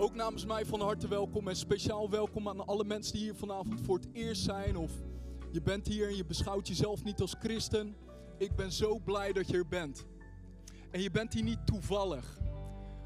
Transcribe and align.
Ook 0.00 0.14
namens 0.14 0.44
mij 0.44 0.64
van 0.64 0.80
harte 0.80 1.08
welkom 1.08 1.48
en 1.48 1.56
speciaal 1.56 2.10
welkom 2.10 2.48
aan 2.48 2.66
alle 2.66 2.84
mensen 2.84 3.12
die 3.12 3.22
hier 3.22 3.34
vanavond 3.34 3.80
voor 3.80 3.96
het 3.98 4.08
eerst 4.12 4.42
zijn. 4.42 4.76
Of 4.76 4.90
je 5.52 5.62
bent 5.62 5.86
hier 5.86 6.08
en 6.08 6.16
je 6.16 6.24
beschouwt 6.24 6.68
jezelf 6.68 7.04
niet 7.04 7.20
als 7.20 7.34
christen. 7.40 7.96
Ik 8.38 8.56
ben 8.56 8.72
zo 8.72 8.98
blij 8.98 9.32
dat 9.32 9.48
je 9.48 9.56
er 9.56 9.66
bent. 9.66 10.06
En 10.90 11.02
je 11.02 11.10
bent 11.10 11.32
hier 11.32 11.42
niet 11.42 11.66
toevallig. 11.66 12.38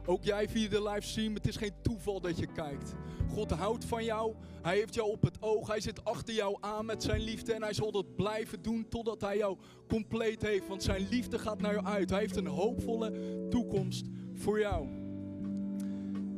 Ook 0.06 0.24
jij 0.24 0.48
via 0.48 0.68
de 0.68 0.82
livestream, 0.82 1.34
het 1.34 1.48
is 1.48 1.56
geen 1.56 1.74
toeval 1.82 2.21
dat 2.21 2.38
je 2.38 2.46
kijkt. 2.46 2.95
God 3.29 3.50
houdt 3.50 3.84
van 3.84 4.04
jou, 4.04 4.34
hij 4.62 4.77
heeft 4.77 4.95
jou 4.95 5.11
op 5.11 5.22
het 5.22 5.43
oog, 5.43 5.68
hij 5.68 5.80
zit 5.80 6.04
achter 6.04 6.34
jou 6.34 6.57
aan 6.61 6.86
met 6.86 7.02
zijn 7.02 7.20
liefde 7.20 7.52
en 7.52 7.62
hij 7.62 7.75
zal 7.75 7.93
dat 7.93 8.16
blijven 8.16 8.62
doen 8.62 8.88
totdat 8.88 9.20
hij 9.20 9.36
jou 9.36 9.59
compleet 9.88 10.43
heeft. 10.43 10.68
Want 10.68 10.82
zijn 10.82 11.09
liefde 11.09 11.38
gaat 11.38 11.61
naar 11.61 11.72
jou 11.72 11.86
uit. 11.86 12.11
Hij 12.11 12.18
heeft 12.18 12.36
een 12.36 12.46
hoopvolle 12.46 13.48
toekomst 13.48 14.07
voor 14.34 14.59
jou. 14.59 15.00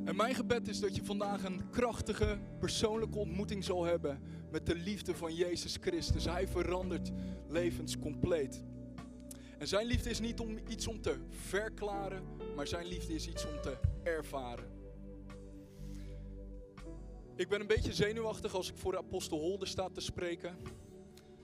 En 0.05 0.17
mijn 0.17 0.35
gebed 0.35 0.69
is 0.69 0.81
dat 0.81 0.97
je 0.97 1.05
vandaag 1.05 1.45
een 1.45 1.71
krachtige 1.71 2.39
persoonlijke 2.59 3.19
ontmoeting 3.19 3.65
zal 3.65 3.85
hebben 3.85 4.21
met 4.51 4.67
de 4.67 4.75
liefde 4.75 5.15
van 5.15 5.35
Jezus 5.35 5.77
Christus. 5.81 6.25
Hij 6.25 6.49
verandert 6.49 7.11
levens 7.49 7.99
compleet. 7.99 8.65
En 9.59 9.69
zijn 9.69 9.87
liefde 9.87 10.11
is 10.11 10.21
niet 10.21 10.41
om 10.41 10.59
iets 10.69 10.87
om 10.87 11.01
te 11.01 11.17
verklaren, 11.29 12.25
maar 12.57 12.67
zijn 12.67 12.87
liefde 12.87 13.15
is 13.15 13.29
iets 13.29 13.47
om 13.47 13.61
te 13.61 13.79
ervaren. 14.03 14.71
Ik 17.37 17.49
ben 17.49 17.61
een 17.61 17.67
beetje 17.67 17.93
zenuwachtig 17.93 18.55
als 18.55 18.71
ik 18.71 18.77
voor 18.77 18.93
de 18.93 18.99
apostel 18.99 19.39
Holder 19.39 19.69
sta 19.69 19.89
te 19.89 20.01
spreken. 20.01 20.57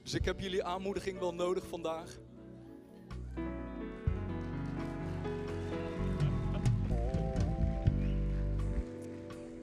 Dus 0.02 0.14
ik 0.14 0.24
heb 0.24 0.40
jullie 0.40 0.64
aanmoediging 0.64 1.18
wel 1.18 1.34
nodig 1.34 1.66
vandaag. 1.66 2.18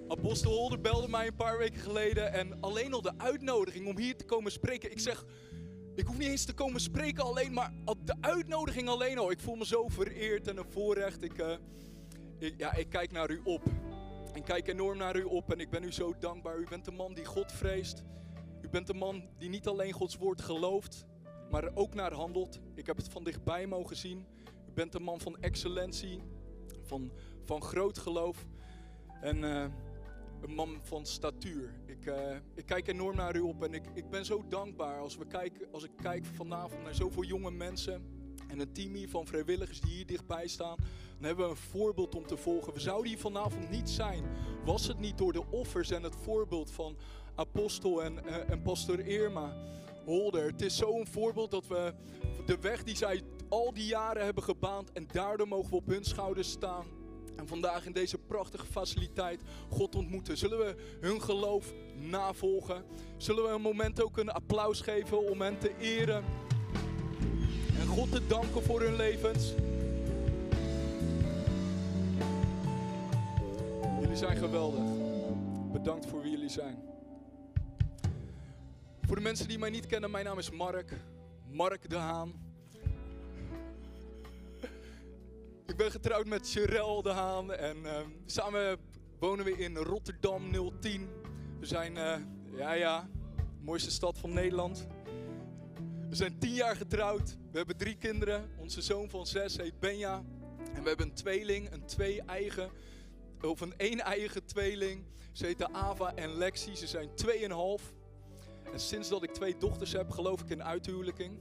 Apostel 0.07 0.51
Holder 0.51 0.81
belde 0.81 1.07
mij 1.07 1.27
een 1.27 1.35
paar 1.35 1.57
weken 1.57 1.79
geleden 1.79 2.33
en 2.33 2.61
alleen 2.61 2.93
al 2.93 3.01
de 3.01 3.13
uitnodiging 3.17 3.87
om 3.87 3.97
hier 3.97 4.15
te 4.15 4.25
komen 4.25 4.51
spreken. 4.51 4.91
Ik 4.91 4.99
zeg, 4.99 5.25
ik 5.95 6.05
hoef 6.05 6.17
niet 6.17 6.27
eens 6.27 6.45
te 6.45 6.53
komen 6.53 6.81
spreken 6.81 7.23
alleen, 7.23 7.53
maar 7.53 7.73
de 8.03 8.15
uitnodiging 8.21 8.87
alleen 8.87 9.17
al. 9.17 9.31
Ik 9.31 9.39
voel 9.39 9.55
me 9.55 9.65
zo 9.65 9.87
vereerd 9.87 10.47
en 10.47 10.57
een 10.57 10.69
voorrecht. 10.69 11.23
Ik, 11.23 11.37
uh, 11.37 11.55
ik, 12.37 12.53
ja, 12.57 12.73
ik 12.73 12.89
kijk 12.89 13.11
naar 13.11 13.31
u 13.31 13.41
op. 13.43 13.63
Ik 14.33 14.43
kijk 14.43 14.67
enorm 14.67 14.97
naar 14.97 15.15
u 15.15 15.23
op 15.23 15.51
en 15.51 15.59
ik 15.59 15.69
ben 15.69 15.83
u 15.83 15.91
zo 15.91 16.13
dankbaar. 16.19 16.57
U 16.57 16.65
bent 16.69 16.85
de 16.85 16.91
man 16.91 17.13
die 17.13 17.25
God 17.25 17.51
vreest. 17.51 18.03
U 18.61 18.69
bent 18.69 18.87
de 18.87 18.93
man 18.93 19.29
die 19.37 19.49
niet 19.49 19.67
alleen 19.67 19.91
Gods 19.91 20.17
woord 20.17 20.41
gelooft, 20.41 21.05
maar 21.49 21.63
er 21.63 21.75
ook 21.75 21.93
naar 21.93 22.13
handelt. 22.13 22.59
Ik 22.75 22.85
heb 22.85 22.97
het 22.97 23.09
van 23.09 23.23
dichtbij 23.23 23.67
mogen 23.67 23.95
zien. 23.95 24.25
U 24.69 24.71
bent 24.73 24.93
een 24.93 25.03
man 25.03 25.19
van 25.19 25.37
excellentie, 25.39 26.21
van, 26.83 27.11
van 27.43 27.61
groot 27.61 27.97
geloof. 27.97 28.45
En... 29.21 29.37
Uh, 29.37 29.65
een 30.41 30.55
man 30.55 30.79
van 30.83 31.05
statuur. 31.05 31.73
Ik, 31.85 32.05
uh, 32.05 32.15
ik 32.55 32.65
kijk 32.65 32.87
enorm 32.87 33.15
naar 33.15 33.35
u 33.35 33.39
op 33.39 33.63
en 33.63 33.73
ik, 33.73 33.83
ik 33.93 34.09
ben 34.09 34.25
zo 34.25 34.45
dankbaar 34.49 34.99
als, 34.99 35.17
we 35.17 35.27
kijken, 35.27 35.67
als 35.71 35.83
ik 35.83 35.91
kijk 36.01 36.25
vanavond 36.25 36.83
naar 36.83 36.95
zoveel 36.95 37.23
jonge 37.23 37.51
mensen 37.51 38.03
en 38.47 38.59
een 38.59 38.73
team 38.73 38.93
hier 38.93 39.09
van 39.09 39.25
vrijwilligers 39.25 39.81
die 39.81 39.93
hier 39.93 40.05
dichtbij 40.05 40.47
staan. 40.47 40.75
Dan 41.15 41.25
hebben 41.25 41.45
we 41.45 41.51
een 41.51 41.57
voorbeeld 41.57 42.15
om 42.15 42.25
te 42.25 42.37
volgen. 42.37 42.73
We 42.73 42.79
zouden 42.79 43.07
hier 43.07 43.19
vanavond 43.19 43.69
niet 43.69 43.89
zijn, 43.89 44.23
was 44.65 44.87
het 44.87 44.99
niet 44.99 45.17
door 45.17 45.33
de 45.33 45.43
offers 45.49 45.91
en 45.91 46.03
het 46.03 46.15
voorbeeld 46.15 46.71
van 46.71 46.97
Apostel 47.35 48.03
en, 48.03 48.19
uh, 48.25 48.49
en 48.49 48.61
Pastor 48.61 48.99
Irma 48.99 49.53
Holder. 50.05 50.45
Het 50.45 50.61
is 50.61 50.77
zo'n 50.77 51.07
voorbeeld 51.07 51.51
dat 51.51 51.67
we 51.67 51.93
de 52.45 52.57
weg 52.59 52.83
die 52.83 52.95
zij 52.95 53.21
al 53.49 53.73
die 53.73 53.85
jaren 53.85 54.23
hebben 54.23 54.43
gebaand 54.43 54.91
en 54.91 55.07
daardoor 55.11 55.47
mogen 55.47 55.69
we 55.69 55.75
op 55.75 55.87
hun 55.87 56.03
schouders 56.03 56.51
staan 56.51 56.85
en 57.35 57.47
vandaag 57.47 57.85
in 57.85 57.91
deze 57.91 58.17
prachtige 58.17 58.65
faciliteit 58.65 59.41
God 59.69 59.95
ontmoeten. 59.95 60.37
Zullen 60.37 60.57
we 60.57 60.97
hun 60.99 61.21
geloof 61.21 61.73
navolgen? 61.95 62.83
Zullen 63.17 63.43
we 63.43 63.49
een 63.49 63.61
moment 63.61 64.03
ook 64.03 64.17
een 64.17 64.29
applaus 64.29 64.81
geven 64.81 65.29
om 65.29 65.41
hen 65.41 65.59
te 65.59 65.77
eren? 65.77 66.23
En 67.79 67.87
God 67.87 68.11
te 68.11 68.27
danken 68.27 68.63
voor 68.63 68.81
hun 68.81 68.95
levens. 68.95 69.53
Jullie 74.01 74.17
zijn 74.17 74.37
geweldig. 74.37 74.83
Bedankt 75.71 76.05
voor 76.05 76.21
wie 76.21 76.31
jullie 76.31 76.49
zijn. 76.49 76.77
Voor 79.01 79.15
de 79.15 79.21
mensen 79.21 79.47
die 79.47 79.59
mij 79.59 79.69
niet 79.69 79.85
kennen, 79.85 80.11
mijn 80.11 80.25
naam 80.25 80.37
is 80.37 80.51
Mark. 80.51 80.93
Mark 81.51 81.89
de 81.89 81.95
Haan. 81.95 82.44
Ik 85.75 85.81
ben 85.81 85.91
getrouwd 85.91 86.25
met 86.25 86.47
Sherelle 86.47 87.03
de 87.03 87.09
Haan 87.09 87.53
en 87.53 87.77
uh, 87.77 87.99
samen 88.25 88.77
wonen 89.19 89.45
we 89.45 89.57
in 89.57 89.75
Rotterdam 89.75 90.51
010. 90.79 91.09
We 91.59 91.65
zijn, 91.65 91.95
uh, 91.95 92.15
ja 92.57 92.73
ja, 92.73 93.09
mooiste 93.61 93.91
stad 93.91 94.17
van 94.17 94.33
Nederland. 94.33 94.87
We 96.09 96.15
zijn 96.15 96.39
tien 96.39 96.53
jaar 96.53 96.75
getrouwd. 96.75 97.37
We 97.51 97.57
hebben 97.57 97.77
drie 97.77 97.95
kinderen. 97.95 98.49
Onze 98.57 98.81
zoon 98.81 99.09
van 99.09 99.27
zes 99.27 99.57
heet 99.57 99.79
Benja. 99.79 100.23
En 100.73 100.81
we 100.81 100.87
hebben 100.87 101.07
een 101.07 101.13
tweeling, 101.13 101.71
een 101.71 101.85
twee-eigen, 101.85 102.69
of 103.41 103.61
een 103.61 103.73
één-eigen 103.77 104.45
tweeling. 104.45 105.05
Ze 105.31 105.45
heten 105.45 105.73
Ava 105.73 106.13
en 106.13 106.37
Lexi. 106.37 106.75
Ze 106.75 106.87
zijn 106.87 107.15
tweeënhalf. 107.15 107.93
En 108.73 108.79
sinds 108.79 109.09
dat 109.09 109.23
ik 109.23 109.33
twee 109.33 109.57
dochters 109.57 109.91
heb, 109.91 110.09
geloof 110.09 110.41
ik 110.41 110.49
in 110.49 110.63
uithuwelijking. 110.63 111.37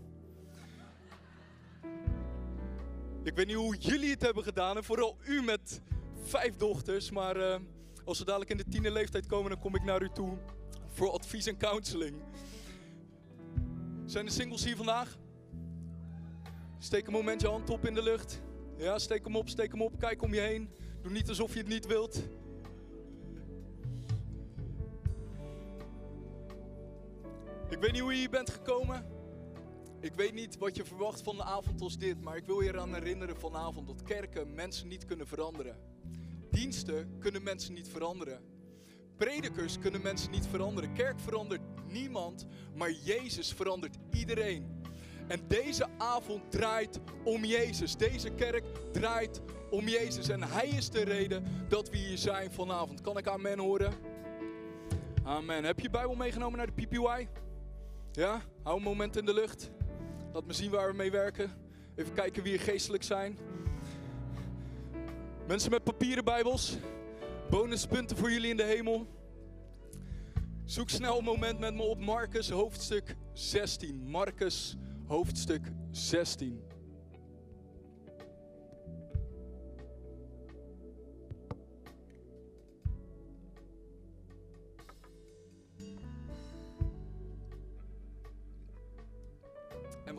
Ik 3.24 3.34
weet 3.34 3.46
niet 3.46 3.56
hoe 3.56 3.76
jullie 3.76 4.10
het 4.10 4.22
hebben 4.22 4.42
gedaan 4.42 4.76
en 4.76 4.84
vooral 4.84 5.16
u 5.26 5.42
met 5.42 5.80
vijf 6.24 6.56
dochters. 6.56 7.10
Maar 7.10 7.36
uh, 7.36 7.56
als 8.04 8.18
ze 8.18 8.24
dadelijk 8.24 8.50
in 8.50 8.56
de 8.56 8.68
tiende 8.68 8.90
leeftijd 8.90 9.26
komen, 9.26 9.50
dan 9.50 9.60
kom 9.60 9.74
ik 9.74 9.84
naar 9.84 10.02
u 10.02 10.08
toe 10.08 10.38
voor 10.88 11.10
advies 11.10 11.46
en 11.46 11.56
counseling. 11.56 12.16
Zijn 14.04 14.26
de 14.26 14.32
singles 14.32 14.64
hier 14.64 14.76
vandaag? 14.76 15.18
Steek 16.78 17.06
een 17.06 17.12
moment 17.12 17.40
je 17.40 17.46
hand 17.46 17.70
op 17.70 17.86
in 17.86 17.94
de 17.94 18.02
lucht. 18.02 18.42
Ja, 18.76 18.98
steek 18.98 19.24
hem 19.24 19.36
op, 19.36 19.48
steek 19.48 19.70
hem 19.70 19.82
op. 19.82 19.98
Kijk 19.98 20.22
om 20.22 20.34
je 20.34 20.41
heen. 20.41 20.70
Doe 21.02 21.12
niet 21.12 21.28
alsof 21.28 21.52
je 21.52 21.58
het 21.58 21.68
niet 21.68 21.86
wilt. 21.86 22.16
Ik 27.68 27.78
weet 27.80 27.92
niet 27.92 28.00
hoe 28.00 28.12
je 28.12 28.18
hier 28.18 28.30
bent 28.30 28.50
gekomen. 28.50 29.13
Ik 30.04 30.15
weet 30.15 30.34
niet 30.34 30.59
wat 30.59 30.76
je 30.76 30.84
verwacht 30.84 31.22
van 31.22 31.34
een 31.34 31.47
avond 31.47 31.81
als 31.81 31.98
dit, 31.98 32.20
maar 32.20 32.37
ik 32.37 32.47
wil 32.47 32.60
je 32.60 32.69
eraan 32.69 32.94
herinneren 32.94 33.37
vanavond 33.37 33.87
dat 33.87 34.03
kerken 34.03 34.54
mensen 34.54 34.88
niet 34.88 35.04
kunnen 35.04 35.26
veranderen. 35.26 35.76
Diensten 36.50 37.19
kunnen 37.19 37.42
mensen 37.42 37.75
niet 37.75 37.88
veranderen. 37.88 38.41
Predikers 39.16 39.78
kunnen 39.78 40.03
mensen 40.03 40.31
niet 40.31 40.47
veranderen. 40.47 40.92
Kerk 40.92 41.20
verandert 41.20 41.60
niemand, 41.88 42.47
maar 42.75 42.91
Jezus 42.91 43.53
verandert 43.53 43.97
iedereen. 44.12 44.82
En 45.28 45.41
deze 45.48 45.87
avond 45.98 46.50
draait 46.50 47.00
om 47.25 47.44
Jezus. 47.44 47.97
Deze 47.97 48.31
kerk 48.31 48.65
draait 48.92 49.41
om 49.71 49.88
Jezus. 49.88 50.28
En 50.28 50.42
Hij 50.42 50.69
is 50.69 50.91
de 50.91 51.03
reden 51.03 51.44
dat 51.69 51.91
we 51.91 51.97
hier 51.97 52.19
zijn 52.19 52.53
vanavond. 52.53 53.00
Kan 53.00 53.19
ik 53.19 53.26
amen 53.26 53.59
horen? 53.59 53.94
Amen. 55.22 55.65
Heb 55.65 55.81
je 55.81 55.91
Bijbel 55.91 56.15
meegenomen 56.15 56.59
naar 56.59 56.75
de 56.75 56.86
PPY? 56.86 57.26
Ja? 58.12 58.42
Hou 58.62 58.76
een 58.76 58.82
moment 58.82 59.16
in 59.16 59.25
de 59.25 59.34
lucht. 59.34 59.71
Laat 60.34 60.47
me 60.47 60.53
zien 60.53 60.71
waar 60.71 60.89
we 60.91 60.97
mee 60.97 61.11
werken. 61.11 61.53
Even 61.95 62.12
kijken 62.12 62.43
wie 62.43 62.59
geestelijk 62.59 63.03
zijn. 63.03 63.39
Mensen 65.47 65.71
met 65.71 65.84
papieren 65.84 66.25
Bijbels. 66.25 66.77
Bonuspunten 67.50 68.17
voor 68.17 68.31
jullie 68.31 68.50
in 68.50 68.56
de 68.56 68.62
hemel. 68.62 69.06
Zoek 70.65 70.91
snel 70.91 71.19
een 71.19 71.25
moment 71.25 71.59
met 71.59 71.75
me 71.75 71.83
op 71.83 71.99
Marcus 71.99 72.50
hoofdstuk 72.50 73.17
16. 73.33 74.03
Marcus 74.06 74.77
hoofdstuk 75.06 75.72
16. 75.91 76.62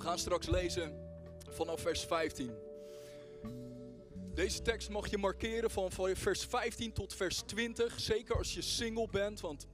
Gaan 0.06 0.20
straks 0.20 0.48
lezen 0.48 0.94
vanaf 1.50 1.82
vers 1.82 2.04
15. 2.04 2.52
Deze 4.34 4.62
tekst 4.62 4.90
mag 4.90 5.10
je 5.10 5.18
markeren 5.18 5.72
van 5.72 5.92
vers 6.14 6.46
15 6.46 6.94
tot 6.94 7.14
vers 7.14 7.42
20. 7.42 8.00
Zeker 8.00 8.38
als 8.38 8.54
je 8.54 8.62
single 8.62 9.08
bent, 9.12 9.42
want 9.42 9.68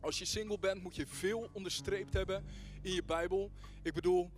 als 0.00 0.18
je 0.18 0.24
single 0.24 0.58
bent 0.58 0.82
moet 0.82 0.96
je 0.96 1.06
veel 1.06 1.48
onderstreept 1.52 2.12
hebben 2.12 2.44
in 2.82 2.92
je 2.92 3.04
Bijbel. 3.04 3.50
Ik 3.82 3.94
bedoel, 3.94 4.30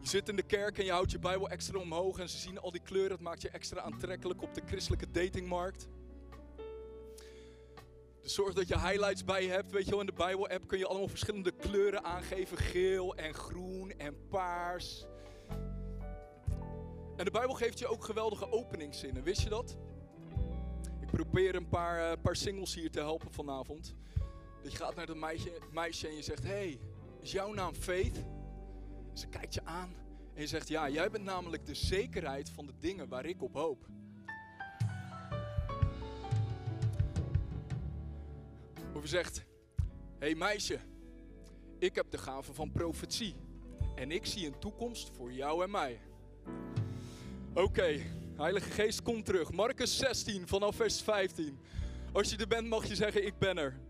je 0.00 0.08
zit 0.08 0.28
in 0.28 0.36
de 0.36 0.42
kerk 0.42 0.78
en 0.78 0.84
je 0.84 0.92
houdt 0.92 1.10
je 1.10 1.18
Bijbel 1.18 1.48
extra 1.48 1.78
omhoog 1.78 2.18
en 2.18 2.28
ze 2.28 2.38
zien 2.38 2.58
al 2.58 2.70
die 2.70 2.82
kleuren. 2.82 3.12
Het 3.12 3.20
maakt 3.20 3.42
je 3.42 3.50
extra 3.50 3.80
aantrekkelijk 3.80 4.42
op 4.42 4.54
de 4.54 4.62
christelijke 4.66 5.10
datingmarkt. 5.10 5.88
Dus 8.22 8.34
zorg 8.34 8.54
dat 8.54 8.68
je 8.68 8.78
highlights 8.78 9.24
bij 9.24 9.42
je 9.42 9.50
hebt. 9.50 9.70
Weet 9.70 9.84
je 9.84 9.90
wel, 9.90 10.00
in 10.00 10.06
de 10.06 10.12
Bijbel-app 10.12 10.66
kun 10.66 10.78
je 10.78 10.86
allemaal 10.86 11.08
verschillende 11.08 11.50
kleuren 11.50 12.04
aangeven. 12.04 12.56
Geel 12.56 13.14
en 13.16 13.34
groen 13.34 13.90
en 13.90 14.26
paars. 14.28 15.06
En 17.16 17.24
de 17.24 17.30
Bijbel 17.30 17.54
geeft 17.54 17.78
je 17.78 17.86
ook 17.86 18.04
geweldige 18.04 18.52
openingszinnen. 18.52 19.22
Wist 19.22 19.42
je 19.42 19.48
dat? 19.48 19.76
Ik 21.00 21.10
probeer 21.10 21.54
een 21.54 21.68
paar, 21.68 22.10
uh, 22.10 22.22
paar 22.22 22.36
singles 22.36 22.74
hier 22.74 22.90
te 22.90 22.98
helpen 22.98 23.32
vanavond. 23.32 23.94
Dat 24.62 24.72
je 24.72 24.78
gaat 24.78 24.94
naar 24.94 25.06
dat 25.06 25.16
meisje, 25.16 25.58
meisje 25.72 26.08
en 26.08 26.16
je 26.16 26.22
zegt: 26.22 26.42
Hey, 26.42 26.80
is 27.20 27.32
jouw 27.32 27.52
naam 27.52 27.74
Faith? 27.74 28.24
Ze 29.12 29.26
kijkt 29.26 29.54
je 29.54 29.64
aan 29.64 29.94
en 30.34 30.40
je 30.40 30.46
zegt: 30.46 30.68
Ja, 30.68 30.88
jij 30.88 31.10
bent 31.10 31.24
namelijk 31.24 31.66
de 31.66 31.74
zekerheid 31.74 32.50
van 32.50 32.66
de 32.66 32.74
dingen 32.78 33.08
waar 33.08 33.26
ik 33.26 33.42
op 33.42 33.54
hoop. 33.54 33.86
Of 39.00 39.06
zegt: 39.06 39.44
Hey 40.18 40.34
meisje, 40.34 40.78
ik 41.78 41.94
heb 41.94 42.10
de 42.10 42.18
gave 42.18 42.54
van 42.54 42.72
profetie. 42.72 43.34
En 43.94 44.10
ik 44.10 44.26
zie 44.26 44.46
een 44.46 44.58
toekomst 44.58 45.10
voor 45.16 45.32
jou 45.32 45.62
en 45.64 45.70
mij. 45.70 46.00
Oké, 47.54 48.00
Heilige 48.36 48.70
Geest 48.70 49.02
komt 49.02 49.24
terug. 49.24 49.52
Marcus 49.52 49.96
16 49.96 50.48
vanaf 50.48 50.76
vers 50.76 51.02
15. 51.02 51.58
Als 52.12 52.30
je 52.30 52.36
er 52.36 52.46
bent 52.46 52.68
mag 52.68 52.86
je 52.86 52.94
zeggen 52.94 53.26
ik 53.26 53.38
ben 53.38 53.58
er. 53.58 53.80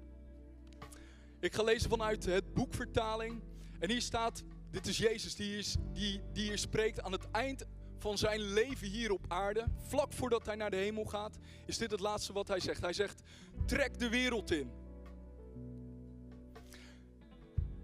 Ik 1.40 1.54
ga 1.54 1.62
lezen 1.62 1.90
vanuit 1.90 2.24
het 2.24 2.54
boekvertaling. 2.54 3.42
En 3.78 3.90
hier 3.90 4.02
staat, 4.02 4.42
dit 4.70 4.86
is 4.86 4.98
Jezus 4.98 5.34
die, 5.34 5.58
is, 5.58 5.76
die, 5.92 6.20
die 6.32 6.44
hier 6.44 6.58
spreekt 6.58 7.02
aan 7.02 7.12
het 7.12 7.30
eind 7.30 7.66
van 7.98 8.18
zijn 8.18 8.40
leven 8.40 8.88
hier 8.88 9.12
op 9.12 9.24
aarde. 9.28 9.64
Vlak 9.86 10.12
voordat 10.12 10.46
hij 10.46 10.54
naar 10.54 10.70
de 10.70 10.76
hemel 10.76 11.04
gaat, 11.04 11.38
is 11.66 11.78
dit 11.78 11.90
het 11.90 12.00
laatste 12.00 12.32
wat 12.32 12.48
hij 12.48 12.60
zegt. 12.60 12.80
Hij 12.80 12.92
zegt, 12.92 13.22
trek 13.66 13.98
de 13.98 14.08
wereld 14.08 14.50
in. 14.50 14.80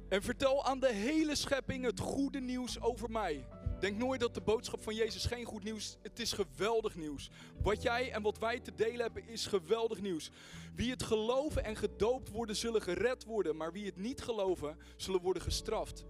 En 0.09 0.23
vertel 0.23 0.65
aan 0.65 0.81
de 0.81 0.93
hele 0.93 1.35
schepping 1.35 1.85
het 1.85 2.01
goede 2.01 2.41
nieuws 2.41 2.81
over 2.81 3.11
mij. 3.11 3.47
Denk 3.81 3.97
nooit 3.97 4.21
dat 4.21 4.35
de 4.35 4.41
boodschap 4.41 4.83
van 4.83 4.95
Jezus 4.95 5.25
geen 5.25 5.45
goed 5.45 5.65
nieuws. 5.65 5.97
Het 6.03 6.19
is 6.19 6.33
geweldig 6.33 6.97
nieuws. 6.97 7.31
Wat 7.63 7.83
jij 7.83 8.13
en 8.13 8.23
wat 8.23 8.39
wij 8.39 8.61
te 8.61 8.75
delen 8.75 9.01
hebben 9.01 9.29
is 9.29 9.47
geweldig 9.47 10.01
nieuws. 10.01 10.31
Wie 10.75 10.91
het 10.91 11.03
geloven 11.03 11.65
en 11.65 11.77
gedoopt 11.77 12.31
worden, 12.31 12.57
zullen 12.57 12.83
gered 12.83 13.25
worden. 13.25 13.57
Maar 13.57 13.73
wie 13.73 13.87
het 13.87 13.97
niet 13.97 14.23
geloven, 14.23 14.79
zullen 14.97 15.21
worden 15.21 15.43
gestraft. 15.43 16.05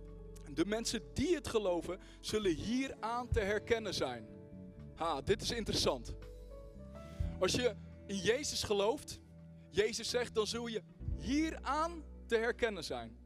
De 0.54 0.66
mensen 0.66 1.02
die 1.14 1.34
het 1.34 1.48
geloven, 1.48 2.00
zullen 2.20 2.54
hieraan 2.54 3.28
te 3.28 3.40
herkennen 3.40 3.94
zijn. 3.94 4.26
Ha, 4.94 5.20
dit 5.20 5.42
is 5.42 5.50
interessant. 5.50 6.14
Als 7.38 7.52
je 7.52 7.74
in 8.06 8.18
Jezus 8.18 8.62
gelooft, 8.62 9.20
Jezus 9.70 10.10
zegt, 10.10 10.34
dan 10.34 10.46
zul 10.46 10.66
je 10.66 10.82
hieraan 11.18 12.04
te 12.26 12.36
herkennen 12.36 12.84
zijn. 12.84 13.25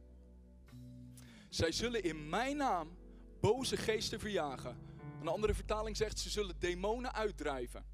Zij 1.51 1.71
zullen 1.71 2.03
in 2.03 2.29
mijn 2.29 2.57
naam 2.57 2.97
boze 3.39 3.77
geesten 3.77 4.19
verjagen. 4.19 4.77
Een 5.21 5.27
andere 5.27 5.53
vertaling 5.53 5.97
zegt 5.97 6.19
ze 6.19 6.29
zullen 6.29 6.55
demonen 6.59 7.13
uitdrijven. 7.13 7.85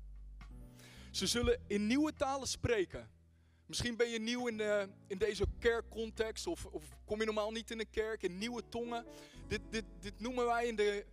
Ze 1.12 1.27
zullen 1.27 1.59
in 1.68 1.88
nieuwe 1.88 2.13
talen 2.13 2.48
spreken. 2.48 3.09
Misschien 3.65 3.95
ben 3.95 4.09
je 4.09 4.19
nieuw 4.19 4.48
in, 4.48 4.57
de, 4.57 4.89
in 5.07 5.18
deze 5.18 5.45
kerkcontext 5.59 6.48
of, 6.48 6.65
of, 6.65 6.83
kom 7.06 7.19
je 7.19 7.25
normaal 7.25 7.51
niet 7.51 7.71
in 7.71 7.80
een 7.80 7.89
kerk, 7.89 8.24
in 8.24 8.38
nieuwe 8.38 8.63
tongen. 8.69 9.06
Dit, 9.48 9.62
dit, 9.69 9.86
dit 10.00 10.19
noemen 10.19 10.45
wij 10.45 10.68
in 10.68 10.75
de, 10.75 11.06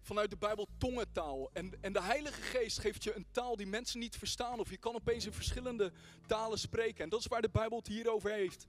vanuit 0.00 0.30
de 0.30 0.36
Bijbel 0.36 0.68
tongentaal. 0.78 1.50
En, 1.52 1.72
en 1.80 1.92
de 1.92 2.02
Heilige 2.02 2.42
Geest 2.42 2.78
geeft 2.78 3.04
je 3.04 3.16
een 3.16 3.26
taal 3.30 3.56
die 3.56 3.66
mensen 3.66 4.00
niet 4.00 4.16
verstaan 4.16 4.60
of 4.60 4.70
je 4.70 4.78
kan 4.78 4.94
opeens 4.94 5.26
in 5.26 5.32
verschillende 5.32 5.92
talen 6.26 6.58
spreken. 6.58 7.04
En 7.04 7.10
dat 7.10 7.20
is 7.20 7.26
waar 7.26 7.42
de 7.42 7.50
Bijbel 7.50 7.78
het 7.78 7.86
hier 7.86 8.12
over 8.12 8.30
heeft. 8.30 8.66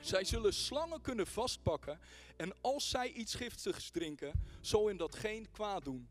Zij 0.00 0.24
zullen 0.24 0.54
slangen 0.54 1.00
kunnen 1.00 1.26
vastpakken 1.26 2.00
en 2.36 2.54
als 2.60 2.90
zij 2.90 3.12
iets 3.12 3.34
giftigs 3.34 3.90
drinken, 3.90 4.44
zal 4.60 4.86
hen 4.86 4.96
dat 4.96 5.14
geen 5.14 5.50
kwaad 5.50 5.84
doen. 5.84 6.08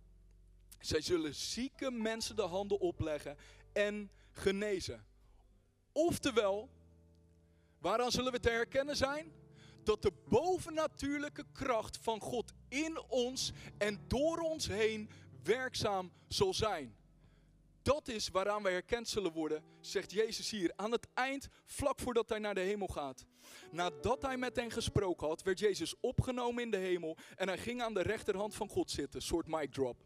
Zij 0.79 1.01
zullen 1.01 1.35
zieke 1.35 1.91
mensen 1.91 2.35
de 2.35 2.41
handen 2.41 2.79
opleggen 2.79 3.37
en 3.73 4.11
genezen. 4.31 5.05
Oftewel, 5.91 6.69
waaraan 7.79 8.11
zullen 8.11 8.31
we 8.31 8.39
te 8.39 8.49
herkennen 8.49 8.95
zijn? 8.95 9.31
Dat 9.83 10.01
de 10.01 10.13
bovennatuurlijke 10.29 11.45
kracht 11.51 11.97
van 12.01 12.19
God 12.19 12.53
in 12.67 13.01
ons 13.01 13.51
en 13.77 14.03
door 14.07 14.37
ons 14.37 14.67
heen 14.67 15.09
werkzaam 15.43 16.11
zal 16.27 16.53
zijn. 16.53 16.95
Dat 17.83 18.07
is 18.07 18.29
waaraan 18.29 18.63
wij 18.63 18.71
herkend 18.71 19.07
zullen 19.07 19.31
worden, 19.31 19.63
zegt 19.79 20.11
Jezus 20.11 20.49
hier. 20.49 20.73
Aan 20.75 20.91
het 20.91 21.07
eind, 21.13 21.47
vlak 21.65 21.99
voordat 21.99 22.29
hij 22.29 22.39
naar 22.39 22.55
de 22.55 22.61
hemel 22.61 22.87
gaat. 22.87 23.25
Nadat 23.71 24.21
hij 24.21 24.37
met 24.37 24.55
hen 24.55 24.71
gesproken 24.71 25.27
had, 25.27 25.43
werd 25.43 25.59
Jezus 25.59 25.95
opgenomen 25.99 26.63
in 26.63 26.71
de 26.71 26.77
hemel. 26.77 27.17
En 27.35 27.47
hij 27.47 27.57
ging 27.57 27.81
aan 27.81 27.93
de 27.93 28.01
rechterhand 28.01 28.55
van 28.55 28.69
God 28.69 28.91
zitten. 28.91 29.21
Soort 29.21 29.47
mic 29.47 29.71
drop. 29.71 29.97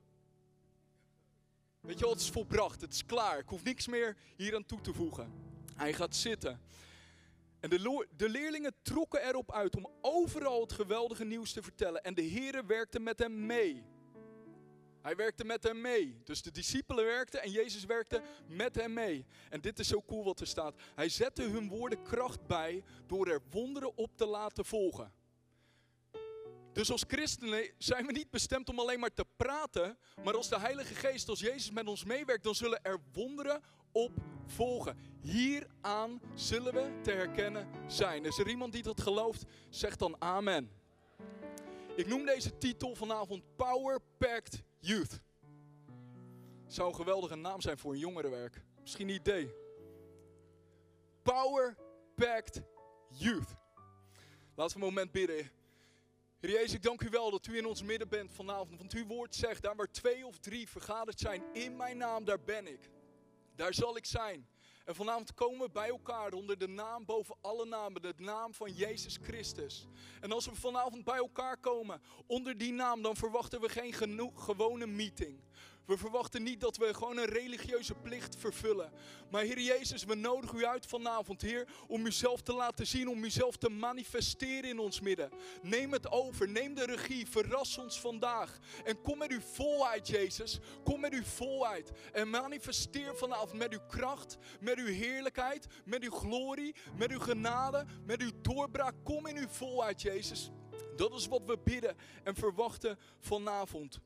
Weet 1.79 1.97
je 1.97 2.03
wel, 2.03 2.13
het 2.13 2.21
is 2.21 2.29
volbracht, 2.29 2.81
het 2.81 2.93
is 2.93 3.05
klaar. 3.05 3.39
Ik 3.39 3.49
hoef 3.49 3.63
niks 3.63 3.87
meer 3.87 4.17
hier 4.35 4.55
aan 4.55 4.65
toe 4.65 4.81
te 4.81 4.93
voegen. 4.93 5.33
Hij 5.75 5.93
gaat 5.93 6.15
zitten. 6.15 6.61
En 7.59 7.69
de, 7.69 8.07
de 8.17 8.29
leerlingen 8.29 8.73
trokken 8.81 9.27
erop 9.27 9.51
uit 9.51 9.75
om 9.75 9.89
overal 10.01 10.61
het 10.61 10.73
geweldige 10.73 11.23
nieuws 11.23 11.51
te 11.51 11.63
vertellen. 11.63 12.03
En 12.03 12.13
de 12.13 12.29
Here 12.29 12.65
werkte 12.65 12.99
met 12.99 13.19
hem 13.19 13.45
mee. 13.45 13.83
Hij 15.07 15.15
werkte 15.15 15.43
met 15.43 15.63
hem 15.63 15.81
mee. 15.81 16.21
Dus 16.23 16.41
de 16.41 16.51
discipelen 16.51 17.05
werkten 17.05 17.41
en 17.41 17.51
Jezus 17.51 17.85
werkte 17.85 18.21
met 18.47 18.75
hem 18.75 18.93
mee. 18.93 19.25
En 19.49 19.61
dit 19.61 19.79
is 19.79 19.87
zo 19.87 20.03
cool 20.07 20.23
wat 20.23 20.39
er 20.39 20.47
staat. 20.47 20.75
Hij 20.95 21.09
zette 21.09 21.41
hun 21.41 21.67
woorden 21.67 22.01
kracht 22.01 22.47
bij 22.47 22.83
door 23.05 23.27
er 23.27 23.41
wonderen 23.49 23.97
op 23.97 24.17
te 24.17 24.25
laten 24.25 24.65
volgen. 24.65 25.13
Dus 26.73 26.91
als 26.91 27.03
christenen 27.07 27.71
zijn 27.77 28.05
we 28.05 28.11
niet 28.11 28.29
bestemd 28.29 28.69
om 28.69 28.79
alleen 28.79 28.99
maar 28.99 29.13
te 29.13 29.25
praten, 29.35 29.97
maar 30.23 30.35
als 30.35 30.49
de 30.49 30.59
Heilige 30.59 30.95
Geest, 30.95 31.29
als 31.29 31.39
Jezus 31.39 31.71
met 31.71 31.87
ons 31.87 32.03
meewerkt, 32.03 32.43
dan 32.43 32.55
zullen 32.55 32.83
er 32.83 32.99
wonderen 33.13 33.61
op 33.91 34.11
volgen. 34.45 34.97
Hieraan 35.21 36.21
zullen 36.33 36.73
we 36.73 36.99
te 37.01 37.11
herkennen 37.11 37.67
zijn. 37.87 38.25
Is 38.25 38.37
er 38.37 38.47
iemand 38.47 38.73
die 38.73 38.83
dat 38.83 39.01
gelooft? 39.01 39.43
Zeg 39.69 39.95
dan 39.95 40.21
amen. 40.21 40.71
Ik 41.95 42.07
noem 42.07 42.25
deze 42.25 42.57
titel 42.57 42.95
vanavond 42.95 43.43
Power 43.55 43.99
Packed 44.17 44.63
Youth. 44.87 45.19
Zou 46.67 46.89
een 46.89 46.95
geweldige 46.95 47.35
naam 47.35 47.61
zijn 47.61 47.77
voor 47.77 47.93
een 47.93 47.99
jongerenwerk. 47.99 48.63
Misschien 48.81 49.09
een 49.09 49.15
idee. 49.15 49.53
Power 51.21 51.77
Packed 52.15 52.61
Youth. 53.09 53.55
Laten 54.55 54.79
we 54.79 54.85
een 54.85 54.93
moment 54.93 55.11
bidden. 55.11 55.51
Heer 56.39 56.51
Jezus, 56.51 56.73
ik 56.73 56.83
dank 56.83 57.01
u 57.01 57.09
wel 57.09 57.31
dat 57.31 57.47
u 57.47 57.57
in 57.57 57.65
ons 57.65 57.83
midden 57.83 58.09
bent 58.09 58.31
vanavond. 58.31 58.77
Want 58.77 58.93
uw 58.93 59.05
woord 59.05 59.35
zegt, 59.35 59.61
daar 59.61 59.75
waar 59.75 59.91
twee 59.91 60.25
of 60.25 60.39
drie 60.39 60.69
vergaderd 60.69 61.19
zijn 61.19 61.43
in 61.53 61.75
mijn 61.75 61.97
naam, 61.97 62.25
daar 62.25 62.41
ben 62.41 62.67
ik. 62.67 62.89
Daar 63.55 63.73
zal 63.73 63.97
ik 63.97 64.05
zijn. 64.05 64.47
En 64.87 64.95
vanavond 64.95 65.33
komen 65.33 65.65
we 65.65 65.71
bij 65.71 65.89
elkaar 65.89 66.33
onder 66.33 66.57
de 66.57 66.67
naam 66.67 67.05
boven 67.05 67.35
alle 67.41 67.65
namen, 67.65 68.01
de 68.01 68.13
naam 68.17 68.53
van 68.53 68.71
Jezus 68.71 69.17
Christus. 69.21 69.87
En 70.21 70.31
als 70.31 70.45
we 70.45 70.55
vanavond 70.55 71.03
bij 71.03 71.17
elkaar 71.17 71.57
komen 71.57 72.01
onder 72.27 72.57
die 72.57 72.73
naam, 72.73 73.01
dan 73.01 73.15
verwachten 73.15 73.61
we 73.61 73.69
geen 73.69 73.93
gewone 74.35 74.85
meeting. 74.85 75.39
We 75.87 75.97
verwachten 75.97 76.43
niet 76.43 76.61
dat 76.61 76.77
we 76.77 76.93
gewoon 76.93 77.17
een 77.17 77.25
religieuze 77.25 77.95
plicht 77.95 78.35
vervullen. 78.35 78.91
Maar 79.29 79.41
Heer 79.41 79.59
Jezus, 79.59 80.03
we 80.03 80.15
nodigen 80.15 80.59
u 80.59 80.65
uit 80.65 80.85
vanavond, 80.85 81.41
Heer, 81.41 81.67
om 81.87 82.05
uzelf 82.05 82.41
te 82.41 82.53
laten 82.53 82.87
zien, 82.87 83.09
om 83.09 83.23
uzelf 83.23 83.57
te 83.57 83.69
manifesteren 83.69 84.69
in 84.69 84.79
ons 84.79 84.99
midden. 84.99 85.31
Neem 85.61 85.91
het 85.91 86.11
over, 86.11 86.49
neem 86.49 86.73
de 86.73 86.85
regie, 86.85 87.27
verras 87.27 87.77
ons 87.77 87.99
vandaag. 87.99 88.59
En 88.83 89.01
kom 89.01 89.17
met 89.17 89.31
uw 89.31 89.41
volheid, 89.41 90.07
Jezus. 90.07 90.59
Kom 90.83 90.99
met 90.99 91.13
uw 91.13 91.23
volheid. 91.23 91.91
En 92.13 92.29
manifesteer 92.29 93.15
vanavond 93.15 93.53
met 93.53 93.73
uw 93.73 93.85
kracht, 93.87 94.37
met 94.59 94.77
uw 94.77 94.85
heerlijkheid, 94.85 95.67
met 95.85 96.03
uw 96.03 96.11
glorie, 96.11 96.75
met 96.97 97.11
uw 97.11 97.19
genade, 97.19 97.85
met 98.05 98.21
uw 98.21 98.31
doorbraak. 98.41 98.95
Kom 99.03 99.27
in 99.27 99.37
uw 99.37 99.47
volheid, 99.47 100.01
Jezus. 100.01 100.51
Dat 100.95 101.13
is 101.13 101.27
wat 101.27 101.45
we 101.45 101.57
bidden 101.63 101.95
en 102.23 102.35
verwachten 102.35 102.97
vanavond. 103.19 103.99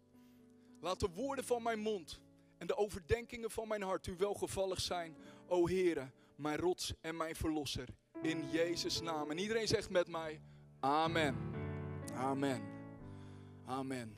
Laat 0.81 0.99
de 0.99 1.09
woorden 1.13 1.45
van 1.45 1.63
mijn 1.63 1.79
mond 1.79 2.21
en 2.57 2.67
de 2.67 2.75
overdenkingen 2.75 3.51
van 3.51 3.67
mijn 3.67 3.81
hart 3.81 4.07
u 4.07 4.15
welgevallig 4.17 4.81
zijn, 4.81 5.15
o 5.47 5.67
Heere, 5.67 6.11
mijn 6.35 6.57
rots 6.57 6.93
en 7.01 7.17
mijn 7.17 7.35
verlosser. 7.35 7.87
In 8.21 8.49
Jezus' 8.49 9.01
naam. 9.01 9.31
En 9.31 9.37
iedereen 9.37 9.67
zegt 9.67 9.89
met 9.89 10.07
mij, 10.07 10.41
Amen. 10.79 11.35
Amen. 12.13 12.61
Amen. 13.65 14.17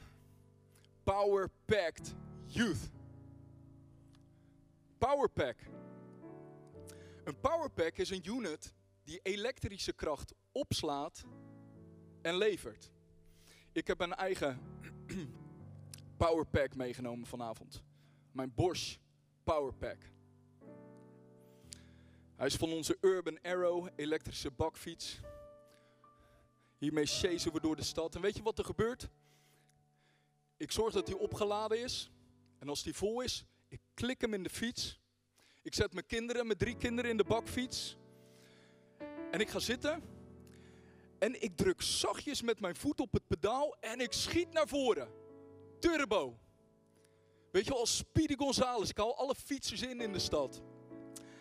Power 1.03 1.49
Packed 1.65 2.15
Youth. 2.45 2.91
Powerpack. 4.97 5.57
Een 7.23 7.39
powerpack 7.39 7.97
is 7.97 8.09
een 8.09 8.27
unit 8.27 8.73
die 9.03 9.19
elektrische 9.23 9.93
kracht 9.93 10.33
opslaat 10.51 11.23
en 12.21 12.37
levert. 12.37 12.91
Ik 13.71 13.87
heb 13.87 13.99
een 13.99 14.13
eigen 14.13 14.59
powerpack 16.23 16.75
meegenomen 16.75 17.27
vanavond. 17.27 17.83
Mijn 18.31 18.53
Bosch 18.53 18.97
powerpack. 19.43 19.97
Hij 22.35 22.47
is 22.47 22.55
van 22.55 22.73
onze 22.73 22.97
Urban 23.01 23.41
Arrow 23.41 23.87
elektrische 23.95 24.51
bakfiets. 24.51 25.19
Hiermee 26.77 27.05
chasen 27.05 27.53
we 27.53 27.61
door 27.61 27.75
de 27.75 27.83
stad. 27.83 28.15
En 28.15 28.21
weet 28.21 28.37
je 28.37 28.43
wat 28.43 28.57
er 28.57 28.65
gebeurt? 28.65 29.09
Ik 30.57 30.71
zorg 30.71 30.93
dat 30.93 31.07
hij 31.07 31.17
opgeladen 31.17 31.79
is. 31.79 32.11
En 32.59 32.69
als 32.69 32.83
die 32.83 32.93
vol 32.93 33.21
is, 33.21 33.45
ik 33.67 33.81
klik 33.93 34.21
hem 34.21 34.33
in 34.33 34.43
de 34.43 34.49
fiets. 34.49 34.99
Ik 35.61 35.73
zet 35.73 35.93
mijn 35.93 36.05
kinderen, 36.05 36.45
mijn 36.45 36.57
drie 36.57 36.77
kinderen 36.77 37.11
in 37.11 37.17
de 37.17 37.23
bakfiets. 37.23 37.97
En 39.31 39.39
ik 39.39 39.49
ga 39.49 39.59
zitten. 39.59 40.03
En 41.19 41.41
ik 41.41 41.57
druk 41.57 41.81
zachtjes 41.81 42.41
met 42.41 42.59
mijn 42.59 42.75
voet 42.75 42.99
op 42.99 43.13
het 43.13 43.27
pedaal 43.27 43.75
en 43.79 43.99
ik 43.99 44.13
schiet 44.13 44.51
naar 44.51 44.67
voren. 44.67 45.22
Turbo. 45.83 46.39
Weet 47.51 47.65
je 47.65 47.73
als 47.73 47.97
Speedy 47.97 48.35
Gonzales. 48.35 48.89
Ik 48.89 48.97
hou 48.97 49.15
alle 49.15 49.35
fietsers 49.35 49.81
in 49.81 50.01
in 50.01 50.13
de 50.13 50.19
stad. 50.19 50.61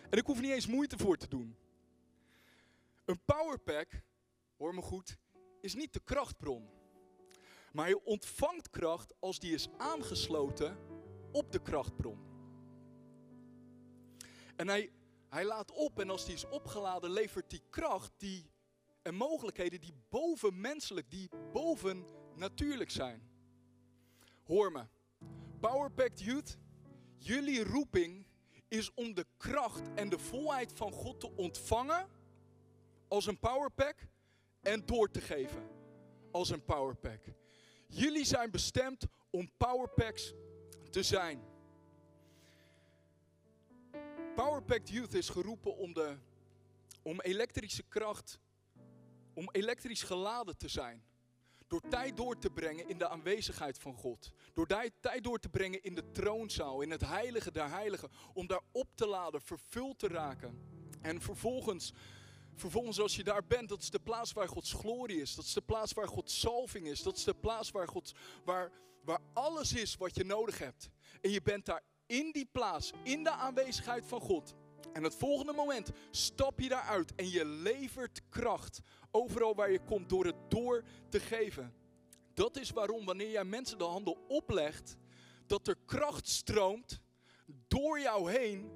En 0.09 0.17
ik 0.17 0.25
hoef 0.25 0.41
niet 0.41 0.51
eens 0.51 0.67
moeite 0.67 0.97
voor 0.97 1.17
te 1.17 1.27
doen. 1.27 1.55
Een 3.05 3.19
powerpack, 3.25 4.01
hoor 4.57 4.75
me 4.75 4.81
goed, 4.81 5.17
is 5.61 5.75
niet 5.75 5.93
de 5.93 6.01
krachtbron. 6.03 6.69
Maar 7.71 7.87
je 7.87 8.05
ontvangt 8.05 8.69
kracht 8.69 9.13
als 9.19 9.39
die 9.39 9.53
is 9.53 9.67
aangesloten 9.77 10.77
op 11.31 11.51
de 11.51 11.61
krachtbron. 11.61 12.19
En 14.55 14.67
hij, 14.67 14.91
hij 15.29 15.45
laat 15.45 15.71
op 15.71 15.99
en 15.99 16.09
als 16.09 16.25
die 16.25 16.33
is 16.33 16.49
opgeladen 16.49 17.11
levert 17.11 17.49
die 17.49 17.63
kracht 17.69 18.11
die, 18.17 18.51
en 19.01 19.15
mogelijkheden 19.15 19.81
die 19.81 19.93
bovenmenselijk, 20.09 21.11
die 21.11 21.29
bovennatuurlijk 21.51 22.91
zijn. 22.91 23.32
Hoor 24.43 24.71
me, 24.71 24.83
Powerpacked 25.59 26.19
Youth, 26.21 26.57
jullie 27.17 27.63
roeping 27.63 28.25
is 28.67 28.93
om 28.93 29.13
de 29.13 29.25
kracht 29.37 29.93
en 29.95 30.09
de 30.09 30.19
volheid 30.19 30.71
van 30.75 30.91
God 30.91 31.19
te 31.19 31.31
ontvangen 31.35 32.07
als 33.07 33.25
een 33.25 33.39
powerpack 33.39 34.07
en 34.61 34.85
door 34.85 35.11
te 35.11 35.21
geven 35.21 35.69
als 36.31 36.49
een 36.49 36.63
powerpack. 36.63 37.21
Jullie 37.87 38.25
zijn 38.25 38.51
bestemd 38.51 39.05
om 39.29 39.51
powerpacks 39.57 40.33
te 40.89 41.03
zijn. 41.03 41.43
Powerpacked 44.35 44.89
Youth 44.89 45.13
is 45.13 45.29
geroepen 45.29 45.75
om, 45.77 45.93
de, 45.93 46.17
om 47.01 47.21
elektrische 47.21 47.83
kracht, 47.83 48.39
om 49.33 49.49
elektrisch 49.51 50.03
geladen 50.03 50.57
te 50.57 50.67
zijn. 50.67 51.03
Door 51.73 51.89
tijd 51.89 52.17
door 52.17 52.37
te 52.37 52.49
brengen 52.49 52.89
in 52.89 52.97
de 52.97 53.09
aanwezigheid 53.09 53.79
van 53.79 53.95
God. 53.95 54.31
Door 54.53 54.67
tijd 54.67 55.23
door 55.23 55.39
te 55.39 55.49
brengen 55.49 55.83
in 55.83 55.95
de 55.95 56.11
troonzaal, 56.11 56.81
in 56.81 56.91
het 56.91 57.01
heilige 57.01 57.51
der 57.51 57.69
heiligen. 57.69 58.09
Om 58.33 58.47
daar 58.47 58.61
op 58.71 58.87
te 58.95 59.07
laden, 59.07 59.41
vervuld 59.41 59.99
te 59.99 60.07
raken. 60.07 60.59
En 61.01 61.21
vervolgens, 61.21 61.93
vervolgens 62.55 62.99
als 62.99 63.15
je 63.15 63.23
daar 63.23 63.45
bent, 63.45 63.69
dat 63.69 63.81
is 63.81 63.89
de 63.89 63.99
plaats 63.99 64.33
waar 64.33 64.47
Gods 64.47 64.73
glorie 64.73 65.21
is. 65.21 65.35
Dat 65.35 65.45
is 65.45 65.53
de 65.53 65.61
plaats 65.61 65.93
waar 65.93 66.07
Gods 66.07 66.39
salving 66.39 66.87
is. 66.87 67.01
Dat 67.01 67.17
is 67.17 67.23
de 67.23 67.33
plaats 67.33 67.71
waar, 67.71 67.87
Gods, 67.87 68.13
waar, 68.43 68.71
waar 69.03 69.19
alles 69.33 69.73
is 69.73 69.95
wat 69.95 70.15
je 70.15 70.23
nodig 70.23 70.57
hebt. 70.57 70.89
En 71.21 71.29
je 71.29 71.41
bent 71.41 71.65
daar 71.65 71.83
in 72.05 72.31
die 72.31 72.49
plaats, 72.51 72.91
in 73.03 73.23
de 73.23 73.31
aanwezigheid 73.31 74.05
van 74.05 74.19
God. 74.19 74.55
En 74.93 75.03
het 75.03 75.15
volgende 75.15 75.53
moment 75.53 75.89
stap 76.11 76.59
je 76.59 76.69
daaruit 76.69 77.15
en 77.15 77.29
je 77.29 77.45
levert 77.45 78.21
kracht 78.29 78.79
overal 79.11 79.55
waar 79.55 79.71
je 79.71 79.83
komt 79.83 80.09
door 80.09 80.25
het 80.25 80.35
door 80.49 80.83
te 81.09 81.19
geven. 81.19 81.73
Dat 82.33 82.57
is 82.57 82.71
waarom 82.71 83.05
wanneer 83.05 83.29
jij 83.29 83.43
mensen 83.43 83.77
de 83.77 83.83
handen 83.83 84.29
oplegt, 84.29 84.97
dat 85.47 85.67
er 85.67 85.77
kracht 85.85 86.27
stroomt 86.27 86.99
door 87.67 87.99
jou 87.99 88.31
heen. 88.31 88.71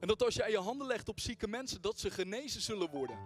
En 0.00 0.08
dat 0.08 0.22
als 0.22 0.34
jij 0.34 0.50
je 0.50 0.58
handen 0.58 0.86
legt 0.86 1.08
op 1.08 1.20
zieke 1.20 1.48
mensen, 1.48 1.82
dat 1.82 1.98
ze 1.98 2.10
genezen 2.10 2.60
zullen 2.60 2.90
worden. 2.90 3.18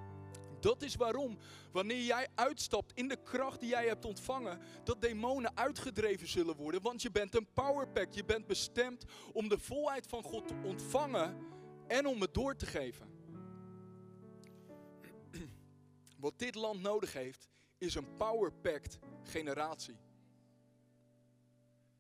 Dat 0.61 0.83
is 0.83 0.95
waarom, 0.95 1.39
wanneer 1.73 2.03
jij 2.03 2.29
uitstapt 2.35 2.93
in 2.95 3.09
de 3.09 3.23
kracht 3.23 3.61
die 3.61 3.69
jij 3.69 3.87
hebt 3.87 4.05
ontvangen, 4.05 4.61
dat 4.85 5.01
demonen 5.01 5.57
uitgedreven 5.57 6.29
zullen 6.29 6.57
worden. 6.57 6.83
Want 6.83 7.03
je 7.03 7.11
bent 7.11 7.35
een 7.35 7.49
powerpack. 7.53 8.13
Je 8.13 8.25
bent 8.25 8.47
bestemd 8.47 9.05
om 9.33 9.49
de 9.49 9.59
volheid 9.59 10.07
van 10.07 10.23
God 10.23 10.49
te 10.49 10.55
ontvangen 10.65 11.37
en 11.87 12.07
om 12.07 12.21
het 12.21 12.35
door 12.35 12.57
te 12.57 12.67
geven. 12.67 13.07
Wat 16.19 16.39
dit 16.39 16.55
land 16.55 16.81
nodig 16.81 17.13
heeft, 17.13 17.49
is 17.79 17.95
een 17.95 18.17
powerpacked 18.17 18.99
generatie. 19.23 19.97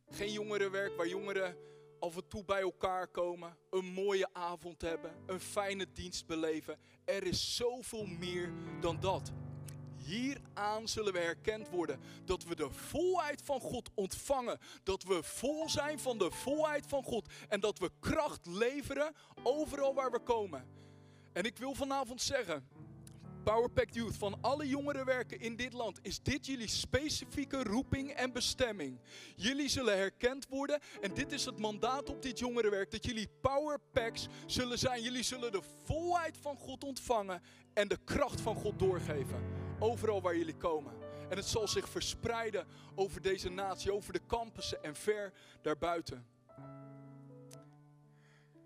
Geen 0.08 0.32
jongerenwerk 0.32 0.96
waar 0.96 1.08
jongeren 1.08 1.56
af 2.00 2.16
en 2.16 2.28
toe 2.28 2.44
bij 2.44 2.60
elkaar 2.60 3.08
komen, 3.08 3.56
een 3.70 3.84
mooie 3.84 4.28
avond 4.32 4.80
hebben, 4.80 5.14
een 5.26 5.40
fijne 5.40 5.92
dienst 5.92 6.26
beleven. 6.26 6.78
Er 7.04 7.26
is 7.26 7.56
zoveel 7.56 8.06
meer 8.06 8.52
dan 8.80 9.00
dat. 9.00 9.32
Hieraan 10.06 10.88
zullen 10.88 11.12
we 11.12 11.18
herkend 11.18 11.68
worden 11.68 12.00
dat 12.24 12.44
we 12.44 12.56
de 12.56 12.70
volheid 12.70 13.42
van 13.42 13.60
God 13.60 13.90
ontvangen. 13.94 14.58
Dat 14.82 15.02
we 15.02 15.22
vol 15.22 15.68
zijn 15.68 15.98
van 15.98 16.18
de 16.18 16.30
volheid 16.30 16.86
van 16.86 17.02
God. 17.02 17.28
En 17.48 17.60
dat 17.60 17.78
we 17.78 17.90
kracht 18.00 18.46
leveren 18.46 19.14
overal 19.42 19.94
waar 19.94 20.10
we 20.10 20.20
komen. 20.20 20.64
En 21.32 21.44
ik 21.44 21.58
wil 21.58 21.74
vanavond 21.74 22.22
zeggen, 22.22 22.68
Powerpack 23.44 23.90
Youth, 23.90 24.16
van 24.16 24.38
alle 24.40 24.68
jongerenwerken 24.68 25.40
in 25.40 25.56
dit 25.56 25.72
land, 25.72 25.98
is 26.02 26.22
dit 26.22 26.46
jullie 26.46 26.68
specifieke 26.68 27.62
roeping 27.62 28.10
en 28.10 28.32
bestemming. 28.32 29.00
Jullie 29.36 29.68
zullen 29.68 29.96
herkend 29.96 30.48
worden 30.48 30.80
en 31.00 31.14
dit 31.14 31.32
is 31.32 31.44
het 31.44 31.58
mandaat 31.58 32.10
op 32.10 32.22
dit 32.22 32.38
jongerenwerk, 32.38 32.90
dat 32.90 33.04
jullie 33.04 33.28
powerpacks 33.40 34.26
zullen 34.46 34.78
zijn. 34.78 35.02
Jullie 35.02 35.22
zullen 35.22 35.52
de 35.52 35.62
volheid 35.84 36.36
van 36.40 36.56
God 36.56 36.84
ontvangen 36.84 37.42
en 37.74 37.88
de 37.88 37.98
kracht 38.04 38.40
van 38.40 38.54
God 38.54 38.78
doorgeven. 38.78 39.65
Overal 39.78 40.22
waar 40.22 40.36
jullie 40.36 40.56
komen. 40.56 40.92
En 41.28 41.36
het 41.36 41.46
zal 41.46 41.68
zich 41.68 41.88
verspreiden 41.88 42.66
over 42.94 43.22
deze 43.22 43.48
natie, 43.48 43.92
over 43.92 44.12
de 44.12 44.20
campussen 44.26 44.82
en 44.82 44.94
ver 44.94 45.32
daarbuiten. 45.62 46.26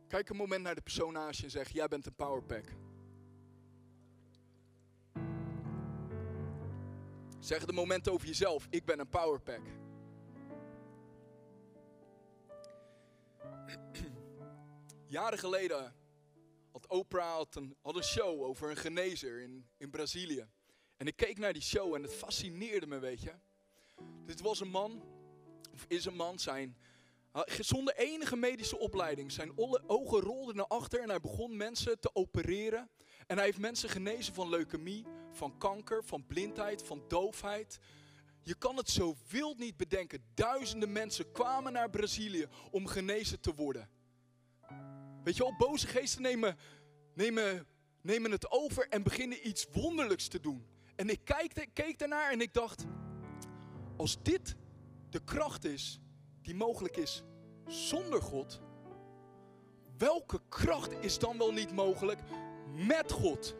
Kijk 0.08 0.28
een 0.28 0.36
moment 0.36 0.62
naar 0.62 0.74
de 0.74 0.80
persoon 0.80 1.16
je 1.16 1.42
en 1.42 1.50
zeg: 1.50 1.68
Jij 1.68 1.88
bent 1.88 2.06
een 2.06 2.14
powerpack. 2.14 2.64
Zeg 7.38 7.64
de 7.64 7.72
moment 7.72 8.08
over 8.08 8.26
jezelf: 8.26 8.66
Ik 8.70 8.84
ben 8.84 8.98
een 8.98 9.08
powerpack. 9.08 9.62
Jaren 15.06 15.38
geleden 15.38 15.94
had 16.72 16.86
Oprah 16.86 17.42
een, 17.50 17.76
had 17.82 17.96
een 17.96 18.02
show 18.02 18.42
over 18.42 18.70
een 18.70 18.76
genezer 18.76 19.40
in, 19.40 19.68
in 19.76 19.90
Brazilië. 19.90 20.48
En 21.00 21.06
ik 21.06 21.16
keek 21.16 21.38
naar 21.38 21.52
die 21.52 21.62
show 21.62 21.94
en 21.94 22.02
het 22.02 22.14
fascineerde 22.14 22.86
me, 22.86 22.98
weet 22.98 23.22
je. 23.22 23.32
Dit 24.26 24.40
was 24.40 24.60
een 24.60 24.68
man, 24.68 25.02
of 25.72 25.84
is 25.88 26.04
een 26.04 26.16
man, 26.16 26.38
zijn, 26.38 26.76
zonder 27.60 27.96
enige 27.96 28.36
medische 28.36 28.78
opleiding. 28.78 29.32
Zijn 29.32 29.58
ogen 29.86 30.20
rolden 30.20 30.56
naar 30.56 30.66
achter 30.66 31.00
en 31.00 31.08
hij 31.08 31.20
begon 31.20 31.56
mensen 31.56 32.00
te 32.00 32.14
opereren. 32.14 32.90
En 33.26 33.36
hij 33.36 33.44
heeft 33.44 33.58
mensen 33.58 33.88
genezen 33.88 34.34
van 34.34 34.48
leukemie, 34.48 35.04
van 35.32 35.58
kanker, 35.58 36.04
van 36.04 36.26
blindheid, 36.26 36.82
van 36.82 37.04
doofheid. 37.08 37.78
Je 38.42 38.54
kan 38.54 38.76
het 38.76 38.90
zo 38.90 39.16
wild 39.28 39.58
niet 39.58 39.76
bedenken. 39.76 40.24
Duizenden 40.34 40.92
mensen 40.92 41.32
kwamen 41.32 41.72
naar 41.72 41.90
Brazilië 41.90 42.46
om 42.70 42.86
genezen 42.86 43.40
te 43.40 43.54
worden. 43.54 43.90
Weet 45.24 45.36
je 45.36 45.42
wel, 45.42 45.56
boze 45.56 45.86
geesten 45.86 46.22
nemen, 46.22 46.58
nemen, 47.14 47.66
nemen 48.00 48.30
het 48.30 48.50
over 48.50 48.88
en 48.88 49.02
beginnen 49.02 49.48
iets 49.48 49.66
wonderlijks 49.72 50.28
te 50.28 50.40
doen. 50.40 50.78
En 51.00 51.08
ik 51.08 51.20
keek, 51.24 51.68
keek 51.72 51.98
daarnaar 51.98 52.30
en 52.30 52.40
ik 52.40 52.54
dacht, 52.54 52.84
als 53.96 54.22
dit 54.22 54.56
de 55.10 55.24
kracht 55.24 55.64
is 55.64 56.00
die 56.42 56.54
mogelijk 56.54 56.96
is 56.96 57.22
zonder 57.66 58.22
God, 58.22 58.60
welke 59.98 60.40
kracht 60.48 60.92
is 61.00 61.18
dan 61.18 61.38
wel 61.38 61.52
niet 61.52 61.72
mogelijk 61.72 62.20
met 62.74 63.12
God? 63.12 63.54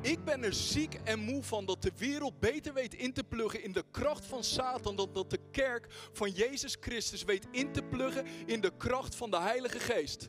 Ik 0.00 0.24
ben 0.24 0.44
er 0.44 0.54
ziek 0.54 0.94
en 1.04 1.18
moe 1.18 1.42
van 1.42 1.64
dat 1.64 1.82
de 1.82 1.92
wereld 1.96 2.40
beter 2.40 2.72
weet 2.72 2.94
in 2.94 3.12
te 3.12 3.24
pluggen 3.24 3.62
in 3.62 3.72
de 3.72 3.84
kracht 3.90 4.24
van 4.24 4.44
Satan 4.44 4.96
dan 4.96 5.12
dat 5.12 5.30
de 5.30 5.40
kerk 5.50 5.86
van 6.12 6.30
Jezus 6.30 6.76
Christus 6.80 7.24
weet 7.24 7.46
in 7.50 7.72
te 7.72 7.82
pluggen 7.82 8.26
in 8.46 8.60
de 8.60 8.76
kracht 8.76 9.14
van 9.14 9.30
de 9.30 9.38
Heilige 9.40 9.78
Geest. 9.78 10.28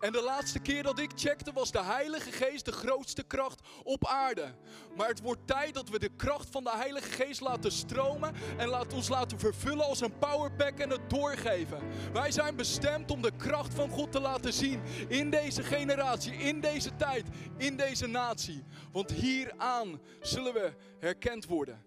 En 0.00 0.12
de 0.12 0.22
laatste 0.22 0.58
keer 0.58 0.82
dat 0.82 0.98
ik 0.98 1.10
checkte 1.14 1.52
was 1.52 1.70
de 1.70 1.82
Heilige 1.82 2.32
Geest 2.32 2.64
de 2.64 2.72
grootste 2.72 3.22
kracht 3.22 3.60
op 3.82 4.06
aarde. 4.06 4.54
Maar 4.96 5.08
het 5.08 5.20
wordt 5.20 5.46
tijd 5.46 5.74
dat 5.74 5.88
we 5.88 5.98
de 5.98 6.10
kracht 6.16 6.48
van 6.50 6.64
de 6.64 6.76
Heilige 6.76 7.10
Geest 7.10 7.40
laten 7.40 7.72
stromen 7.72 8.34
en 8.56 8.68
laat 8.68 8.92
ons 8.92 9.08
laten 9.08 9.38
vervullen 9.38 9.84
als 9.84 10.00
een 10.00 10.18
powerpack 10.18 10.78
en 10.78 10.90
het 10.90 11.10
doorgeven. 11.10 11.78
Wij 12.12 12.30
zijn 12.30 12.56
bestemd 12.56 13.10
om 13.10 13.22
de 13.22 13.36
kracht 13.36 13.74
van 13.74 13.90
God 13.90 14.12
te 14.12 14.20
laten 14.20 14.52
zien 14.52 14.80
in 15.08 15.30
deze 15.30 15.62
generatie, 15.62 16.32
in 16.32 16.60
deze 16.60 16.96
tijd, 16.96 17.26
in 17.56 17.76
deze 17.76 18.06
natie. 18.06 18.64
Want 18.92 19.10
hieraan 19.10 20.00
zullen 20.20 20.54
we 20.54 20.72
herkend 20.98 21.46
worden. 21.46 21.84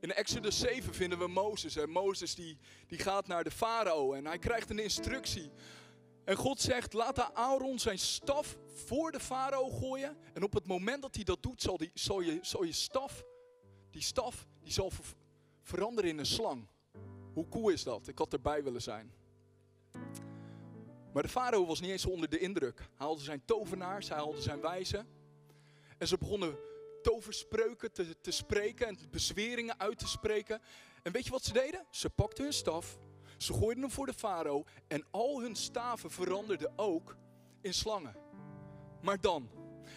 In 0.00 0.12
Exodus 0.12 0.58
7 0.58 0.94
vinden 0.94 1.18
we 1.18 1.28
Mozes. 1.28 1.76
En 1.76 1.90
Mozes 1.90 2.34
die, 2.34 2.58
die 2.86 2.98
gaat 2.98 3.26
naar 3.26 3.44
de 3.44 3.50
farao 3.50 4.12
en 4.12 4.26
hij 4.26 4.38
krijgt 4.38 4.70
een 4.70 4.78
instructie. 4.78 5.50
En 6.24 6.36
God 6.36 6.60
zegt, 6.60 6.92
laat 6.92 7.34
Aaron 7.34 7.78
zijn 7.78 7.98
staf 7.98 8.56
voor 8.86 9.12
de 9.12 9.20
farao 9.20 9.70
gooien. 9.70 10.16
En 10.32 10.42
op 10.42 10.52
het 10.52 10.66
moment 10.66 11.02
dat 11.02 11.14
hij 11.14 11.24
dat 11.24 11.42
doet, 11.42 11.62
zal, 11.62 11.76
die, 11.76 11.90
zal, 11.94 12.20
je, 12.20 12.38
zal 12.42 12.62
je 12.62 12.72
staf, 12.72 13.24
die 13.90 14.02
staf, 14.02 14.46
die 14.62 14.72
zal 14.72 14.92
veranderen 15.62 16.10
in 16.10 16.18
een 16.18 16.26
slang. 16.26 16.66
Hoe 17.32 17.48
cool 17.48 17.68
is 17.68 17.82
dat? 17.82 18.08
Ik 18.08 18.18
had 18.18 18.32
erbij 18.32 18.62
willen 18.62 18.82
zijn. 18.82 19.12
Maar 21.12 21.22
de 21.22 21.28
farao 21.28 21.66
was 21.66 21.80
niet 21.80 21.90
eens 21.90 22.06
onder 22.06 22.28
de 22.28 22.38
indruk. 22.38 22.78
Hij 22.78 22.88
haalde 22.94 23.22
zijn 23.22 23.44
tovenaars, 23.44 24.08
hij 24.08 24.16
haalde 24.16 24.40
zijn 24.40 24.60
wijzen. 24.60 25.06
En 25.98 26.08
ze 26.08 26.18
begonnen 26.18 26.56
toverspreuken 27.02 27.92
te, 27.92 28.20
te 28.20 28.30
spreken 28.30 28.86
en 28.86 28.98
bezweringen 29.10 29.80
uit 29.80 29.98
te 29.98 30.08
spreken. 30.08 30.60
En 31.02 31.12
weet 31.12 31.24
je 31.24 31.30
wat 31.30 31.44
ze 31.44 31.52
deden? 31.52 31.86
Ze 31.90 32.10
pakten 32.10 32.44
hun 32.44 32.52
staf, 32.52 32.98
ze 33.38 33.52
gooiden 33.52 33.82
hem 33.82 33.92
voor 33.92 34.06
de 34.06 34.14
farao 34.14 34.64
en 34.88 35.04
al 35.10 35.40
hun 35.40 35.54
staven 35.54 36.10
veranderden 36.10 36.72
ook 36.76 37.16
in 37.60 37.74
slangen. 37.74 38.16
Maar 39.02 39.20
dan, 39.20 39.48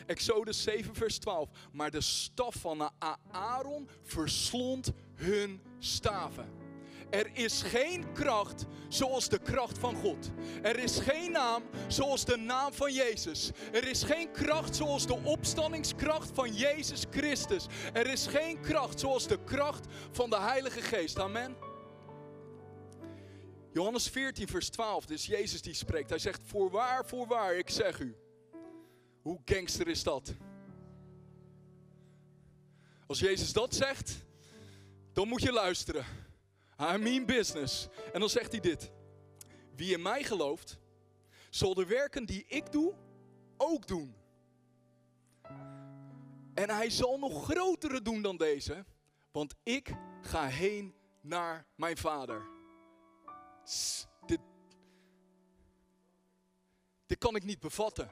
Exodus 0.06 0.64
7, 0.64 0.96
vers 0.96 1.18
12. 1.18 1.50
Maar 1.72 1.92
de 1.92 2.02
staf 2.02 2.56
van 2.56 2.92
Aaron 3.32 3.90
verslond 4.04 4.92
hun 5.14 5.62
staven. 5.80 6.66
Er 7.10 7.30
is 7.34 7.62
geen 7.62 8.12
kracht 8.14 8.66
zoals 8.90 9.30
de 9.30 9.40
kracht 9.40 9.78
van 9.78 9.96
God. 9.96 10.32
Er 10.62 10.80
is 10.80 11.00
geen 11.00 11.32
naam 11.32 11.64
zoals 11.88 12.26
de 12.26 12.38
naam 12.38 12.74
van 12.74 12.94
Jezus. 12.94 13.52
Er 13.72 13.88
is 13.88 14.04
geen 14.04 14.32
kracht 14.32 14.76
zoals 14.76 15.08
de 15.08 15.20
opstandingskracht 15.24 16.30
van 16.34 16.54
Jezus 16.54 17.06
Christus. 17.10 17.66
Er 17.94 18.08
is 18.08 18.28
geen 18.28 18.62
kracht 18.62 19.00
zoals 19.00 19.28
de 19.28 19.44
kracht 19.44 19.86
van 20.12 20.30
de 20.30 20.40
Heilige 20.40 20.82
Geest. 20.82 21.20
Amen. 21.20 21.56
Johannes 23.74 24.08
14, 24.08 24.48
vers 24.48 24.70
12. 24.70 25.06
Dus 25.06 25.26
Jezus 25.26 25.62
die 25.62 25.74
spreekt. 25.74 26.10
Hij 26.10 26.20
zegt: 26.20 26.42
Voorwaar, 26.46 27.06
voorwaar, 27.06 27.56
ik 27.56 27.70
zeg 27.70 28.00
u. 28.00 28.16
Hoe 29.22 29.40
gangster 29.46 29.88
is 29.88 30.04
dat? 30.04 30.34
Als 33.08 33.20
Jezus 33.20 33.54
dat 33.54 33.76
zegt, 33.76 34.26
dan 35.14 35.28
moet 35.28 35.42
je 35.42 35.52
luisteren. 35.52 36.06
I 36.82 36.98
mean 36.98 37.26
business. 37.26 37.88
En 38.14 38.20
dan 38.20 38.30
zegt 38.30 38.52
hij 38.52 38.62
dit. 38.62 38.92
Wie 39.76 39.94
in 39.94 40.02
mij 40.02 40.24
gelooft, 40.24 40.78
zal 41.50 41.74
de 41.74 41.86
werken 41.86 42.26
die 42.26 42.46
ik 42.48 42.72
doe, 42.72 42.94
ook 43.58 43.88
doen. 43.88 44.16
En 46.54 46.70
hij 46.70 46.90
zal 46.90 47.20
nog 47.20 47.44
grotere 47.44 48.02
doen 48.02 48.22
dan 48.22 48.38
deze, 48.38 48.86
want 49.32 49.56
ik 49.64 49.94
ga 50.22 50.48
heen 50.48 50.96
naar 51.22 51.66
mijn 51.76 51.98
vader. 51.98 52.57
Dit, 54.26 54.40
dit 57.06 57.18
kan 57.18 57.36
ik 57.36 57.44
niet 57.44 57.60
bevatten. 57.60 58.12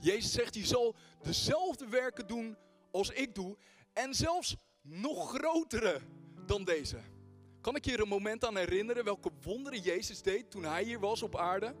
Jezus 0.00 0.32
zegt, 0.32 0.54
je 0.54 0.66
zal 0.66 0.94
dezelfde 1.22 1.88
werken 1.88 2.26
doen 2.26 2.56
als 2.90 3.10
ik 3.10 3.34
doe. 3.34 3.56
En 3.92 4.14
zelfs 4.14 4.56
nog 4.82 5.28
grotere 5.34 6.00
dan 6.46 6.64
deze. 6.64 6.98
Kan 7.60 7.76
ik 7.76 7.84
je 7.84 7.92
er 7.92 8.00
een 8.00 8.08
moment 8.08 8.44
aan 8.44 8.56
herinneren 8.56 9.04
welke 9.04 9.30
wonderen 9.42 9.80
Jezus 9.80 10.22
deed 10.22 10.50
toen 10.50 10.64
hij 10.64 10.84
hier 10.84 11.00
was 11.00 11.22
op 11.22 11.36
aarde? 11.36 11.74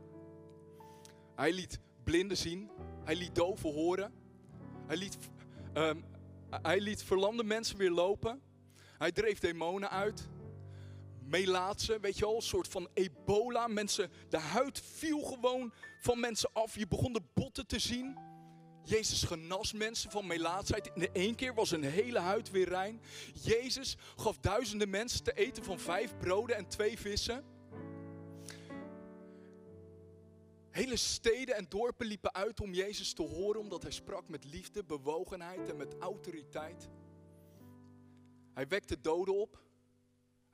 Hij 1.34 1.52
liet 1.52 1.78
blinden 2.04 2.36
zien. 2.36 2.70
Hij 3.04 3.14
liet 3.14 3.34
doven 3.34 3.72
horen. 3.72 4.12
Hij 4.86 4.96
liet, 4.96 5.18
um, 5.74 6.04
hij 6.50 6.80
liet 6.80 7.02
verlamde 7.02 7.44
mensen 7.44 7.76
weer 7.76 7.90
lopen. 7.90 8.42
Hij 8.98 9.12
dreef 9.12 9.38
demonen 9.38 9.90
uit. 9.90 10.28
Melaatse, 11.24 12.00
weet 12.00 12.18
je 12.18 12.24
wel, 12.24 12.36
een 12.36 12.42
soort 12.42 12.68
van 12.68 12.88
ebola. 12.94 13.66
Mensen, 13.66 14.10
de 14.28 14.38
huid 14.38 14.80
viel 14.80 15.20
gewoon 15.20 15.72
van 16.00 16.20
mensen 16.20 16.50
af. 16.52 16.76
Je 16.78 16.86
begon 16.86 17.12
de 17.12 17.22
botten 17.34 17.66
te 17.66 17.78
zien. 17.78 18.18
Jezus 18.84 19.22
genas 19.22 19.72
mensen 19.72 20.10
van 20.10 20.26
melaatsheid. 20.26 20.90
In 20.94 21.08
één 21.12 21.34
keer 21.34 21.54
was 21.54 21.70
een 21.70 21.84
hele 21.84 22.18
huid 22.18 22.50
weer 22.50 22.68
rein. 22.68 23.00
Jezus 23.42 23.96
gaf 24.16 24.38
duizenden 24.38 24.90
mensen 24.90 25.24
te 25.24 25.32
eten 25.32 25.64
van 25.64 25.78
vijf 25.78 26.16
broden 26.16 26.56
en 26.56 26.68
twee 26.68 26.98
vissen. 26.98 27.44
Hele 30.70 30.96
steden 30.96 31.56
en 31.56 31.66
dorpen 31.68 32.06
liepen 32.06 32.34
uit 32.34 32.60
om 32.60 32.74
Jezus 32.74 33.12
te 33.12 33.22
horen, 33.22 33.60
omdat 33.60 33.82
hij 33.82 33.92
sprak 33.92 34.28
met 34.28 34.44
liefde, 34.44 34.84
bewogenheid 34.84 35.68
en 35.68 35.76
met 35.76 35.96
autoriteit. 35.98 36.88
Hij 38.54 38.68
wekte 38.68 39.00
doden 39.00 39.34
op. 39.34 39.63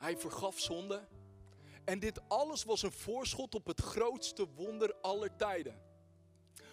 Hij 0.00 0.16
vergaf 0.16 0.58
zonde. 0.58 1.08
En 1.84 1.98
dit 1.98 2.20
alles 2.28 2.64
was 2.64 2.82
een 2.82 2.92
voorschot 2.92 3.54
op 3.54 3.66
het 3.66 3.80
grootste 3.80 4.46
wonder 4.56 4.94
aller 5.00 5.36
tijden. 5.36 5.80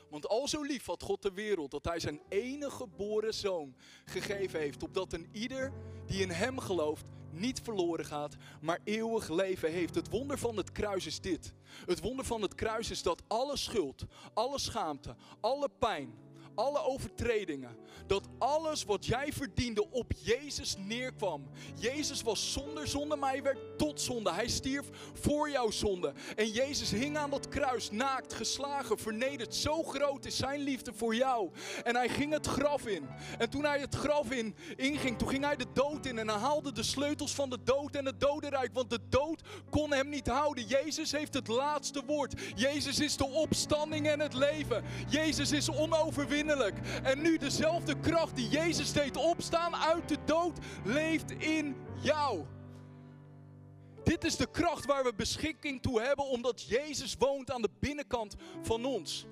Want 0.09 0.27
al 0.27 0.47
zo 0.47 0.61
lief 0.61 0.85
had 0.85 1.03
God 1.03 1.21
de 1.21 1.31
wereld 1.31 1.71
dat 1.71 1.85
hij 1.85 1.99
zijn 1.99 2.21
enige 2.29 2.75
geboren 2.75 3.33
zoon 3.33 3.75
gegeven 4.05 4.59
heeft. 4.59 4.83
Opdat 4.83 5.13
een 5.13 5.29
ieder 5.31 5.73
die 6.05 6.21
in 6.21 6.29
hem 6.29 6.59
gelooft 6.59 7.05
niet 7.31 7.61
verloren 7.61 8.05
gaat, 8.05 8.35
maar 8.61 8.79
eeuwig 8.83 9.29
leven 9.29 9.71
heeft. 9.71 9.95
Het 9.95 10.09
wonder 10.09 10.37
van 10.37 10.57
het 10.57 10.71
kruis 10.71 11.05
is 11.05 11.21
dit. 11.21 11.53
Het 11.85 11.99
wonder 11.99 12.25
van 12.25 12.41
het 12.41 12.55
kruis 12.55 12.89
is 12.89 13.03
dat 13.03 13.23
alle 13.27 13.57
schuld, 13.57 14.05
alle 14.33 14.59
schaamte, 14.59 15.15
alle 15.39 15.69
pijn, 15.79 16.13
alle 16.57 16.83
overtredingen, 16.83 17.77
dat 18.07 18.27
alles 18.37 18.83
wat 18.83 19.05
jij 19.05 19.33
verdiende 19.33 19.89
op 19.91 20.11
Jezus 20.21 20.75
neerkwam. 20.77 21.47
Jezus 21.79 22.21
was 22.21 22.53
zonder 22.53 22.87
zonde, 22.87 23.15
maar 23.15 23.31
hij 23.31 23.43
werd 23.43 23.77
tot 23.77 24.01
zonde. 24.01 24.31
Hij 24.31 24.47
stierf 24.47 24.85
voor 25.13 25.49
jouw 25.49 25.71
zonde. 25.71 26.13
En 26.35 26.49
Jezus 26.49 26.91
hing 26.91 27.17
aan 27.17 27.29
dat 27.29 27.47
kruis, 27.47 27.91
naakt, 27.91 28.33
geslagen, 28.33 28.97
vernederd. 28.97 29.55
Zo 29.55 29.83
groot 29.83 30.25
is 30.25 30.37
zijn 30.37 30.59
liefde 30.59 30.93
voor 30.93 31.15
jou. 31.15 31.49
En 31.83 31.95
hij 31.95 32.09
ging 32.09 32.33
het 32.33 32.47
graf 32.47 32.85
in. 32.87 33.07
En 33.37 33.49
toen 33.49 33.63
hij 33.63 33.79
het 33.79 33.95
graf 33.95 34.31
in 34.31 34.55
inging, 34.75 35.17
toen 35.17 35.29
ging 35.29 35.43
hij 35.43 35.55
de 35.55 35.67
dood 35.73 36.05
in. 36.05 36.17
En 36.17 36.27
hij 36.27 36.37
haalde 36.39 36.71
de 36.71 36.83
sleutels 36.83 37.35
van 37.35 37.49
de 37.49 37.63
dood 37.63 37.95
en 37.95 38.05
het 38.05 38.19
dodenrijk. 38.19 38.73
Want 38.73 38.89
de 38.89 38.99
dood 39.09 39.41
kon 39.69 39.93
hem 39.93 40.09
niet 40.09 40.27
houden. 40.27 40.63
Jezus 40.63 41.11
heeft 41.11 41.33
het 41.33 41.47
laatste 41.47 42.03
woord. 42.05 42.41
Jezus 42.55 42.99
is 42.99 43.17
de 43.17 43.27
opstanding 43.27 44.07
en 44.07 44.19
het 44.19 44.33
leven. 44.33 44.83
Jezus 45.09 45.51
is 45.51 45.71
onoverwinnelijk. 45.71 46.45
En 47.03 47.21
nu 47.21 47.37
dezelfde 47.37 47.99
kracht 47.99 48.35
die 48.35 48.49
Jezus 48.49 48.93
deed 48.93 49.17
opstaan 49.17 49.75
uit 49.75 50.09
de 50.09 50.17
dood, 50.25 50.59
leeft 50.83 51.31
in 51.31 51.75
jou. 52.01 52.45
Dit 54.03 54.23
is 54.23 54.35
de 54.35 54.51
kracht 54.51 54.85
waar 54.85 55.03
we 55.03 55.13
beschikking 55.13 55.81
toe 55.81 56.01
hebben, 56.01 56.25
omdat 56.25 56.63
Jezus 56.63 57.15
woont 57.19 57.51
aan 57.51 57.61
de 57.61 57.69
binnenkant 57.79 58.35
van 58.61 58.85
ons. 58.85 59.25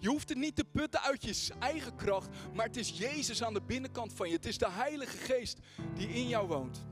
Je 0.00 0.08
hoeft 0.08 0.28
het 0.28 0.38
niet 0.38 0.56
te 0.56 0.64
putten 0.64 1.00
uit 1.00 1.24
je 1.24 1.54
eigen 1.58 1.96
kracht, 1.96 2.28
maar 2.54 2.66
het 2.66 2.76
is 2.76 2.98
Jezus 2.98 3.42
aan 3.42 3.54
de 3.54 3.62
binnenkant 3.62 4.12
van 4.12 4.28
je. 4.28 4.34
Het 4.34 4.46
is 4.46 4.58
de 4.58 4.70
Heilige 4.70 5.16
Geest 5.16 5.58
die 5.94 6.08
in 6.08 6.28
jou 6.28 6.46
woont. 6.48 6.84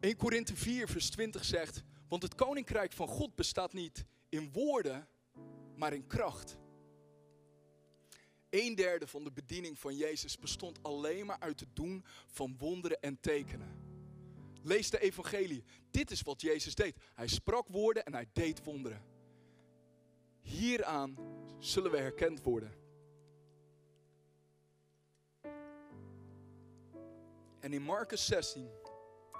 1 0.00 0.16
Korinthe 0.16 0.56
4, 0.56 0.88
vers 0.88 1.10
20 1.10 1.44
zegt: 1.44 1.82
Want 2.08 2.22
het 2.22 2.34
koninkrijk 2.34 2.92
van 2.92 3.08
God 3.08 3.34
bestaat 3.34 3.72
niet 3.72 4.04
in 4.28 4.52
woorden, 4.52 5.08
maar 5.76 5.92
in 5.92 6.06
kracht. 6.06 6.56
Een 8.56 8.74
derde 8.74 9.06
van 9.06 9.24
de 9.24 9.32
bediening 9.32 9.78
van 9.78 9.96
Jezus 9.96 10.38
bestond 10.38 10.82
alleen 10.82 11.26
maar 11.26 11.40
uit 11.40 11.60
het 11.60 11.76
doen 11.76 12.04
van 12.26 12.56
wonderen 12.58 13.00
en 13.00 13.20
tekenen. 13.20 13.82
Lees 14.62 14.90
de 14.90 15.00
evangelie. 15.00 15.64
Dit 15.90 16.10
is 16.10 16.22
wat 16.22 16.40
Jezus 16.40 16.74
deed. 16.74 16.96
Hij 17.14 17.28
sprak 17.28 17.68
woorden 17.68 18.04
en 18.04 18.12
hij 18.12 18.28
deed 18.32 18.64
wonderen. 18.64 19.02
Hieraan 20.40 21.16
zullen 21.58 21.90
we 21.90 21.96
herkend 21.96 22.42
worden. 22.42 22.72
En 27.60 27.72
in 27.72 27.82
Marcus 27.82 28.26
16 28.26 28.68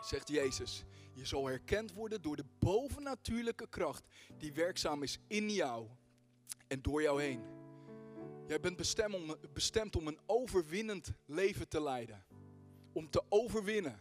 zegt 0.01 0.29
Jezus: 0.29 0.85
Je 1.13 1.27
zal 1.27 1.47
herkend 1.47 1.93
worden 1.93 2.23
door 2.23 2.37
de 2.37 2.47
bovennatuurlijke 2.59 3.69
kracht 3.69 4.07
die 4.39 4.53
werkzaam 4.53 5.03
is 5.03 5.19
in 5.27 5.51
jou 5.51 5.89
en 6.67 6.83
door 6.83 7.03
jou 7.03 7.23
heen. 7.23 7.54
Jij 8.47 8.61
bent 8.61 8.77
bestemd 8.77 9.15
om, 9.15 9.37
bestemd 9.53 9.97
om 9.97 10.07
een 10.07 10.19
overwinnend 10.27 11.13
leven 11.25 11.69
te 11.69 11.83
leiden. 11.83 12.25
Om 12.93 13.11
te 13.11 13.23
overwinnen. 13.29 14.01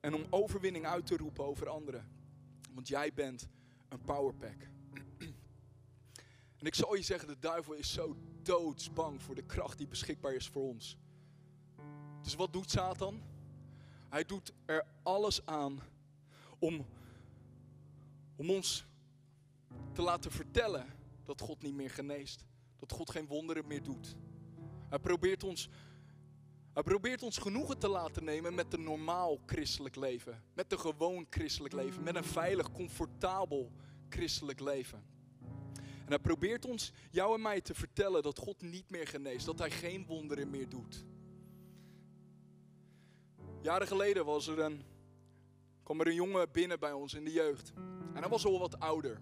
En 0.00 0.14
om 0.14 0.26
overwinning 0.30 0.86
uit 0.86 1.06
te 1.06 1.16
roepen 1.16 1.44
over 1.44 1.68
anderen. 1.68 2.08
Want 2.74 2.88
jij 2.88 3.12
bent 3.12 3.48
een 3.88 4.00
powerpack. 4.00 4.70
En 6.58 6.66
ik 6.66 6.74
zal 6.74 6.94
je 6.94 7.02
zeggen, 7.02 7.28
de 7.28 7.38
duivel 7.38 7.72
is 7.72 7.92
zo 7.92 8.16
doodsbang 8.42 9.22
voor 9.22 9.34
de 9.34 9.46
kracht 9.46 9.78
die 9.78 9.86
beschikbaar 9.86 10.34
is 10.34 10.48
voor 10.48 10.68
ons. 10.68 10.96
Dus 12.22 12.34
wat 12.34 12.52
doet 12.52 12.70
Satan? 12.70 13.22
Hij 14.08 14.24
doet 14.24 14.52
er 14.64 14.86
alles 15.02 15.46
aan 15.46 15.80
om, 16.58 16.86
om 18.36 18.50
ons 18.50 18.86
te 19.92 20.02
laten 20.02 20.30
vertellen 20.30 20.86
dat 21.24 21.40
God 21.40 21.62
niet 21.62 21.74
meer 21.74 21.90
geneest 21.90 22.44
dat 22.82 22.92
God 22.92 23.10
geen 23.10 23.26
wonderen 23.26 23.66
meer 23.66 23.82
doet. 23.82 24.16
Hij 24.88 24.98
probeert 24.98 25.44
ons, 25.44 25.68
hij 26.72 26.82
probeert 26.82 27.22
ons 27.22 27.38
genoegen 27.38 27.78
te 27.78 27.88
laten 27.88 28.24
nemen 28.24 28.54
met 28.54 28.72
een 28.72 28.82
normaal 28.82 29.38
christelijk 29.46 29.96
leven. 29.96 30.42
Met 30.54 30.72
een 30.72 30.78
gewoon 30.78 31.26
christelijk 31.30 31.74
leven. 31.74 32.02
Met 32.02 32.16
een 32.16 32.24
veilig, 32.24 32.72
comfortabel 32.72 33.72
christelijk 34.08 34.60
leven. 34.60 35.04
En 35.78 36.08
hij 36.08 36.18
probeert 36.18 36.64
ons, 36.64 36.92
jou 37.10 37.34
en 37.34 37.42
mij, 37.42 37.60
te 37.60 37.74
vertellen 37.74 38.22
dat 38.22 38.38
God 38.38 38.62
niet 38.62 38.90
meer 38.90 39.06
geneest. 39.06 39.46
Dat 39.46 39.58
hij 39.58 39.70
geen 39.70 40.06
wonderen 40.06 40.50
meer 40.50 40.68
doet. 40.68 41.04
Jaren 43.60 43.86
geleden 43.86 44.24
was 44.24 44.46
er 44.46 44.58
een, 44.58 44.82
kwam 45.82 46.00
er 46.00 46.06
een 46.06 46.14
jongen 46.14 46.50
binnen 46.52 46.80
bij 46.80 46.92
ons 46.92 47.14
in 47.14 47.24
de 47.24 47.32
jeugd. 47.32 47.72
En 48.14 48.20
hij 48.20 48.28
was 48.28 48.44
al 48.44 48.58
wat 48.58 48.80
ouder. 48.80 49.20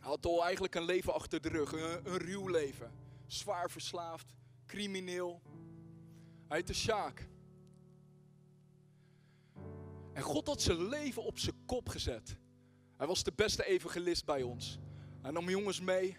Had 0.00 0.26
al 0.26 0.44
eigenlijk 0.44 0.74
een 0.74 0.84
leven 0.84 1.14
achter 1.14 1.40
de 1.40 1.48
rug, 1.48 1.72
een, 1.72 2.12
een 2.12 2.18
ruw 2.18 2.48
leven. 2.48 2.92
Zwaar 3.26 3.70
verslaafd, 3.70 4.34
crimineel. 4.66 5.42
Hij 6.48 6.56
heette 6.56 6.74
Sjaak. 6.74 7.28
En 10.12 10.22
God 10.22 10.46
had 10.46 10.62
zijn 10.62 10.88
leven 10.88 11.24
op 11.24 11.38
zijn 11.38 11.64
kop 11.66 11.88
gezet. 11.88 12.36
Hij 12.96 13.06
was 13.06 13.22
de 13.22 13.32
beste 13.34 13.64
evangelist 13.66 14.24
bij 14.24 14.42
ons. 14.42 14.78
Hij 15.22 15.30
nam 15.30 15.48
jongens 15.48 15.80
mee. 15.80 16.16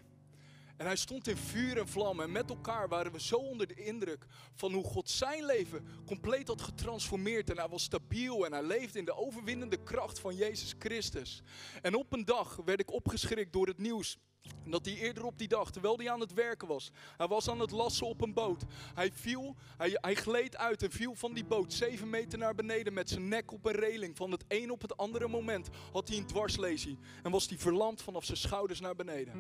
En 0.80 0.86
hij 0.86 0.96
stond 0.96 1.28
in 1.28 1.38
vuur 1.38 1.78
en 1.78 1.88
vlam. 1.88 2.20
En 2.20 2.32
met 2.32 2.50
elkaar 2.50 2.88
waren 2.88 3.12
we 3.12 3.22
zo 3.22 3.36
onder 3.36 3.68
de 3.68 3.84
indruk 3.84 4.26
van 4.54 4.74
hoe 4.74 4.84
God 4.84 5.10
zijn 5.10 5.46
leven 5.46 5.88
compleet 6.06 6.48
had 6.48 6.62
getransformeerd. 6.62 7.50
En 7.50 7.58
hij 7.58 7.68
was 7.68 7.84
stabiel 7.84 8.46
en 8.46 8.52
hij 8.52 8.63
leefde 8.63 9.00
in 9.00 9.06
de 9.06 9.15
overwinnende 9.15 9.84
kracht 9.84 10.20
van 10.20 10.36
Jezus 10.36 10.76
Christus. 10.80 11.42
En 11.82 11.96
op 11.96 12.13
een 12.13 12.26
dag 12.26 12.56
werd 12.65 12.80
ik 12.80 12.92
opgeschrikt 12.92 13.54
door 13.54 13.68
het 13.68 13.78
nieuws. 13.78 14.18
Dat 14.65 14.86
hij 14.86 14.96
eerder 14.96 15.26
op 15.26 15.38
die 15.38 15.48
dag, 15.48 15.72
terwijl 15.72 15.98
hij 15.98 16.12
aan 16.12 16.20
het 16.20 16.34
werken 16.34 16.68
was, 16.68 16.92
hij 17.18 17.28
was 17.28 17.50
aan 17.50 17.60
het 17.60 17.72
lassen 17.72 18.08
op 18.08 18.22
een 18.22 18.34
boot. 18.34 18.63
Hij 18.94 19.12
viel, 19.13 19.56
hij, 19.78 19.98
hij 20.02 20.15
gleed 20.15 20.58
uit 20.58 20.84
en 20.84 20.92
viel 20.92 21.15
van 21.15 21.34
die 21.34 21.46
boot 21.46 21.74
zeven 21.74 22.10
meter 22.10 22.39
naar 22.39 22.56
beneden 22.56 22.94
met 22.94 23.10
zijn 23.10 23.28
nek 23.28 23.52
op 23.52 23.65
een 23.65 23.76
reling. 23.76 24.18
Van 24.18 24.32
het 24.32 24.46
een 24.48 24.72
op 24.72 24.82
het 24.82 24.98
andere 24.98 25.28
moment 25.28 25.70
had 25.92 26.08
hij 26.08 26.18
een 26.18 26.26
dwarslesie 26.26 26.98
en 27.24 27.32
was 27.32 27.50
hij 27.50 27.58
verlamd 27.58 28.02
vanaf 28.02 28.26
zijn 28.26 28.38
schouders 28.38 28.80
naar 28.80 28.96
beneden. 28.96 29.34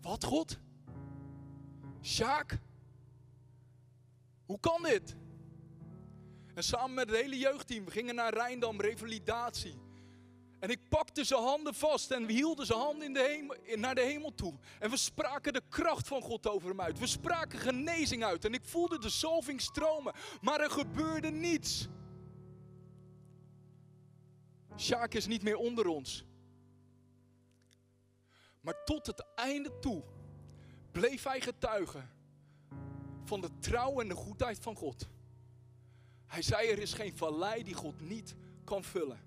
Wat 0.00 0.24
God? 0.24 0.58
Sjaak? 2.02 2.58
Hoe 4.46 4.60
kan 4.60 4.82
dit? 4.82 5.16
En 6.54 6.62
samen 6.64 6.94
met 6.94 7.08
het 7.08 7.20
hele 7.20 7.38
jeugdteam, 7.38 7.84
we 7.84 7.90
gingen 7.90 8.14
naar 8.14 8.34
Rijndam, 8.34 8.80
revalidatie. 8.80 9.78
En 10.58 10.70
ik 10.70 10.88
pakte 10.88 11.24
zijn 11.24 11.42
handen 11.42 11.74
vast 11.74 12.10
en 12.10 12.26
we 12.26 12.32
hielden 12.32 12.66
zijn 12.66 12.78
handen 12.78 13.06
in 13.06 13.12
de 13.12 13.22
hemel, 13.22 13.56
naar 13.76 13.94
de 13.94 14.00
hemel 14.00 14.34
toe. 14.34 14.54
En 14.78 14.90
we 14.90 14.96
spraken 14.96 15.52
de 15.52 15.62
kracht 15.68 16.08
van 16.08 16.22
God 16.22 16.48
over 16.48 16.68
hem 16.68 16.80
uit. 16.80 16.98
We 16.98 17.06
spraken 17.06 17.58
genezing 17.58 18.24
uit. 18.24 18.44
En 18.44 18.54
ik 18.54 18.64
voelde 18.64 18.98
de 18.98 19.08
zalving 19.08 19.60
stromen. 19.60 20.12
Maar 20.40 20.60
er 20.60 20.70
gebeurde 20.70 21.30
niets. 21.30 21.88
Sjaak 24.76 25.14
is 25.14 25.26
niet 25.26 25.42
meer 25.42 25.56
onder 25.56 25.86
ons. 25.86 26.24
Maar 28.60 28.84
tot 28.84 29.06
het 29.06 29.24
einde 29.34 29.78
toe 29.78 30.02
bleef 30.92 31.24
hij 31.24 31.40
getuigen 31.40 32.10
van 33.24 33.40
de 33.40 33.58
trouw 33.58 34.00
en 34.00 34.08
de 34.08 34.14
goedheid 34.14 34.58
van 34.58 34.76
God. 34.76 35.08
Hij 36.26 36.42
zei: 36.42 36.68
Er 36.68 36.78
is 36.78 36.92
geen 36.92 37.16
vallei 37.16 37.62
die 37.62 37.74
God 37.74 38.00
niet 38.00 38.36
kan 38.64 38.84
vullen. 38.84 39.20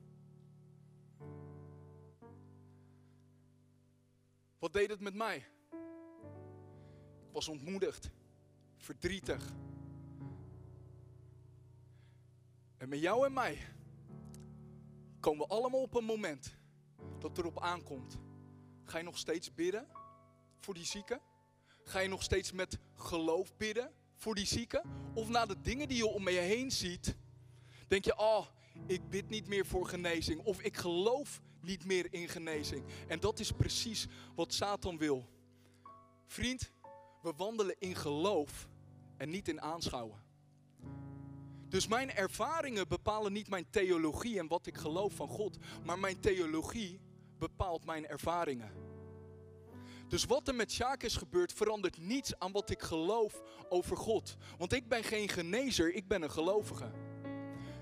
Wat 4.59 4.73
deed 4.73 4.89
het 4.89 4.99
met 4.99 5.13
mij? 5.13 5.37
Ik 7.27 7.31
was 7.31 7.47
ontmoedigd, 7.47 8.09
verdrietig. 8.77 9.53
En 12.77 12.89
met 12.89 12.99
jou 12.99 13.25
en 13.25 13.33
mij 13.33 13.57
komen 15.19 15.47
we 15.47 15.53
allemaal 15.53 15.81
op 15.81 15.95
een 15.95 16.03
moment 16.03 16.57
dat 17.19 17.37
erop 17.37 17.61
aankomt. 17.61 18.17
Ga 18.85 18.97
je 18.97 19.03
nog 19.03 19.17
steeds 19.17 19.53
bidden 19.53 19.87
voor 20.59 20.73
die 20.73 20.85
zieken? 20.85 21.21
Ga 21.83 21.99
je 21.99 22.07
nog 22.07 22.23
steeds 22.23 22.51
met 22.51 22.79
geloof 22.95 23.57
bidden 23.57 23.91
voor 24.15 24.35
die 24.35 24.45
zieken? 24.45 24.81
Of 25.13 25.29
na 25.29 25.45
de 25.45 25.61
dingen 25.61 25.87
die 25.87 25.97
je 25.97 26.07
om 26.07 26.29
je 26.29 26.39
heen 26.39 26.71
ziet, 26.71 27.15
denk 27.87 28.05
je, 28.05 28.17
oh, 28.17 28.45
ik 28.87 29.09
bid 29.09 29.29
niet 29.29 29.47
meer 29.47 29.65
voor 29.65 29.85
genezing. 29.85 30.41
Of 30.43 30.61
ik 30.61 30.77
geloof 30.77 31.41
niet 31.61 31.85
meer 31.85 32.13
in 32.13 32.29
genezing. 32.29 32.85
En 33.07 33.19
dat 33.19 33.39
is 33.39 33.51
precies 33.51 34.07
wat 34.35 34.53
Satan 34.53 34.97
wil. 34.97 35.29
Vriend, 36.27 36.71
we 37.21 37.33
wandelen 37.37 37.75
in 37.79 37.95
geloof 37.95 38.67
en 39.17 39.29
niet 39.29 39.47
in 39.47 39.61
aanschouwen. 39.61 40.23
Dus 41.69 41.87
mijn 41.87 42.13
ervaringen 42.13 42.87
bepalen 42.87 43.33
niet 43.33 43.49
mijn 43.49 43.69
theologie 43.69 44.39
en 44.39 44.47
wat 44.47 44.65
ik 44.65 44.77
geloof 44.77 45.13
van 45.13 45.27
God, 45.27 45.57
maar 45.83 45.99
mijn 45.99 46.19
theologie 46.19 46.99
bepaalt 47.41 47.85
mijn 47.85 48.07
ervaringen. 48.07 48.71
Dus 50.07 50.25
wat 50.25 50.47
er 50.47 50.55
met 50.55 50.71
Sjaak 50.71 51.03
is 51.03 51.15
gebeurd, 51.15 51.53
verandert 51.53 51.97
niets 51.97 52.39
aan 52.39 52.51
wat 52.51 52.69
ik 52.69 52.81
geloof 52.81 53.41
over 53.69 53.97
God. 53.97 54.35
Want 54.57 54.73
ik 54.73 54.87
ben 54.87 55.03
geen 55.03 55.29
genezer, 55.29 55.93
ik 55.93 56.07
ben 56.07 56.21
een 56.21 56.31
gelovige. 56.31 56.91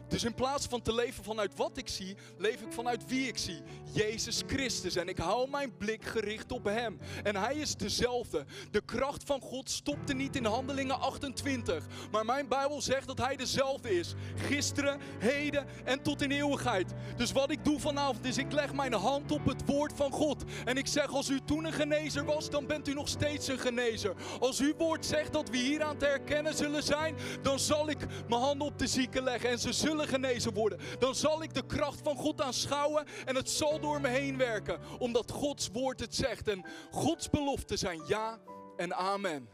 Dus 0.09 0.23
in 0.23 0.33
plaats 0.33 0.65
van 0.65 0.81
te 0.81 0.93
leven 0.93 1.23
vanuit 1.23 1.55
wat 1.55 1.77
ik 1.77 1.87
zie, 1.87 2.15
leef 2.37 2.61
ik 2.61 2.73
vanuit 2.73 3.07
wie 3.07 3.27
ik 3.27 3.37
zie. 3.37 3.61
Jezus 3.91 4.43
Christus. 4.47 4.95
En 4.95 5.07
ik 5.07 5.17
hou 5.17 5.49
mijn 5.49 5.77
blik 5.77 6.05
gericht 6.05 6.51
op 6.51 6.63
Hem. 6.63 6.99
En 7.23 7.35
Hij 7.35 7.55
is 7.55 7.75
dezelfde. 7.75 8.45
De 8.71 8.81
kracht 8.81 9.23
van 9.23 9.41
God 9.41 9.69
stopte 9.69 10.13
niet 10.13 10.35
in 10.35 10.45
Handelingen 10.45 10.99
28. 10.99 11.87
Maar 12.11 12.25
mijn 12.25 12.47
Bijbel 12.47 12.81
zegt 12.81 13.07
dat 13.07 13.17
Hij 13.17 13.35
dezelfde 13.35 13.89
is. 13.89 14.13
Gisteren, 14.35 14.99
heden 15.19 15.65
en 15.83 16.01
tot 16.01 16.21
in 16.21 16.31
eeuwigheid. 16.31 16.93
Dus 17.17 17.31
wat 17.31 17.51
ik 17.51 17.65
doe 17.65 17.79
vanavond 17.79 18.25
is, 18.25 18.37
ik 18.37 18.51
leg 18.51 18.73
mijn 18.73 18.93
hand 18.93 19.31
op 19.31 19.45
het 19.45 19.65
woord 19.65 19.93
van 19.95 20.11
God. 20.11 20.43
En 20.65 20.77
ik 20.77 20.87
zeg, 20.87 21.07
als 21.07 21.29
u 21.29 21.39
toen 21.45 21.65
een 21.65 21.73
genezer 21.73 22.25
was, 22.25 22.49
dan 22.49 22.67
bent 22.67 22.87
u 22.87 22.93
nog 22.93 23.07
steeds 23.07 23.47
een 23.47 23.59
genezer. 23.59 24.15
Als 24.39 24.59
uw 24.59 24.75
woord 24.77 25.05
zegt 25.05 25.33
dat 25.33 25.49
we 25.49 25.57
hier 25.57 25.83
aan 25.83 25.97
te 25.97 26.05
herkennen 26.05 26.55
zullen 26.55 26.83
zijn, 26.83 27.15
dan 27.41 27.59
zal 27.59 27.89
ik 27.89 28.05
mijn 28.27 28.41
handen 28.41 28.67
op 28.67 28.79
de 28.79 28.87
zieken 28.87 29.23
leggen. 29.23 29.49
En 29.49 29.59
ze 29.59 29.73
zullen 29.73 29.98
genezen 30.07 30.53
worden. 30.53 30.79
Dan 30.99 31.15
zal 31.15 31.43
ik 31.43 31.53
de 31.53 31.65
kracht 31.65 32.01
van 32.01 32.15
God 32.15 32.41
aanschouwen 32.41 33.05
en 33.25 33.35
het 33.35 33.49
zal 33.49 33.79
door 33.79 34.01
me 34.01 34.07
heen 34.07 34.37
werken. 34.37 34.79
Omdat 34.99 35.31
Gods 35.31 35.69
woord 35.73 35.99
het 35.99 36.15
zegt. 36.15 36.47
En 36.47 36.65
Gods 36.91 37.29
beloften 37.29 37.77
zijn 37.77 38.01
ja 38.07 38.39
en 38.77 38.93
amen. 38.95 39.49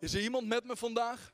Is 0.00 0.14
er 0.14 0.20
iemand 0.20 0.46
met 0.46 0.64
me 0.64 0.76
vandaag? 0.76 1.32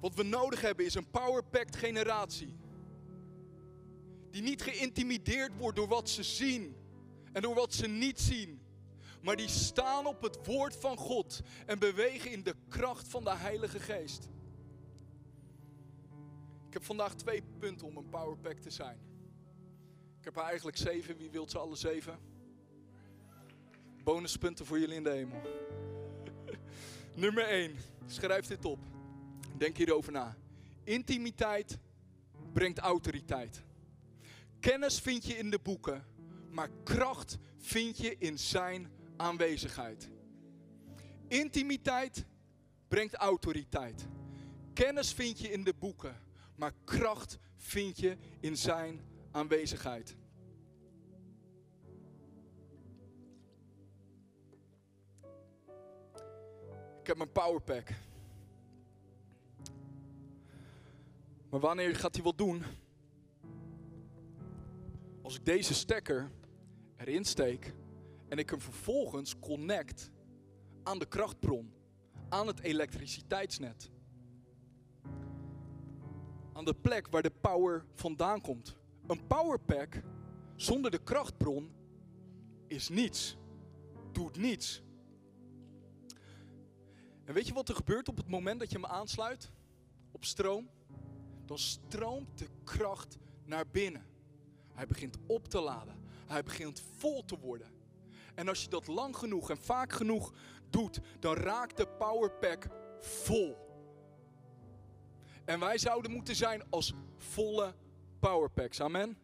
Wat 0.00 0.14
we 0.14 0.22
nodig 0.22 0.60
hebben 0.60 0.84
is 0.84 0.94
een 0.94 1.10
power-packed 1.10 1.76
generatie. 1.76 2.56
Die 4.30 4.42
niet 4.42 4.62
geïntimideerd 4.62 5.52
wordt 5.58 5.76
door 5.76 5.88
wat 5.88 6.10
ze 6.10 6.22
zien 6.22 6.76
en 7.32 7.42
door 7.42 7.54
wat 7.54 7.74
ze 7.74 7.86
niet 7.86 8.20
zien 8.20 8.65
maar 9.26 9.36
die 9.36 9.48
staan 9.48 10.06
op 10.06 10.22
het 10.22 10.46
woord 10.46 10.76
van 10.76 10.96
God 10.96 11.40
en 11.66 11.78
bewegen 11.78 12.30
in 12.30 12.42
de 12.42 12.54
kracht 12.68 13.08
van 13.08 13.24
de 13.24 13.34
Heilige 13.34 13.80
Geest. 13.80 14.28
Ik 16.66 16.72
heb 16.72 16.84
vandaag 16.84 17.14
twee 17.14 17.42
punten 17.58 17.86
om 17.86 17.96
een 17.96 18.08
powerpack 18.08 18.58
te 18.58 18.70
zijn. 18.70 18.98
Ik 20.18 20.24
heb 20.24 20.36
er 20.36 20.42
eigenlijk 20.42 20.76
zeven. 20.76 21.16
Wie 21.16 21.30
wilt 21.30 21.50
ze 21.50 21.58
alle 21.58 21.76
zeven? 21.76 22.18
Bonuspunten 24.04 24.66
voor 24.66 24.78
jullie 24.78 24.96
in 24.96 25.04
de 25.04 25.10
hemel. 25.10 25.40
Nummer 27.24 27.44
1. 27.44 27.76
Schrijf 28.06 28.46
dit 28.46 28.64
op. 28.64 28.78
Denk 29.56 29.76
hierover 29.76 30.12
na. 30.12 30.36
Intimiteit 30.84 31.78
brengt 32.52 32.78
autoriteit. 32.78 33.62
Kennis 34.60 35.00
vind 35.00 35.26
je 35.26 35.38
in 35.38 35.50
de 35.50 35.58
boeken, 35.58 36.04
maar 36.50 36.70
kracht 36.84 37.38
vind 37.56 37.98
je 37.98 38.16
in 38.18 38.38
zijn 38.38 38.94
aanwezigheid. 39.16 40.10
Intimiteit 41.28 42.24
brengt 42.88 43.14
autoriteit. 43.14 44.06
Kennis 44.72 45.12
vind 45.12 45.38
je 45.38 45.52
in 45.52 45.64
de 45.64 45.74
boeken, 45.78 46.16
maar 46.56 46.72
kracht 46.84 47.38
vind 47.56 47.98
je 47.98 48.16
in 48.40 48.56
zijn 48.56 49.00
aanwezigheid. 49.30 50.16
Ik 57.00 57.06
heb 57.06 57.16
mijn 57.16 57.32
powerpack. 57.32 57.88
Maar 61.50 61.60
wanneer 61.60 61.96
gaat 61.96 62.14
hij 62.14 62.24
wat 62.24 62.38
doen? 62.38 62.62
Als 65.22 65.36
ik 65.36 65.44
deze 65.44 65.74
stekker 65.74 66.30
erin 66.96 67.24
steek, 67.24 67.74
en 68.28 68.38
ik 68.38 68.50
hem 68.50 68.60
vervolgens 68.60 69.38
connect 69.38 70.10
aan 70.82 70.98
de 70.98 71.06
krachtbron, 71.06 71.72
aan 72.28 72.46
het 72.46 72.60
elektriciteitsnet. 72.60 73.90
Aan 76.52 76.64
de 76.64 76.74
plek 76.74 77.08
waar 77.08 77.22
de 77.22 77.32
power 77.40 77.84
vandaan 77.94 78.40
komt. 78.40 78.76
Een 79.06 79.26
powerpack 79.26 80.02
zonder 80.56 80.90
de 80.90 81.02
krachtbron 81.02 81.70
is 82.66 82.88
niets. 82.88 83.36
Doet 84.12 84.36
niets. 84.36 84.82
En 87.24 87.34
weet 87.34 87.46
je 87.46 87.54
wat 87.54 87.68
er 87.68 87.74
gebeurt 87.74 88.08
op 88.08 88.16
het 88.16 88.28
moment 88.28 88.60
dat 88.60 88.70
je 88.70 88.76
hem 88.76 88.86
aansluit? 88.86 89.50
Op 90.12 90.24
stroom? 90.24 90.68
Dan 91.44 91.58
stroomt 91.58 92.38
de 92.38 92.48
kracht 92.64 93.18
naar 93.44 93.66
binnen. 93.66 94.06
Hij 94.74 94.86
begint 94.86 95.16
op 95.26 95.48
te 95.48 95.60
laden. 95.60 95.96
Hij 96.26 96.42
begint 96.42 96.82
vol 96.96 97.24
te 97.24 97.38
worden. 97.38 97.75
En 98.36 98.48
als 98.48 98.62
je 98.62 98.68
dat 98.68 98.86
lang 98.86 99.16
genoeg 99.16 99.50
en 99.50 99.58
vaak 99.58 99.92
genoeg 99.92 100.32
doet, 100.70 101.00
dan 101.18 101.34
raakt 101.34 101.76
de 101.76 101.86
powerpack 101.86 102.68
vol. 103.00 103.56
En 105.44 105.60
wij 105.60 105.78
zouden 105.78 106.10
moeten 106.10 106.36
zijn 106.36 106.70
als 106.70 106.92
volle 107.16 107.74
powerpacks. 108.20 108.80
Amen. 108.80 109.18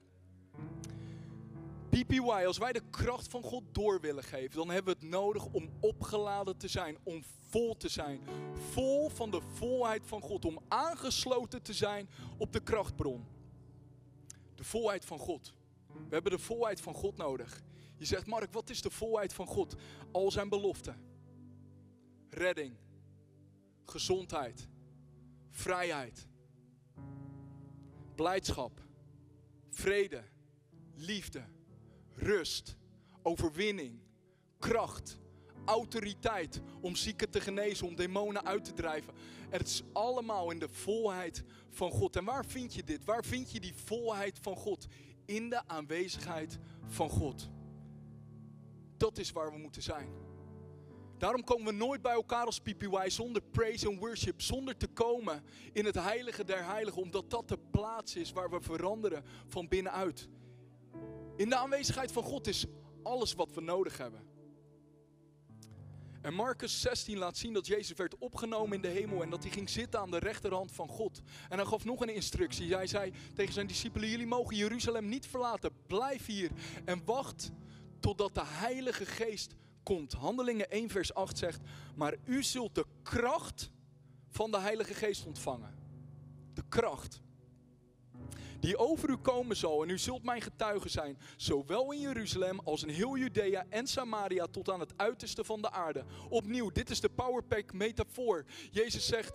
PPY, 1.88 2.44
als 2.46 2.58
wij 2.58 2.72
de 2.72 2.82
kracht 2.90 3.28
van 3.28 3.42
God 3.42 3.62
door 3.72 4.00
willen 4.00 4.24
geven, 4.24 4.56
dan 4.56 4.70
hebben 4.70 4.94
we 4.94 5.00
het 5.00 5.10
nodig 5.10 5.46
om 5.46 5.70
opgeladen 5.80 6.56
te 6.56 6.68
zijn, 6.68 6.98
om 7.02 7.22
vol 7.48 7.76
te 7.76 7.88
zijn. 7.88 8.20
Vol 8.70 9.08
van 9.08 9.30
de 9.30 9.40
volheid 9.40 10.02
van 10.06 10.20
God, 10.20 10.44
om 10.44 10.58
aangesloten 10.68 11.62
te 11.62 11.72
zijn 11.72 12.08
op 12.38 12.52
de 12.52 12.60
krachtbron. 12.60 13.24
De 14.54 14.64
volheid 14.64 15.04
van 15.04 15.18
God. 15.18 15.54
We 15.86 16.14
hebben 16.14 16.32
de 16.32 16.38
volheid 16.38 16.80
van 16.80 16.94
God 16.94 17.16
nodig. 17.16 17.62
Je 18.02 18.08
zegt, 18.08 18.26
Mark, 18.26 18.52
wat 18.52 18.70
is 18.70 18.82
de 18.82 18.90
volheid 18.90 19.32
van 19.32 19.46
God? 19.46 19.74
Al 20.12 20.30
zijn 20.30 20.48
beloften. 20.48 20.96
Redding. 22.30 22.76
Gezondheid. 23.84 24.68
Vrijheid. 25.50 26.26
Blijdschap. 28.14 28.80
Vrede. 29.70 30.24
Liefde 30.94 31.44
rust, 32.14 32.76
overwinning, 33.22 33.98
kracht, 34.58 35.18
autoriteit 35.64 36.60
om 36.80 36.96
zieken 36.96 37.30
te 37.30 37.40
genezen, 37.40 37.86
om 37.86 37.94
demonen 37.94 38.44
uit 38.44 38.64
te 38.64 38.72
drijven. 38.72 39.14
Het 39.50 39.68
is 39.68 39.82
allemaal 39.92 40.50
in 40.50 40.58
de 40.58 40.68
volheid 40.68 41.44
van 41.70 41.90
God. 41.90 42.16
En 42.16 42.24
waar 42.24 42.44
vind 42.44 42.74
je 42.74 42.84
dit? 42.84 43.04
Waar 43.04 43.24
vind 43.24 43.52
je 43.52 43.60
die 43.60 43.74
volheid 43.74 44.38
van 44.42 44.56
God? 44.56 44.86
In 45.24 45.48
de 45.48 45.68
aanwezigheid 45.68 46.58
van 46.86 47.10
God. 47.10 47.50
Dat 49.02 49.18
is 49.18 49.32
waar 49.32 49.52
we 49.52 49.58
moeten 49.58 49.82
zijn. 49.82 50.08
Daarom 51.18 51.44
komen 51.44 51.66
we 51.66 51.72
nooit 51.72 52.02
bij 52.02 52.12
elkaar 52.12 52.44
als 52.44 52.60
PPY 52.60 53.08
zonder 53.08 53.42
praise 53.42 53.88
en 53.88 53.98
worship, 53.98 54.40
zonder 54.40 54.76
te 54.76 54.86
komen 54.86 55.44
in 55.72 55.84
het 55.84 55.94
heilige 55.94 56.44
der 56.44 56.64
heiligen, 56.64 57.02
omdat 57.02 57.30
dat 57.30 57.48
de 57.48 57.58
plaats 57.70 58.16
is 58.16 58.32
waar 58.32 58.50
we 58.50 58.60
veranderen 58.60 59.24
van 59.46 59.68
binnenuit. 59.68 60.28
In 61.36 61.48
de 61.48 61.56
aanwezigheid 61.56 62.12
van 62.12 62.22
God 62.22 62.46
is 62.46 62.66
alles 63.02 63.34
wat 63.34 63.52
we 63.52 63.60
nodig 63.60 63.98
hebben. 63.98 64.20
En 66.20 66.34
Marcus 66.34 66.80
16 66.80 67.18
laat 67.18 67.36
zien 67.36 67.52
dat 67.52 67.66
Jezus 67.66 67.96
werd 67.96 68.18
opgenomen 68.18 68.76
in 68.76 68.82
de 68.82 68.88
hemel 68.88 69.22
en 69.22 69.30
dat 69.30 69.42
hij 69.42 69.52
ging 69.52 69.70
zitten 69.70 70.00
aan 70.00 70.10
de 70.10 70.18
rechterhand 70.18 70.72
van 70.72 70.88
God. 70.88 71.20
En 71.48 71.58
hij 71.58 71.66
gaf 71.66 71.84
nog 71.84 72.00
een 72.00 72.14
instructie. 72.14 72.74
Hij 72.74 72.86
zei 72.86 73.12
tegen 73.34 73.52
zijn 73.52 73.66
discipelen: 73.66 74.08
Jullie 74.08 74.26
mogen 74.26 74.56
Jeruzalem 74.56 75.08
niet 75.08 75.26
verlaten. 75.26 75.70
Blijf 75.86 76.26
hier 76.26 76.50
en 76.84 77.04
wacht 77.04 77.52
totdat 78.02 78.34
de 78.34 78.44
Heilige 78.44 79.06
Geest 79.06 79.54
komt. 79.82 80.12
Handelingen 80.12 80.70
1, 80.70 80.90
vers 80.90 81.14
8 81.14 81.38
zegt: 81.38 81.60
Maar 81.94 82.16
u 82.24 82.42
zult 82.42 82.74
de 82.74 82.86
kracht 83.02 83.70
van 84.28 84.50
de 84.50 84.58
Heilige 84.58 84.94
Geest 84.94 85.26
ontvangen. 85.26 85.74
De 86.54 86.62
kracht 86.68 87.20
die 88.62 88.78
over 88.78 89.10
u 89.10 89.16
komen 89.16 89.56
zal. 89.56 89.82
En 89.82 89.88
u 89.88 89.98
zult 89.98 90.22
mijn 90.22 90.40
getuige 90.40 90.88
zijn, 90.88 91.18
zowel 91.36 91.92
in 91.92 92.00
Jeruzalem 92.00 92.60
als 92.64 92.82
in 92.82 92.88
heel 92.88 93.16
Judea 93.16 93.66
en 93.68 93.86
Samaria 93.86 94.46
tot 94.46 94.70
aan 94.70 94.80
het 94.80 94.92
uiterste 94.96 95.44
van 95.44 95.62
de 95.62 95.70
aarde. 95.70 96.04
Opnieuw, 96.28 96.70
dit 96.70 96.90
is 96.90 97.00
de 97.00 97.08
powerpack 97.08 97.72
metafoor. 97.72 98.44
Jezus 98.70 99.06
zegt, 99.06 99.32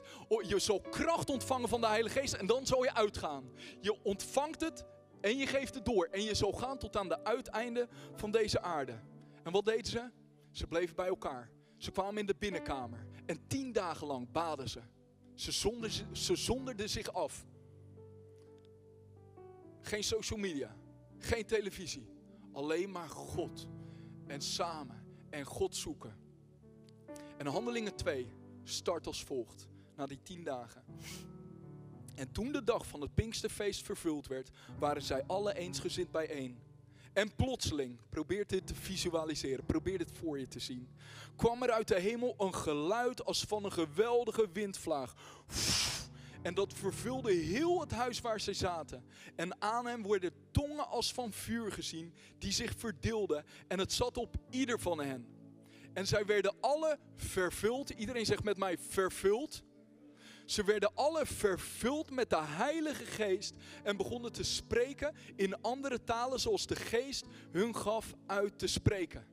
je 0.48 0.60
zal 0.60 0.82
kracht 0.82 1.30
ontvangen 1.30 1.70
van 1.70 1.82
de 1.82 1.88
Heilige 1.88 2.20
Geest 2.20 2.34
en 2.34 2.46
dan 2.46 2.66
zal 2.66 2.84
je 2.84 2.94
uitgaan. 2.94 3.52
Je 3.82 4.04
ontvangt 4.04 4.62
het 4.62 4.86
en 5.22 5.38
je 5.38 5.48
geeft 5.48 5.74
het 5.74 5.86
door. 5.86 6.08
En 6.12 6.22
je 6.22 6.36
zal 6.36 6.52
gaan 6.52 6.78
tot 6.78 6.98
aan 6.98 7.08
de 7.08 7.24
uiteinde 7.24 7.88
van 8.16 8.32
deze 8.32 8.62
aarde. 8.62 9.00
En 9.44 9.52
wat 9.52 9.66
deden 9.66 9.86
ze? 9.86 10.10
Ze 10.52 10.68
bleven 10.68 10.96
bij 10.96 11.08
elkaar. 11.08 11.50
Ze 11.78 11.92
kwamen 11.92 12.18
in 12.18 12.26
de 12.26 12.36
binnenkamer. 12.40 13.08
En 13.26 13.48
tien 13.48 13.72
dagen 13.72 14.08
lang 14.08 14.32
baden 14.32 14.70
ze. 14.70 14.82
Ze 15.34 15.52
zonderden, 15.52 16.18
ze 16.18 16.36
zonderden 16.36 16.90
zich 16.90 17.14
af. 17.14 17.46
Geen 19.82 20.04
social 20.04 20.40
media, 20.40 20.76
geen 21.18 21.46
televisie. 21.46 22.10
Alleen 22.52 22.92
maar 22.92 23.10
God. 23.10 23.68
En 24.28 24.42
samen 24.42 25.06
en 25.30 25.46
God 25.46 25.76
zoeken. 25.76 26.18
En 27.38 27.46
handelingen 27.46 27.96
2 27.96 28.34
start 28.64 29.08
als 29.08 29.24
volgt. 29.24 29.68
Na 29.96 30.06
die 30.06 30.22
tien 30.22 30.44
dagen. 30.44 30.84
En 32.18 32.32
toen 32.32 32.52
de 32.52 32.64
dag 32.64 32.88
van 32.88 33.02
het 33.02 33.14
Pinksterfeest 33.14 33.86
vervuld 33.86 34.28
werd, 34.28 34.50
waren 34.80 35.02
zij 35.02 35.24
alle 35.28 35.56
eensgezind 35.56 36.12
bijeen. 36.12 36.60
En 37.14 37.36
plotseling, 37.36 38.00
probeer 38.10 38.48
dit 38.48 38.68
te 38.68 38.76
visualiseren, 38.76 39.66
probeer 39.66 39.98
dit 39.98 40.12
voor 40.12 40.40
je 40.40 40.48
te 40.48 40.60
zien, 40.60 40.90
kwam 41.36 41.64
er 41.64 41.72
uit 41.72 41.88
de 41.88 42.00
hemel 42.00 42.36
een 42.38 42.54
geluid 42.54 43.26
als 43.26 43.44
van 43.44 43.64
een 43.64 43.72
geweldige 43.72 44.50
windvlaag. 44.54 45.14
En 46.42 46.54
dat 46.54 46.74
vervulde 46.74 47.34
heel 47.34 47.80
het 47.80 47.92
huis 47.92 48.22
waar 48.22 48.40
zij 48.40 48.54
zaten. 48.54 49.06
En 49.36 49.62
aan 49.62 49.86
hem 49.86 50.04
worden 50.04 50.32
tongen 50.52 50.88
als 50.88 51.14
van 51.14 51.32
vuur 51.32 51.72
gezien, 51.72 52.14
die 52.38 52.52
zich 52.52 52.74
verdeelden. 52.78 53.46
En 53.68 53.80
het 53.80 53.94
zat 53.94 54.18
op 54.18 54.36
ieder 54.50 54.80
van 54.80 55.00
hen. 55.00 55.28
En 55.94 56.08
zij 56.08 56.26
werden 56.26 56.56
alle 56.60 57.00
vervuld. 57.16 57.90
Iedereen 57.90 58.26
zegt 58.26 58.44
met 58.44 58.58
mij 58.58 58.78
vervuld. 58.78 59.64
Ze 60.48 60.64
werden 60.64 60.96
alle 60.96 61.26
vervuld 61.26 62.12
met 62.12 62.30
de 62.30 62.42
Heilige 62.42 63.06
Geest 63.06 63.56
en 63.84 63.98
begonnen 63.98 64.32
te 64.32 64.44
spreken 64.44 65.16
in 65.36 65.62
andere 65.62 66.04
talen 66.04 66.40
zoals 66.40 66.68
de 66.68 66.76
Geest 66.76 67.26
hun 67.52 67.76
gaf 67.76 68.14
uit 68.26 68.60
te 68.60 68.68
spreken. 68.68 69.28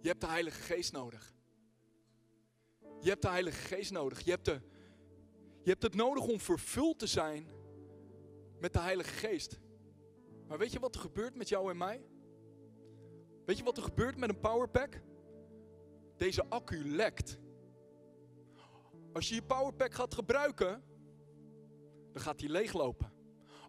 Je 0.00 0.08
hebt 0.08 0.20
de 0.20 0.26
Heilige 0.26 0.60
Geest 0.60 0.92
nodig. 0.92 1.34
Je 3.00 3.08
hebt 3.08 3.22
de 3.22 3.28
Heilige 3.28 3.60
Geest 3.66 3.90
nodig. 3.90 4.20
Je 4.20 4.30
hebt 4.30 4.44
de 4.44 4.60
je 5.62 5.70
hebt 5.70 5.82
het 5.82 5.94
nodig 5.94 6.26
om 6.26 6.40
vervuld 6.40 6.98
te 6.98 7.06
zijn 7.06 7.46
met 8.60 8.72
de 8.72 8.78
Heilige 8.78 9.14
Geest. 9.14 9.58
Maar 10.46 10.58
weet 10.58 10.72
je 10.72 10.78
wat 10.78 10.94
er 10.94 11.00
gebeurt 11.00 11.34
met 11.34 11.48
jou 11.48 11.70
en 11.70 11.76
mij? 11.76 12.04
Weet 13.44 13.58
je 13.58 13.64
wat 13.64 13.76
er 13.76 13.82
gebeurt 13.82 14.16
met 14.16 14.28
een 14.28 14.40
powerpack? 14.40 15.00
Deze 16.16 16.44
accu 16.48 16.88
lekt. 16.90 17.38
Als 19.18 19.28
je 19.28 19.34
je 19.34 19.42
powerpack 19.42 19.94
gaat 19.94 20.14
gebruiken, 20.14 20.82
dan 22.12 22.22
gaat 22.22 22.40
hij 22.40 22.48
leeglopen. 22.48 23.12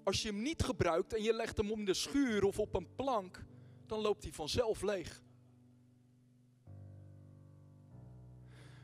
Als 0.04 0.22
je 0.22 0.28
hem 0.28 0.42
niet 0.42 0.64
gebruikt 0.64 1.14
en 1.14 1.24
je 1.24 1.34
legt 1.34 1.58
hem 1.58 1.72
om 1.72 1.86
de 1.86 1.94
schuur 1.94 2.44
of 2.44 2.60
op 2.60 2.76
een 2.76 2.96
plank, 2.96 3.46
dan 3.86 4.00
loopt 4.00 4.24
hij 4.24 4.32
vanzelf 4.32 4.82
leeg. 4.82 5.24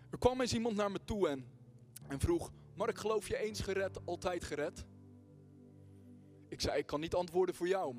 Er 0.09 0.17
kwam 0.17 0.41
eens 0.41 0.53
iemand 0.53 0.75
naar 0.75 0.91
me 0.91 1.03
toe 1.03 1.29
en, 1.29 1.45
en 2.07 2.19
vroeg: 2.19 2.51
Mark, 2.75 2.97
geloof 2.97 3.27
je 3.27 3.37
eens 3.37 3.59
gered, 3.59 4.05
altijd 4.05 4.43
gered? 4.43 4.85
Ik 6.47 6.61
zei, 6.61 6.77
ik 6.77 6.85
kan 6.85 6.99
niet 6.99 7.15
antwoorden 7.15 7.55
voor 7.55 7.67
jou, 7.67 7.95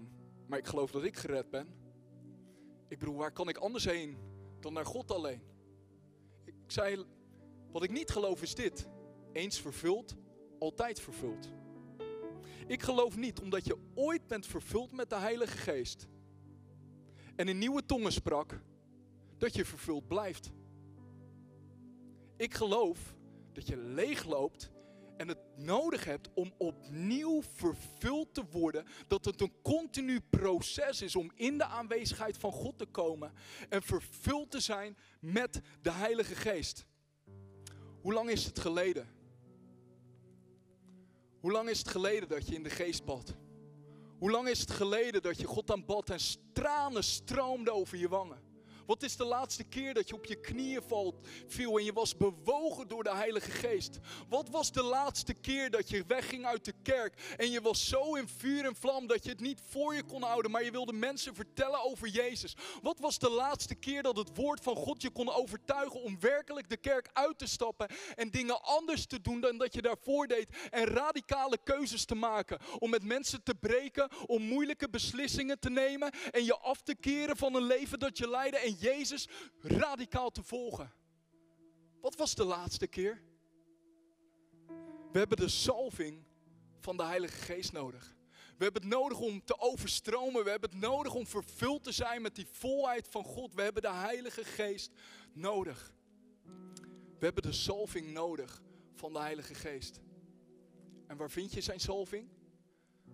maar 0.47 0.59
ik 0.59 0.67
geloof 0.67 0.91
dat 0.91 1.05
ik 1.05 1.17
gered 1.17 1.51
ben. 1.51 1.69
Ik 2.89 2.99
bedoel, 2.99 3.17
waar 3.17 3.33
kan 3.33 3.49
ik 3.49 3.57
anders 3.57 3.85
heen 3.85 4.19
dan 4.61 4.73
naar 4.73 4.87
God 4.87 5.11
alleen? 5.11 5.43
Ik 6.45 6.55
zei, 6.67 7.05
wat 7.71 7.83
ik 7.83 7.91
niet 7.91 8.11
geloof 8.11 8.43
is 8.43 8.55
dit. 8.55 8.89
Eens 9.33 9.61
vervuld, 9.61 10.17
altijd 10.59 11.01
vervuld. 11.01 11.49
Ik 12.67 12.83
geloof 12.83 13.17
niet 13.17 13.41
omdat 13.41 13.65
je 13.65 13.79
ooit 13.95 14.27
bent 14.27 14.47
vervuld 14.47 14.93
met 14.93 15.11
de 15.11 15.17
Heilige 15.17 15.57
Geest 15.57 16.07
en 17.37 17.49
in 17.49 17.59
nieuwe 17.59 17.87
tongen 17.87 18.13
sprak, 18.13 18.61
dat 19.39 19.55
je 19.55 19.65
vervuld 19.65 20.09
blijft. 20.09 20.51
Ik 22.37 22.55
geloof 22.55 23.15
dat 23.53 23.67
je 23.67 23.77
leegloopt 23.77 24.71
en 25.17 25.29
het 25.29 25.39
nodig 25.57 26.05
hebt 26.05 26.29
om 26.35 26.53
opnieuw 26.59 27.43
vervuld 27.43 28.35
te 28.35 28.45
worden. 28.51 28.87
Dat 29.07 29.25
het 29.25 29.41
een 29.41 29.53
continu 29.63 30.21
proces 30.21 31.03
is 31.03 31.17
om 31.17 31.31
in 31.35 31.59
de 31.59 31.65
aanwezigheid 31.65 32.37
van 32.37 32.53
God 32.53 32.79
te 32.79 32.87
komen 32.87 33.33
en 33.69 33.83
vervuld 33.83 34.51
te 34.51 34.61
zijn 34.61 34.97
met 35.21 35.61
de 35.83 35.93
Heilige 35.93 36.35
Geest. 36.35 36.87
Hoe 38.07 38.15
lang 38.15 38.31
is 38.31 38.45
het 38.45 38.59
geleden? 38.59 39.09
Hoe 41.41 41.53
lang 41.53 41.69
is 41.69 41.79
het 41.79 41.89
geleden 41.89 42.29
dat 42.29 42.49
je 42.49 42.55
in 42.55 42.63
de 42.63 42.71
geest 42.71 43.05
bad? 43.05 43.35
Hoe 44.19 44.31
lang 44.31 44.49
is 44.49 44.61
het 44.61 44.71
geleden 44.71 45.23
dat 45.23 45.41
je 45.41 45.47
God 45.47 45.71
aanbad 45.71 46.11
en 46.11 46.19
tranen 46.53 47.05
stroomden 47.05 47.75
over 47.75 47.99
je 47.99 48.09
wangen? 48.09 48.46
Wat 48.87 49.03
is 49.03 49.17
de 49.17 49.25
laatste 49.25 49.65
keer 49.65 49.95
dat 49.95 50.09
je 50.09 50.15
op 50.15 50.25
je 50.25 50.41
knieën 50.41 50.83
valt, 50.83 51.27
viel 51.47 51.79
en 51.79 51.85
je 51.85 51.93
was 51.93 52.17
bewogen 52.17 52.89
door 52.89 53.05
de 53.05 53.15
Heilige 53.15 53.51
Geest? 53.51 53.99
Wat 54.29 54.49
was 54.49 54.73
de 54.73 54.83
laatste 54.83 55.35
keer 55.35 55.71
dat 55.71 55.89
je 55.89 56.05
wegging 56.07 56.47
uit 56.47 56.65
de 56.65 56.75
kerk 56.83 57.35
en 57.37 57.51
je 57.51 57.61
was 57.61 57.89
zo 57.89 58.15
in 58.15 58.29
vuur 58.29 58.65
en 58.65 58.77
vlam 58.77 59.07
dat 59.07 59.25
je 59.25 59.31
het 59.31 59.41
niet 59.41 59.61
voor 59.69 59.95
je 59.95 60.03
kon 60.03 60.23
houden, 60.23 60.51
maar 60.51 60.65
je 60.65 60.71
wilde 60.71 60.93
mensen 60.93 61.35
vertellen 61.35 61.85
over 61.85 62.09
Jezus? 62.09 62.57
Wat 62.83 62.99
was 62.99 63.19
de 63.19 63.31
laatste 63.31 63.75
keer 63.75 64.03
dat 64.03 64.17
het 64.17 64.37
woord 64.37 64.61
van 64.61 64.77
God 64.77 65.03
je 65.03 65.11
kon 65.11 65.33
overtuigen 65.33 66.03
om 66.03 66.21
werkelijk 66.21 66.69
de 66.69 66.77
kerk 66.77 67.09
uit 67.13 67.39
te 67.39 67.47
stappen 67.47 67.89
en 68.15 68.31
dingen 68.31 68.63
anders 68.63 69.07
te 69.07 69.21
doen 69.21 69.41
dan 69.41 69.59
dat 69.59 69.75
je 69.75 69.83
daarvoor 69.83 70.27
deed 70.27 70.49
en 70.71 70.85
radicale 70.85 71.59
keuzes 71.65 72.05
te 72.05 72.15
maken 72.15 72.59
om 72.79 72.91
met 72.91 73.03
mensen 73.03 73.43
te 73.43 73.55
breken, 73.55 74.11
om 74.27 74.43
moeilijke 74.43 74.89
beslissingen 74.89 75.59
te 75.59 75.71
nemen 75.71 76.11
en 76.31 76.45
je 76.45 76.59
af 76.59 76.83
te 76.83 76.95
keren 76.95 77.37
van 77.37 77.55
een 77.55 77.67
leven 77.67 77.99
dat 77.99 78.19
je 78.19 78.29
leidde 78.29 78.59
en 78.59 78.76
Jezus 78.79 79.29
radicaal 79.61 80.31
te 80.31 80.43
volgen. 80.43 80.93
Wat 82.01 82.17
was 82.17 82.35
de 82.35 82.45
laatste 82.45 82.87
keer? 82.87 83.23
We 85.13 85.19
hebben 85.19 85.39
de 85.39 85.49
salving 85.49 86.25
van 86.79 86.97
de 86.97 87.05
Heilige 87.05 87.37
Geest 87.37 87.73
nodig. 87.73 88.17
We 88.57 88.65
hebben 88.65 88.83
het 88.83 88.91
nodig 88.91 89.19
om 89.19 89.45
te 89.45 89.61
overstromen. 89.61 90.45
We 90.45 90.51
hebben 90.51 90.71
het 90.71 90.79
nodig 90.79 91.15
om 91.15 91.27
vervuld 91.27 91.85
te 91.85 91.93
zijn 91.93 92.23
met 92.23 92.35
die 92.35 92.47
volheid 92.51 93.09
van 93.09 93.25
God. 93.25 93.55
We 93.55 93.63
hebben 93.63 93.83
de 93.83 93.93
Heilige 93.93 94.45
Geest 94.45 94.93
nodig. 95.33 95.93
We 97.19 97.25
hebben 97.25 97.43
de 97.43 97.53
salving 97.53 98.13
nodig 98.13 98.63
van 98.95 99.13
de 99.13 99.19
Heilige 99.19 99.55
Geest. 99.55 100.01
En 101.07 101.17
waar 101.17 101.31
vind 101.31 101.53
je 101.53 101.61
zijn 101.61 101.81
salving? 101.81 102.29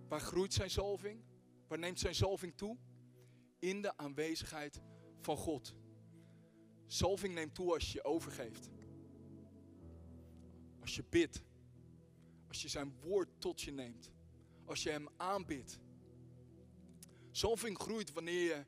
Waar 0.08 0.20
groeit 0.20 0.52
zijn 0.52 0.70
salving? 0.70 1.24
Waar 1.68 1.78
neemt 1.78 2.00
zijn 2.00 2.14
salving 2.14 2.56
toe? 2.56 2.76
In 3.58 3.82
de 3.82 3.96
aanwezigheid 3.96 4.80
van 5.22 5.36
God. 5.36 5.74
Salving 6.86 7.34
neemt 7.34 7.54
toe 7.54 7.72
als 7.72 7.92
je 7.92 8.04
overgeeft. 8.04 8.70
Als 10.80 10.94
je 10.94 11.04
bidt. 11.08 11.42
Als 12.48 12.62
je 12.62 12.68
zijn 12.68 12.94
woord 13.00 13.28
tot 13.38 13.60
je 13.60 13.72
neemt. 13.72 14.10
Als 14.64 14.82
je 14.82 14.90
hem 14.90 15.08
aanbidt. 15.16 15.78
Salving 17.30 17.78
groeit 17.78 18.12
wanneer 18.12 18.42
je 18.42 18.66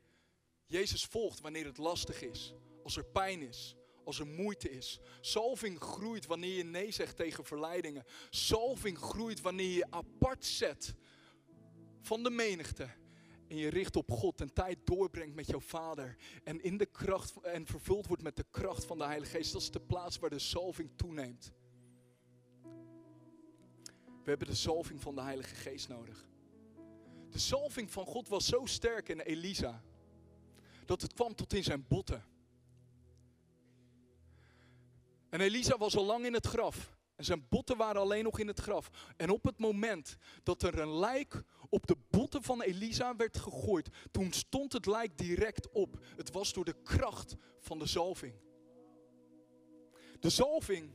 Jezus 0.65 1.05
volgt, 1.05 1.41
wanneer 1.41 1.65
het 1.65 1.77
lastig 1.77 2.21
is. 2.21 2.53
Als 2.83 2.97
er 2.97 3.05
pijn 3.05 3.41
is. 3.41 3.75
Als 4.03 4.19
er 4.19 4.27
moeite 4.27 4.69
is. 4.69 4.99
Salving 5.21 5.79
groeit 5.79 6.25
wanneer 6.25 6.57
je 6.57 6.63
nee 6.63 6.91
zegt 6.91 7.15
tegen 7.15 7.45
verleidingen. 7.45 8.05
Salving 8.29 8.97
groeit 8.97 9.41
wanneer 9.41 9.71
je 9.71 9.91
apart 9.91 10.45
zet 10.45 10.95
van 12.01 12.23
de 12.23 12.29
menigte. 12.29 12.89
En 13.47 13.55
je 13.55 13.69
richt 13.69 13.95
op 13.95 14.11
God 14.11 14.41
en 14.41 14.53
tijd 14.53 14.77
doorbrengt 14.83 15.35
met 15.35 15.47
jouw 15.47 15.59
vader. 15.59 16.15
En 16.43 16.63
in 16.63 16.77
de 16.77 16.85
kracht 16.85 17.41
en 17.41 17.65
vervuld 17.65 18.07
wordt 18.07 18.23
met 18.23 18.35
de 18.35 18.45
kracht 18.51 18.85
van 18.85 18.97
de 18.97 19.03
Heilige 19.03 19.37
Geest. 19.37 19.53
Dat 19.53 19.61
is 19.61 19.71
de 19.71 19.79
plaats 19.79 20.19
waar 20.19 20.29
de 20.29 20.39
salving 20.39 20.89
toeneemt. 20.95 21.51
We 24.23 24.31
hebben 24.31 24.47
de 24.47 24.55
salving 24.55 25.01
van 25.01 25.15
de 25.15 25.21
Heilige 25.21 25.55
Geest 25.55 25.87
nodig. 25.87 26.27
De 27.29 27.39
salving 27.39 27.91
van 27.91 28.05
God 28.05 28.27
was 28.27 28.45
zo 28.45 28.65
sterk 28.65 29.09
in 29.09 29.19
Elisa. 29.19 29.83
Dat 30.85 31.01
het 31.01 31.13
kwam 31.13 31.35
tot 31.35 31.53
in 31.53 31.63
zijn 31.63 31.85
botten. 31.87 32.23
En 35.29 35.41
Elisa 35.41 35.77
was 35.77 35.95
al 35.95 36.05
lang 36.05 36.25
in 36.25 36.33
het 36.33 36.47
graf. 36.47 36.94
En 37.15 37.25
zijn 37.25 37.45
botten 37.49 37.77
waren 37.77 38.01
alleen 38.01 38.23
nog 38.23 38.39
in 38.39 38.47
het 38.47 38.59
graf. 38.59 38.89
En 39.17 39.29
op 39.29 39.43
het 39.43 39.59
moment 39.59 40.17
dat 40.43 40.63
er 40.63 40.79
een 40.79 40.99
lijk 40.99 41.43
op 41.69 41.87
de 41.87 41.97
botten 42.09 42.43
van 42.43 42.61
Elisa 42.61 43.15
werd 43.15 43.37
gegooid, 43.37 43.89
toen 44.11 44.33
stond 44.33 44.73
het 44.73 44.85
lijk 44.85 45.17
direct 45.17 45.71
op. 45.71 45.99
Het 46.15 46.31
was 46.31 46.53
door 46.53 46.65
de 46.65 46.81
kracht 46.83 47.35
van 47.59 47.79
de 47.79 47.85
zalving. 47.85 48.33
De 50.19 50.29
zalving 50.29 50.93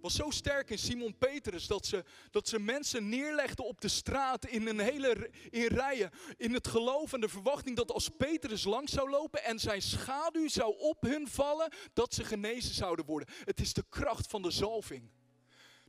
was 0.00 0.14
zo 0.14 0.30
sterk 0.30 0.70
in 0.70 0.78
Simon 0.78 1.18
Petrus 1.18 1.66
dat 1.66 1.86
ze, 1.86 2.04
dat 2.30 2.48
ze 2.48 2.58
mensen 2.58 3.08
neerlegden 3.08 3.64
op 3.64 3.80
de 3.80 3.88
straat 3.88 4.46
in 4.46 4.66
een 4.66 4.78
hele 4.78 5.30
in 5.50 5.66
rijen. 5.66 6.10
In 6.36 6.54
het 6.54 6.68
geloof 6.68 7.12
en 7.12 7.20
de 7.20 7.28
verwachting 7.28 7.76
dat 7.76 7.90
als 7.92 8.08
Petrus 8.08 8.64
langs 8.64 8.92
zou 8.92 9.10
lopen 9.10 9.44
en 9.44 9.58
zijn 9.58 9.82
schaduw 9.82 10.48
zou 10.48 10.78
op 10.78 11.02
hun 11.02 11.28
vallen, 11.28 11.72
dat 11.92 12.14
ze 12.14 12.24
genezen 12.24 12.74
zouden 12.74 13.04
worden. 13.04 13.34
Het 13.44 13.60
is 13.60 13.72
de 13.72 13.84
kracht 13.88 14.26
van 14.26 14.42
de 14.42 14.50
zalving. 14.50 15.10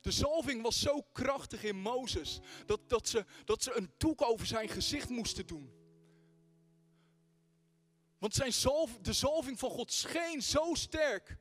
De 0.02 0.12
zalving 0.12 0.62
was 0.62 0.80
zo 0.80 1.02
krachtig 1.02 1.64
in 1.64 1.80
Mozes 1.80 2.40
dat, 2.66 2.90
dat, 2.90 3.08
ze, 3.08 3.26
dat 3.46 3.64
ze 3.64 3.78
een 3.78 3.92
doek 3.98 4.22
over 4.22 4.46
zijn 4.46 4.70
gezicht 4.70 5.10
moesten 5.10 5.48
doen. 5.48 5.72
Want 8.18 8.34
zijn 8.34 8.54
zalf, 8.54 8.98
de 9.02 9.14
zalving 9.14 9.60
van 9.60 9.70
God 9.70 9.92
scheen 9.92 10.42
zo 10.42 10.74
sterk 10.74 11.38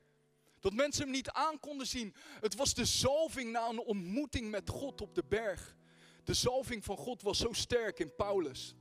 dat 0.61 0.73
mensen 0.73 1.03
hem 1.03 1.13
niet 1.13 1.31
aan 1.31 1.61
konden 1.61 1.87
zien. 1.87 2.15
Het 2.41 2.55
was 2.55 2.75
de 2.75 2.85
zalving 2.85 3.51
na 3.51 3.69
een 3.69 3.79
ontmoeting 3.79 4.51
met 4.51 4.69
God 4.69 5.01
op 5.01 5.15
de 5.15 5.25
berg. 5.29 5.77
De 6.25 6.35
zalving 6.35 6.85
van 6.85 6.97
God 6.97 7.23
was 7.23 7.39
zo 7.39 7.53
sterk 7.53 7.99
in 7.99 8.15
Paulus. 8.15 8.75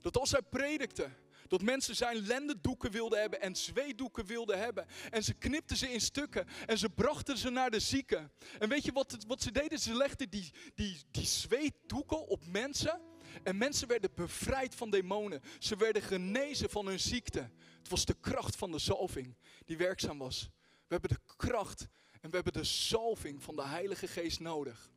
Dat 0.00 0.16
als 0.16 0.30
hij 0.30 0.42
predikte, 0.42 1.10
dat 1.50 1.62
mensen 1.62 1.96
zijn 1.96 2.26
lendendoeken 2.26 2.90
wilden 2.90 3.20
hebben 3.20 3.40
en 3.40 3.56
zweetdoeken 3.56 4.26
wilden 4.26 4.58
hebben. 4.58 4.86
En 5.10 5.24
ze 5.24 5.34
knipten 5.34 5.76
ze 5.76 5.92
in 5.92 6.00
stukken 6.00 6.46
en 6.66 6.78
ze 6.78 6.90
brachten 6.90 7.38
ze 7.38 7.50
naar 7.50 7.70
de 7.70 7.80
zieken. 7.80 8.32
En 8.58 8.68
weet 8.68 8.84
je 8.84 8.92
wat, 8.92 9.16
wat 9.26 9.42
ze 9.42 9.52
deden? 9.52 9.78
Ze 9.78 9.94
legden 9.94 10.30
die, 10.30 10.50
die, 10.74 11.00
die 11.10 11.26
zweetdoeken 11.26 12.26
op 12.26 12.46
mensen. 12.46 13.00
En 13.42 13.56
mensen 13.56 13.88
werden 13.88 14.10
bevrijd 14.14 14.74
van 14.74 14.90
demonen. 14.90 15.42
Ze 15.58 15.76
werden 15.76 16.02
genezen 16.02 16.70
van 16.70 16.86
hun 16.86 17.00
ziekte. 17.00 17.50
Het 17.78 17.88
was 17.88 18.04
de 18.04 18.16
kracht 18.20 18.56
van 18.56 18.72
de 18.72 18.78
zalving 18.78 19.36
die 19.64 19.76
werkzaam 19.76 20.18
was. 20.18 20.50
We 20.86 20.96
hebben 20.96 21.10
de 21.10 21.34
kracht 21.36 21.88
en 22.20 22.30
we 22.30 22.34
hebben 22.34 22.52
de 22.52 22.64
zalving 22.64 23.42
van 23.42 23.56
de 23.56 23.64
Heilige 23.64 24.06
Geest 24.06 24.40
nodig. 24.40 24.90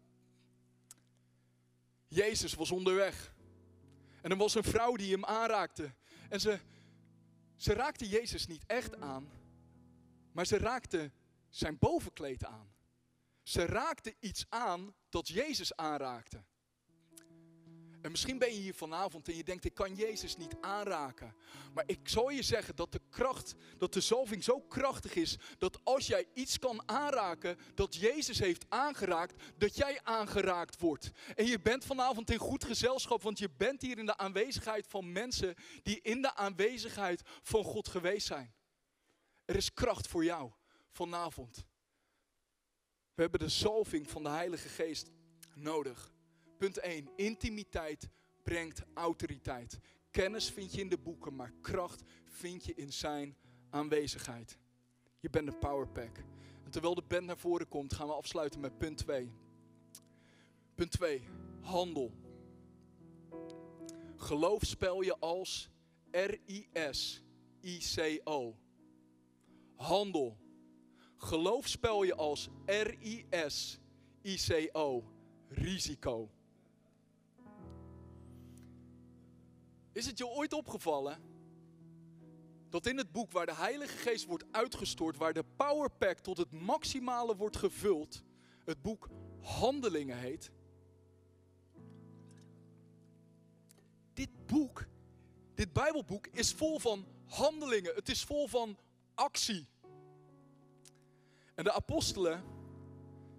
Jezus 2.07 2.53
was 2.53 2.71
onderweg. 2.71 3.33
En 4.21 4.31
er 4.31 4.37
was 4.37 4.55
een 4.55 4.63
vrouw 4.63 4.95
die 4.95 5.11
hem 5.11 5.25
aanraakte. 5.25 5.93
En 6.33 6.39
ze, 6.39 6.59
ze 7.55 7.73
raakte 7.73 8.09
Jezus 8.09 8.47
niet 8.47 8.63
echt 8.65 8.99
aan, 9.01 9.29
maar 10.31 10.45
ze 10.45 10.57
raakte 10.57 11.11
zijn 11.49 11.79
bovenkleed 11.79 12.45
aan. 12.45 12.73
Ze 13.43 13.65
raakte 13.65 14.15
iets 14.19 14.45
aan 14.49 14.95
dat 15.09 15.27
Jezus 15.27 15.75
aanraakte. 15.75 16.43
En 18.03 18.11
misschien 18.11 18.37
ben 18.37 18.53
je 18.53 18.59
hier 18.59 18.73
vanavond 18.73 19.27
en 19.27 19.35
je 19.35 19.43
denkt, 19.43 19.65
ik 19.65 19.73
kan 19.73 19.95
Jezus 19.95 20.37
niet 20.37 20.55
aanraken. 20.61 21.35
Maar 21.73 21.83
ik 21.87 21.99
zal 22.03 22.29
je 22.29 22.41
zeggen 22.41 22.75
dat 22.75 22.91
de 22.91 23.01
kracht, 23.09 23.55
dat 23.77 23.93
de 23.93 24.01
zalving 24.01 24.43
zo 24.43 24.59
krachtig 24.59 25.15
is, 25.15 25.37
dat 25.57 25.79
als 25.83 26.07
jij 26.07 26.27
iets 26.33 26.59
kan 26.59 26.89
aanraken 26.89 27.57
dat 27.73 27.95
Jezus 27.95 28.39
heeft 28.39 28.65
aangeraakt, 28.69 29.43
dat 29.57 29.75
jij 29.75 29.99
aangeraakt 30.03 30.79
wordt. 30.79 31.11
En 31.35 31.45
je 31.45 31.59
bent 31.59 31.85
vanavond 31.85 32.31
in 32.31 32.37
goed 32.37 32.63
gezelschap, 32.63 33.21
want 33.21 33.39
je 33.39 33.49
bent 33.57 33.81
hier 33.81 33.97
in 33.97 34.05
de 34.05 34.17
aanwezigheid 34.17 34.87
van 34.87 35.11
mensen 35.11 35.55
die 35.83 35.99
in 36.01 36.21
de 36.21 36.35
aanwezigheid 36.35 37.21
van 37.41 37.63
God 37.63 37.87
geweest 37.87 38.27
zijn. 38.27 38.53
Er 39.45 39.55
is 39.55 39.73
kracht 39.73 40.07
voor 40.07 40.23
jou 40.23 40.51
vanavond. 40.91 41.65
We 43.13 43.21
hebben 43.21 43.39
de 43.39 43.49
zalving 43.49 44.09
van 44.09 44.23
de 44.23 44.29
Heilige 44.29 44.69
Geest 44.69 45.09
nodig. 45.55 46.12
Punt 46.63 46.77
1. 46.77 47.09
Intimiteit 47.15 48.09
brengt 48.43 48.83
autoriteit. 48.93 49.79
Kennis 50.11 50.51
vind 50.51 50.73
je 50.73 50.81
in 50.81 50.89
de 50.89 50.97
boeken, 50.97 51.35
maar 51.35 51.53
kracht 51.61 52.03
vind 52.23 52.65
je 52.65 52.73
in 52.73 52.93
zijn 52.93 53.35
aanwezigheid. 53.69 54.57
Je 55.19 55.29
bent 55.29 55.47
een 55.47 55.59
powerpack. 55.59 56.17
En 56.63 56.71
terwijl 56.71 56.95
de 56.95 57.03
band 57.07 57.25
naar 57.25 57.37
voren 57.37 57.67
komt, 57.67 57.93
gaan 57.93 58.07
we 58.07 58.13
afsluiten 58.13 58.59
met 58.59 58.77
punt 58.77 58.97
2. 58.97 59.31
Punt 60.75 60.91
2. 60.91 61.27
Handel. 61.61 62.11
Geloof 64.15 64.63
spel 64.63 65.01
je 65.01 65.19
als 65.19 65.69
R-I-S-I-C-O. 66.11 67.25
Handel. 69.75 70.37
Geloof 71.17 71.67
spel 71.67 72.03
je 72.03 72.15
als 72.15 72.49
R-I-S-I-C-O. 72.65 73.83
Risico. 75.49 76.29
Is 79.93 80.05
het 80.05 80.17
je 80.17 80.27
ooit 80.27 80.53
opgevallen 80.53 81.17
dat 82.69 82.85
in 82.85 82.97
het 82.97 83.11
boek 83.11 83.31
waar 83.31 83.45
de 83.45 83.55
Heilige 83.55 83.97
Geest 83.97 84.25
wordt 84.25 84.45
uitgestort, 84.51 85.17
waar 85.17 85.33
de 85.33 85.43
powerpack 85.55 86.17
tot 86.17 86.37
het 86.37 86.51
maximale 86.51 87.35
wordt 87.35 87.57
gevuld, 87.57 88.23
het 88.65 88.81
boek 88.81 89.09
Handelingen 89.41 90.17
heet? 90.17 90.51
Dit 94.13 94.45
boek, 94.45 94.85
dit 95.53 95.73
Bijbelboek 95.73 96.27
is 96.27 96.53
vol 96.53 96.79
van 96.79 97.05
handelingen. 97.25 97.95
Het 97.95 98.09
is 98.09 98.23
vol 98.23 98.47
van 98.47 98.77
actie. 99.13 99.67
En 101.55 101.63
de 101.63 101.73
apostelen, 101.73 102.43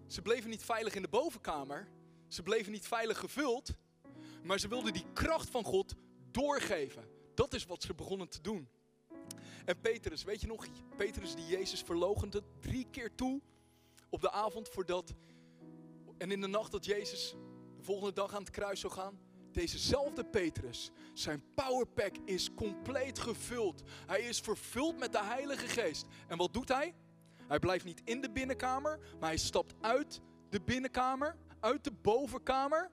ze 0.07 0.23
bleven 0.23 0.51
niet 0.51 0.65
veilig 0.65 0.95
in 0.95 1.03
de 1.03 1.09
bovenkamer. 1.09 1.89
Ze 2.29 2.43
bleven 2.43 2.73
niet 2.73 2.87
veilig 2.87 3.19
gevuld. 3.19 3.71
Maar 4.43 4.59
ze 4.59 4.69
wilden 4.69 4.93
die 4.93 5.13
kracht 5.13 5.51
van 5.51 5.65
God 5.65 5.95
doorgeven. 6.35 7.05
Dat 7.35 7.55
is 7.55 7.67
wat 7.67 7.83
ze 7.83 7.95
begonnen 7.95 8.29
te 8.29 8.41
doen. 8.41 8.69
En 9.65 9.81
Petrus, 9.81 10.25
weet 10.25 10.41
je 10.41 10.47
nog, 10.47 10.67
Petrus 10.97 11.35
die 11.35 11.47
Jezus 11.47 11.81
verlogende 11.81 12.43
drie 12.61 12.87
keer 12.91 13.15
toe 13.15 13.41
op 14.09 14.21
de 14.21 14.31
avond 14.31 14.69
voordat 14.69 15.15
en 16.19 16.31
in 16.31 16.41
de 16.41 16.47
nacht 16.47 16.73
dat 16.73 16.85
Jezus 16.85 17.35
de 17.77 17.83
volgende 17.83 18.13
dag 18.13 18.35
aan 18.35 18.41
het 18.41 18.51
kruis 18.51 18.81
zou 18.81 18.93
gaan. 18.93 19.19
Dezezelfde 19.53 20.25
Petrus, 20.25 20.91
zijn 21.13 21.45
powerpack 21.55 22.17
is 22.25 22.55
compleet 22.55 23.19
gevuld. 23.19 23.83
Hij 24.07 24.21
is 24.21 24.41
vervuld 24.41 24.99
met 24.99 25.13
de 25.13 25.23
Heilige 25.23 25.67
Geest. 25.67 26.07
En 26.29 26.37
wat 26.37 26.53
doet 26.53 26.69
hij? 26.69 26.95
Hij 27.49 27.59
blijft 27.59 27.85
niet 27.85 28.03
in 28.05 28.21
de 28.21 28.31
binnenkamer, 28.31 28.99
maar 29.21 29.29
hij 29.29 29.39
stapt 29.39 29.75
uit 29.81 30.21
de 30.51 30.61
binnenkamer, 30.61 31.37
uit 31.61 31.85
de 31.85 31.93
bovenkamer. 31.93 32.91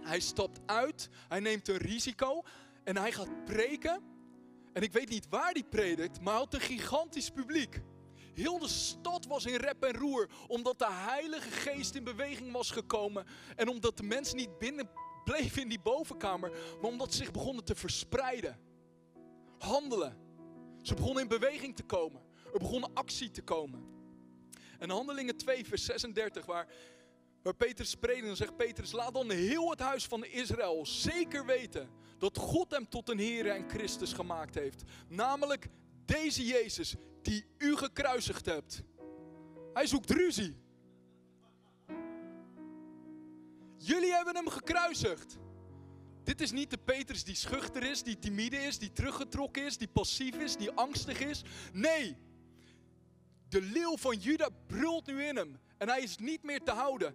Hij 0.00 0.20
stapt 0.20 0.60
uit, 0.66 1.08
hij 1.28 1.40
neemt 1.40 1.68
een 1.68 1.76
risico. 1.76 2.42
En 2.84 2.96
hij 2.96 3.12
gaat 3.12 3.44
preken. 3.44 4.02
En 4.72 4.82
ik 4.82 4.92
weet 4.92 5.08
niet 5.08 5.28
waar 5.28 5.52
hij 5.52 5.64
predikt, 5.64 6.20
maar 6.20 6.32
hij 6.32 6.42
had 6.42 6.54
een 6.54 6.60
gigantisch 6.60 7.30
publiek. 7.30 7.82
Heel 8.34 8.58
de 8.58 8.68
stad 8.68 9.26
was 9.26 9.44
in 9.44 9.54
rep 9.54 9.82
en 9.82 9.96
roer, 9.96 10.28
omdat 10.46 10.78
de 10.78 10.90
Heilige 10.90 11.50
Geest 11.50 11.94
in 11.94 12.04
beweging 12.04 12.52
was 12.52 12.70
gekomen. 12.70 13.26
En 13.56 13.68
omdat 13.68 13.96
de 13.96 14.02
mensen 14.02 14.36
niet 14.36 14.58
binnen 14.58 14.90
bleven 15.24 15.62
in 15.62 15.68
die 15.68 15.80
bovenkamer, 15.80 16.50
maar 16.80 16.90
omdat 16.90 17.12
ze 17.12 17.16
zich 17.16 17.30
begonnen 17.30 17.64
te 17.64 17.74
verspreiden. 17.74 18.58
Handelen. 19.58 20.16
Ze 20.82 20.94
begonnen 20.94 21.22
in 21.22 21.28
beweging 21.28 21.76
te 21.76 21.82
komen. 21.82 22.22
Er 22.52 22.58
begon 22.58 22.94
actie 22.94 23.30
te 23.30 23.42
komen. 23.42 23.90
En 24.78 24.90
Handelingen 24.90 25.36
2, 25.36 25.64
vers 25.66 25.84
36, 25.84 26.46
waar, 26.46 26.66
waar 27.42 27.54
Petrus 27.54 27.90
spreekt, 27.90 28.26
dan 28.26 28.36
zegt 28.36 28.56
Petrus, 28.56 28.92
laat 28.92 29.14
dan 29.14 29.30
heel 29.30 29.70
het 29.70 29.80
huis 29.80 30.06
van 30.06 30.24
Israël 30.24 30.86
zeker 30.86 31.46
weten 31.46 31.88
dat 32.18 32.38
God 32.38 32.70
hem 32.70 32.88
tot 32.88 33.08
een 33.08 33.18
Heer 33.18 33.50
en 33.50 33.68
Christus 33.68 34.12
gemaakt 34.12 34.54
heeft. 34.54 34.82
Namelijk 35.08 35.68
deze 36.04 36.46
Jezus 36.46 36.94
die 37.22 37.44
u 37.58 37.76
gekruisigd 37.76 38.46
hebt. 38.46 38.82
Hij 39.72 39.86
zoekt 39.86 40.10
ruzie. 40.10 40.56
Jullie 43.76 44.12
hebben 44.12 44.36
hem 44.36 44.48
gekruisigd. 44.48 45.38
Dit 46.24 46.40
is 46.40 46.50
niet 46.50 46.70
de 46.70 46.78
Petrus 46.78 47.24
die 47.24 47.34
schuchter 47.34 47.82
is, 47.82 48.02
die 48.02 48.18
timide 48.18 48.56
is, 48.56 48.78
die 48.78 48.92
teruggetrokken 48.92 49.64
is, 49.64 49.78
die 49.78 49.88
passief 49.88 50.36
is, 50.36 50.56
die 50.56 50.70
angstig 50.70 51.20
is. 51.20 51.42
Nee, 51.72 52.16
de 53.48 53.62
leeuw 53.62 53.96
van 53.96 54.16
Juda 54.16 54.48
brult 54.66 55.06
nu 55.06 55.24
in 55.24 55.36
hem. 55.36 55.60
En 55.82 55.88
hij 55.88 56.00
is 56.00 56.16
niet 56.16 56.42
meer 56.42 56.62
te 56.62 56.70
houden. 56.70 57.14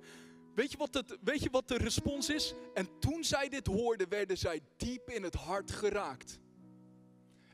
Weet 0.55 0.71
je, 0.71 0.77
wat 0.77 0.93
het, 0.93 1.17
weet 1.21 1.43
je 1.43 1.49
wat 1.49 1.67
de 1.67 1.77
respons 1.77 2.29
is? 2.29 2.53
En 2.73 2.99
toen 2.99 3.23
zij 3.23 3.49
dit 3.49 3.67
hoorden, 3.67 4.09
werden 4.09 4.37
zij 4.37 4.61
diep 4.77 5.09
in 5.09 5.23
het 5.23 5.35
hart 5.35 5.71
geraakt. 5.71 6.39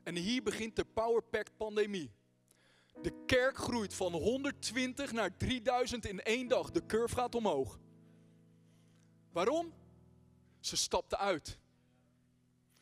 En 0.03 0.15
hier 0.15 0.43
begint 0.43 0.75
de 0.75 0.85
Powerpack 0.85 1.47
pandemie. 1.57 2.11
De 3.01 3.23
kerk 3.25 3.57
groeit 3.57 3.93
van 3.93 4.13
120 4.13 5.11
naar 5.11 5.37
3000 5.37 6.05
in 6.05 6.21
één 6.21 6.47
dag. 6.47 6.71
De 6.71 6.85
curve 6.85 7.15
gaat 7.15 7.35
omhoog. 7.35 7.79
Waarom? 9.31 9.73
Ze 10.59 10.75
stapten 10.75 11.17
uit. 11.17 11.57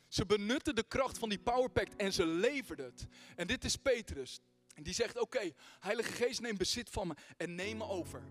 Ze 0.08 0.26
benutten 0.26 0.76
de 0.76 0.88
kracht 0.88 1.18
van 1.18 1.30
die 1.30 1.40
powerpact 1.40 1.96
en 1.96 2.14
ze 2.14 2.26
leverden 2.26 2.86
het. 2.86 3.08
En 3.36 3.48
dit 3.48 3.64
is 3.64 3.76
Petrus. 3.76 4.42
En 4.74 4.84
die 4.84 4.94
zegt, 4.94 5.20
oké, 5.20 5.52
Heilige 5.80 6.12
Geest 6.12 6.42
neem 6.42 6.58
bezit 6.58 6.90
van 6.90 7.08
me 7.08 7.14
en 7.38 7.56
neem 7.56 7.78
me 7.78 7.84
over. 7.84 8.24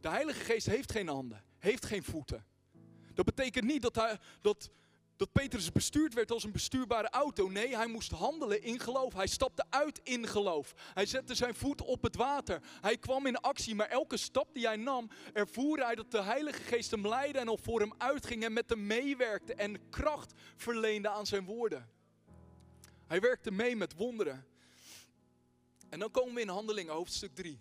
De 0.00 0.08
Heilige 0.08 0.44
Geest 0.44 0.66
heeft 0.66 0.92
geen 0.92 1.08
handen, 1.08 1.44
heeft 1.58 1.86
geen 1.86 2.02
voeten. 2.02 2.46
Dat 3.14 3.24
betekent 3.24 3.64
niet 3.64 3.82
dat, 3.82 3.94
hij, 3.94 4.18
dat, 4.40 4.70
dat 5.16 5.32
Petrus 5.32 5.72
bestuurd 5.72 6.14
werd 6.14 6.30
als 6.30 6.44
een 6.44 6.52
bestuurbare 6.52 7.10
auto. 7.10 7.48
Nee, 7.48 7.76
hij 7.76 7.86
moest 7.86 8.10
handelen 8.10 8.62
in 8.62 8.80
geloof. 8.80 9.14
Hij 9.14 9.26
stapte 9.26 9.64
uit 9.70 10.00
in 10.02 10.26
geloof. 10.26 10.74
Hij 10.94 11.06
zette 11.06 11.34
zijn 11.34 11.54
voet 11.54 11.82
op 11.82 12.02
het 12.02 12.16
water. 12.16 12.62
Hij 12.80 12.96
kwam 12.96 13.26
in 13.26 13.36
actie, 13.36 13.74
maar 13.74 13.88
elke 13.88 14.16
stap 14.16 14.54
die 14.54 14.66
hij 14.66 14.76
nam, 14.76 15.10
ervoer 15.32 15.78
hij 15.78 15.94
dat 15.94 16.10
de 16.10 16.22
Heilige 16.22 16.62
Geest 16.62 16.90
hem 16.90 17.08
leidde 17.08 17.38
en 17.38 17.48
al 17.48 17.58
voor 17.58 17.80
hem 17.80 17.92
uitging 17.98 18.44
en 18.44 18.52
met 18.52 18.70
hem 18.70 18.86
meewerkte 18.86 19.54
en 19.54 19.88
kracht 19.90 20.32
verleende 20.56 21.08
aan 21.08 21.26
zijn 21.26 21.44
woorden. 21.44 21.88
Hij 23.06 23.20
werkte 23.20 23.50
mee 23.50 23.76
met 23.76 23.94
wonderen. 23.94 24.46
En 25.96 26.02
dan 26.02 26.10
komen 26.10 26.34
we 26.34 26.40
in 26.40 26.48
Handelingen, 26.48 26.92
hoofdstuk 26.92 27.34
3. 27.34 27.60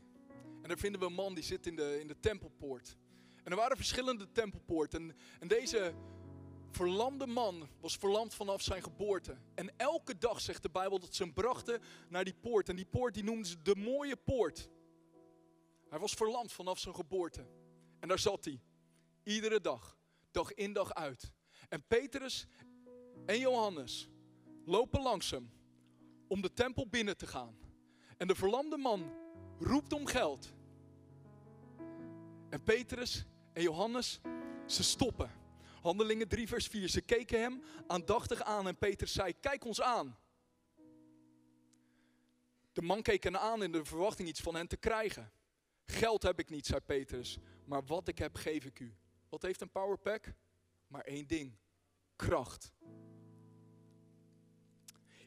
En 0.61 0.67
daar 0.67 0.77
vinden 0.77 1.01
we 1.01 1.07
een 1.07 1.13
man 1.13 1.33
die 1.33 1.43
zit 1.43 1.67
in 1.67 1.75
de, 1.75 1.99
in 1.99 2.07
de 2.07 2.19
tempelpoort. 2.19 2.97
En 3.43 3.51
er 3.51 3.57
waren 3.57 3.77
verschillende 3.77 4.31
tempelpoorten. 4.31 5.01
En, 5.01 5.15
en 5.39 5.47
deze 5.47 5.93
verlamde 6.71 7.27
man 7.27 7.69
was 7.79 7.95
verlamd 7.95 8.33
vanaf 8.33 8.61
zijn 8.61 8.83
geboorte. 8.83 9.37
En 9.53 9.77
elke 9.77 10.17
dag 10.17 10.41
zegt 10.41 10.61
de 10.61 10.69
Bijbel 10.69 10.99
dat 10.99 11.15
ze 11.15 11.23
hem 11.23 11.33
brachten 11.33 11.81
naar 12.09 12.23
die 12.23 12.33
poort. 12.33 12.69
En 12.69 12.75
die 12.75 12.85
poort 12.85 13.13
die 13.13 13.23
noemden 13.23 13.45
ze 13.45 13.61
de 13.61 13.75
mooie 13.75 14.15
poort. 14.15 14.69
Hij 15.89 15.99
was 15.99 16.13
verlamd 16.13 16.51
vanaf 16.51 16.79
zijn 16.79 16.95
geboorte. 16.95 17.45
En 17.99 18.07
daar 18.07 18.19
zat 18.19 18.45
hij. 18.45 18.61
Iedere 19.23 19.61
dag. 19.61 19.97
Dag 20.31 20.53
in 20.53 20.73
dag 20.73 20.93
uit. 20.93 21.31
En 21.69 21.83
Petrus 21.87 22.47
en 23.25 23.39
Johannes 23.39 24.09
lopen 24.65 25.01
langs 25.01 25.31
hem 25.31 25.51
om 26.27 26.41
de 26.41 26.53
tempel 26.53 26.87
binnen 26.87 27.17
te 27.17 27.27
gaan. 27.27 27.64
En 28.17 28.27
de 28.27 28.35
verlamde 28.35 28.77
man 28.77 29.13
roept 29.59 29.93
om 29.93 30.05
geld. 30.05 30.53
En 32.49 32.63
Petrus 32.63 33.25
en 33.53 33.61
Johannes, 33.61 34.19
ze 34.65 34.83
stoppen. 34.83 35.31
Handelingen 35.81 36.27
3, 36.27 36.47
vers 36.47 36.67
4. 36.67 36.89
Ze 36.89 37.01
keken 37.01 37.39
hem 37.39 37.63
aandachtig 37.87 38.41
aan 38.41 38.67
en 38.67 38.77
Petrus 38.77 39.13
zei: 39.13 39.33
Kijk 39.39 39.65
ons 39.65 39.81
aan. 39.81 40.17
De 42.73 42.81
man 42.81 43.01
keek 43.01 43.23
hen 43.23 43.39
aan 43.39 43.63
in 43.63 43.71
de 43.71 43.85
verwachting 43.85 44.27
iets 44.27 44.41
van 44.41 44.55
hen 44.55 44.67
te 44.67 44.77
krijgen. 44.77 45.31
Geld 45.85 46.23
heb 46.23 46.39
ik 46.39 46.49
niet, 46.49 46.65
zei 46.65 46.79
Petrus, 46.79 47.37
maar 47.65 47.85
wat 47.85 48.07
ik 48.07 48.17
heb 48.17 48.35
geef 48.35 48.65
ik 48.65 48.79
u. 48.79 48.95
Wat 49.29 49.41
heeft 49.41 49.61
een 49.61 49.71
powerpack? 49.71 50.33
Maar 50.87 51.01
één 51.01 51.27
ding: 51.27 51.57
kracht. 52.15 52.71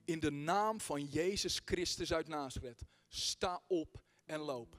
In 0.08 0.20
de 0.20 0.30
naam 0.30 0.80
van 0.80 1.04
Jezus 1.04 1.60
Christus 1.64 2.12
uit 2.12 2.28
Nazareth, 2.28 2.82
sta 3.08 3.62
op 3.66 4.02
en 4.24 4.38
loop. 4.40 4.78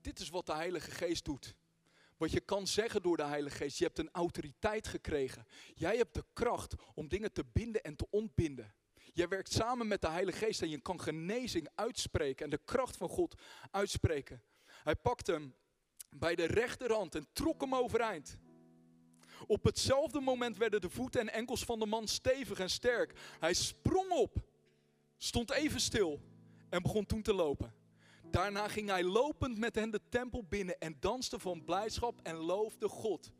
Dit 0.00 0.20
is 0.20 0.28
wat 0.28 0.46
de 0.46 0.54
Heilige 0.54 0.90
Geest 0.90 1.24
doet. 1.24 1.54
Wat 2.16 2.30
je 2.30 2.40
kan 2.40 2.66
zeggen 2.66 3.02
door 3.02 3.16
de 3.16 3.24
Heilige 3.24 3.56
Geest. 3.56 3.78
Je 3.78 3.84
hebt 3.84 3.98
een 3.98 4.10
autoriteit 4.12 4.86
gekregen. 4.86 5.46
Jij 5.74 5.96
hebt 5.96 6.14
de 6.14 6.24
kracht 6.32 6.74
om 6.94 7.08
dingen 7.08 7.32
te 7.32 7.44
binden 7.52 7.82
en 7.82 7.96
te 7.96 8.06
ontbinden. 8.10 8.74
Jij 9.12 9.28
werkt 9.28 9.52
samen 9.52 9.86
met 9.86 10.00
de 10.00 10.08
Heilige 10.08 10.38
Geest 10.38 10.62
en 10.62 10.70
je 10.70 10.80
kan 10.80 11.00
genezing 11.00 11.68
uitspreken 11.74 12.44
en 12.44 12.50
de 12.50 12.60
kracht 12.64 12.96
van 12.96 13.08
God 13.08 13.42
uitspreken. 13.70 14.42
Hij 14.66 14.96
pakte 14.96 15.32
hem 15.32 15.54
bij 16.10 16.34
de 16.34 16.44
rechterhand 16.44 17.14
en 17.14 17.28
trok 17.32 17.60
hem 17.60 17.74
overeind. 17.74 18.38
Op 19.46 19.64
hetzelfde 19.64 20.20
moment 20.20 20.56
werden 20.56 20.80
de 20.80 20.90
voeten 20.90 21.20
en 21.20 21.32
enkels 21.32 21.64
van 21.64 21.78
de 21.78 21.86
man 21.86 22.08
stevig 22.08 22.58
en 22.58 22.70
sterk. 22.70 23.18
Hij 23.40 23.54
sprong 23.54 24.10
op, 24.10 24.36
stond 25.18 25.50
even 25.50 25.80
stil 25.80 26.20
en 26.68 26.82
begon 26.82 27.06
toen 27.06 27.22
te 27.22 27.34
lopen. 27.34 27.74
Daarna 28.30 28.68
ging 28.68 28.88
hij 28.88 29.02
lopend 29.02 29.58
met 29.58 29.74
hen 29.74 29.90
de 29.90 30.00
tempel 30.08 30.44
binnen 30.44 30.78
en 30.78 30.96
danste 31.00 31.38
van 31.38 31.64
blijdschap 31.64 32.20
en 32.22 32.36
loofde 32.36 32.88
God. 32.88 33.30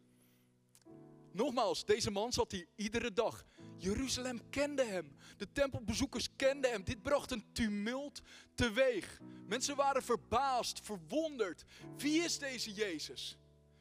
Nogmaals, 1.32 1.84
deze 1.84 2.10
man 2.10 2.32
zat 2.32 2.52
hier 2.52 2.66
iedere 2.76 3.12
dag. 3.12 3.44
Jeruzalem 3.76 4.50
kende 4.50 4.84
hem. 4.84 5.16
De 5.36 5.52
tempelbezoekers 5.52 6.28
kenden 6.36 6.70
hem. 6.70 6.84
Dit 6.84 7.02
bracht 7.02 7.30
een 7.30 7.52
tumult 7.52 8.20
teweeg. 8.54 9.20
Mensen 9.46 9.76
waren 9.76 10.02
verbaasd, 10.02 10.80
verwonderd. 10.80 11.64
Wie 11.96 12.22
is 12.22 12.38
deze 12.38 12.72
Jezus? 12.72 13.36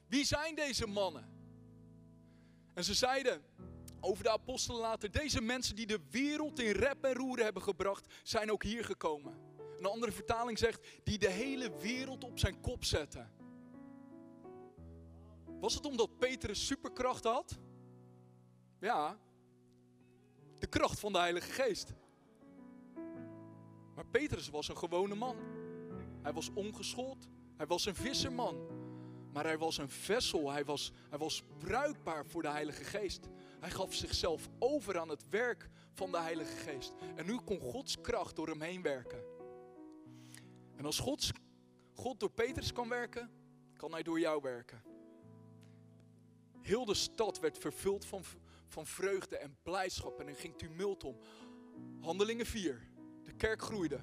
Wie 0.07 0.25
zijn 0.25 0.55
deze 0.55 0.87
mannen? 0.87 1.34
En 2.75 2.83
ze 2.83 2.93
zeiden 2.93 3.41
over 3.99 4.23
de 4.23 4.31
apostelen 4.31 4.81
later: 4.81 5.11
deze 5.11 5.41
mensen 5.41 5.75
die 5.75 5.85
de 5.85 5.99
wereld 6.09 6.59
in 6.59 6.71
rep 6.71 7.03
en 7.03 7.13
roer 7.13 7.39
hebben 7.39 7.61
gebracht, 7.61 8.13
zijn 8.23 8.51
ook 8.51 8.63
hier 8.63 8.85
gekomen. 8.85 9.37
Een 9.77 9.85
andere 9.85 10.11
vertaling 10.11 10.57
zegt, 10.57 10.87
die 11.03 11.17
de 11.17 11.29
hele 11.29 11.77
wereld 11.77 12.23
op 12.23 12.39
zijn 12.39 12.61
kop 12.61 12.83
zetten. 12.83 13.31
Was 15.59 15.73
het 15.73 15.85
omdat 15.85 16.17
Petrus 16.17 16.65
superkracht 16.65 17.23
had? 17.23 17.59
Ja, 18.79 19.17
de 20.59 20.67
kracht 20.67 20.99
van 20.99 21.11
de 21.11 21.19
Heilige 21.19 21.51
Geest. 21.51 21.93
Maar 23.95 24.05
Petrus 24.05 24.49
was 24.49 24.67
een 24.67 24.77
gewone 24.77 25.15
man. 25.15 25.37
Hij 26.21 26.33
was 26.33 26.53
ongeschoold. 26.53 27.27
Hij 27.57 27.67
was 27.67 27.85
een 27.85 27.95
visserman. 27.95 28.84
Maar 29.35 29.45
hij 29.45 29.57
was 29.57 29.77
een 29.77 29.89
vessel. 29.89 30.51
Hij 30.51 30.65
was, 30.65 30.91
hij 31.09 31.17
was 31.17 31.43
bruikbaar 31.57 32.25
voor 32.25 32.41
de 32.41 32.49
Heilige 32.49 32.83
Geest. 32.83 33.27
Hij 33.59 33.69
gaf 33.69 33.93
zichzelf 33.93 34.49
over 34.59 34.99
aan 34.99 35.09
het 35.09 35.29
werk 35.29 35.69
van 35.93 36.11
de 36.11 36.19
Heilige 36.19 36.55
Geest. 36.55 36.93
En 37.15 37.25
nu 37.25 37.37
kon 37.37 37.59
Gods 37.59 38.01
kracht 38.01 38.35
door 38.35 38.47
hem 38.47 38.61
heen 38.61 38.81
werken. 38.81 39.23
En 40.75 40.85
als 40.85 40.99
God, 40.99 41.31
God 41.93 42.19
door 42.19 42.31
Petrus 42.31 42.73
kan 42.73 42.89
werken, 42.89 43.29
kan 43.77 43.91
hij 43.91 44.03
door 44.03 44.19
jou 44.19 44.41
werken. 44.41 44.83
Heel 46.61 46.85
de 46.85 46.93
stad 46.93 47.39
werd 47.39 47.57
vervuld 47.57 48.05
van, 48.05 48.23
van 48.67 48.85
vreugde 48.85 49.37
en 49.37 49.57
blijdschap 49.63 50.19
en 50.19 50.27
er 50.27 50.35
ging 50.35 50.57
tumult 50.57 51.03
om. 51.03 51.17
Handelingen 52.01 52.45
4. 52.45 52.87
De 53.23 53.33
kerk 53.33 53.61
groeide 53.61 53.99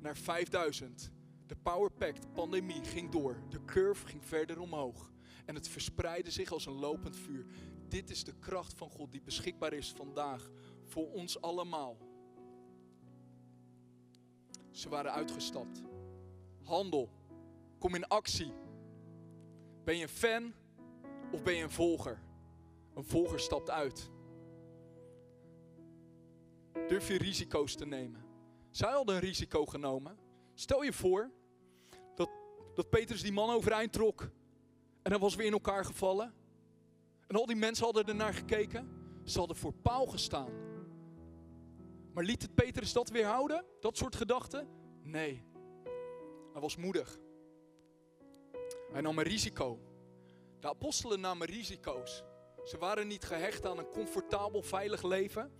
naar 0.00 0.16
5000. 0.16 1.10
De 1.46 1.56
Power 1.56 1.90
Pact, 1.90 2.32
pandemie, 2.32 2.84
ging 2.84 3.10
door. 3.10 3.36
De 3.48 3.64
curve 3.64 4.06
ging 4.06 4.24
verder 4.24 4.60
omhoog. 4.60 5.12
En 5.44 5.54
het 5.54 5.68
verspreidde 5.68 6.30
zich 6.30 6.52
als 6.52 6.66
een 6.66 6.78
lopend 6.78 7.16
vuur. 7.16 7.46
Dit 7.88 8.10
is 8.10 8.24
de 8.24 8.34
kracht 8.38 8.74
van 8.74 8.90
God 8.90 9.12
die 9.12 9.22
beschikbaar 9.22 9.72
is 9.72 9.92
vandaag 9.92 10.50
voor 10.84 11.10
ons 11.10 11.40
allemaal. 11.40 11.96
Ze 14.70 14.88
waren 14.88 15.12
uitgestapt. 15.12 15.82
Handel. 16.62 17.10
Kom 17.78 17.94
in 17.94 18.08
actie. 18.08 18.52
Ben 19.84 19.96
je 19.96 20.02
een 20.02 20.08
fan 20.08 20.54
of 21.32 21.42
ben 21.42 21.54
je 21.54 21.62
een 21.62 21.70
volger? 21.70 22.22
Een 22.94 23.04
volger 23.04 23.40
stapt 23.40 23.70
uit. 23.70 24.10
Durf 26.88 27.08
je 27.08 27.18
risico's 27.18 27.74
te 27.74 27.86
nemen? 27.86 28.24
Zij 28.70 28.90
hadden 28.90 29.14
een 29.14 29.20
risico 29.20 29.66
genomen. 29.66 30.25
Stel 30.58 30.82
je 30.82 30.92
voor 30.92 31.30
dat, 32.14 32.30
dat 32.74 32.90
Petrus 32.90 33.22
die 33.22 33.32
man 33.32 33.50
overeind 33.50 33.92
trok 33.92 34.30
en 35.02 35.10
hij 35.10 35.20
was 35.20 35.34
weer 35.34 35.46
in 35.46 35.52
elkaar 35.52 35.84
gevallen. 35.84 36.34
En 37.26 37.36
al 37.36 37.46
die 37.46 37.56
mensen 37.56 37.84
hadden 37.84 38.06
er 38.06 38.14
naar 38.14 38.34
gekeken. 38.34 38.88
Ze 39.24 39.38
hadden 39.38 39.56
voor 39.56 39.72
paal 39.72 40.06
gestaan. 40.06 40.50
Maar 42.12 42.24
liet 42.24 42.42
het 42.42 42.54
Petrus 42.54 42.92
dat 42.92 43.08
weerhouden? 43.08 43.64
Dat 43.80 43.96
soort 43.96 44.16
gedachten? 44.16 44.68
Nee. 45.02 45.44
Hij 46.52 46.60
was 46.60 46.76
moedig. 46.76 47.18
Hij 48.92 49.00
nam 49.00 49.18
een 49.18 49.24
risico. 49.24 49.78
De 50.60 50.68
apostelen 50.68 51.20
namen 51.20 51.46
risico's. 51.46 52.24
Ze 52.64 52.78
waren 52.78 53.06
niet 53.06 53.24
gehecht 53.24 53.66
aan 53.66 53.78
een 53.78 53.88
comfortabel, 53.90 54.62
veilig 54.62 55.02
leven. 55.02 55.52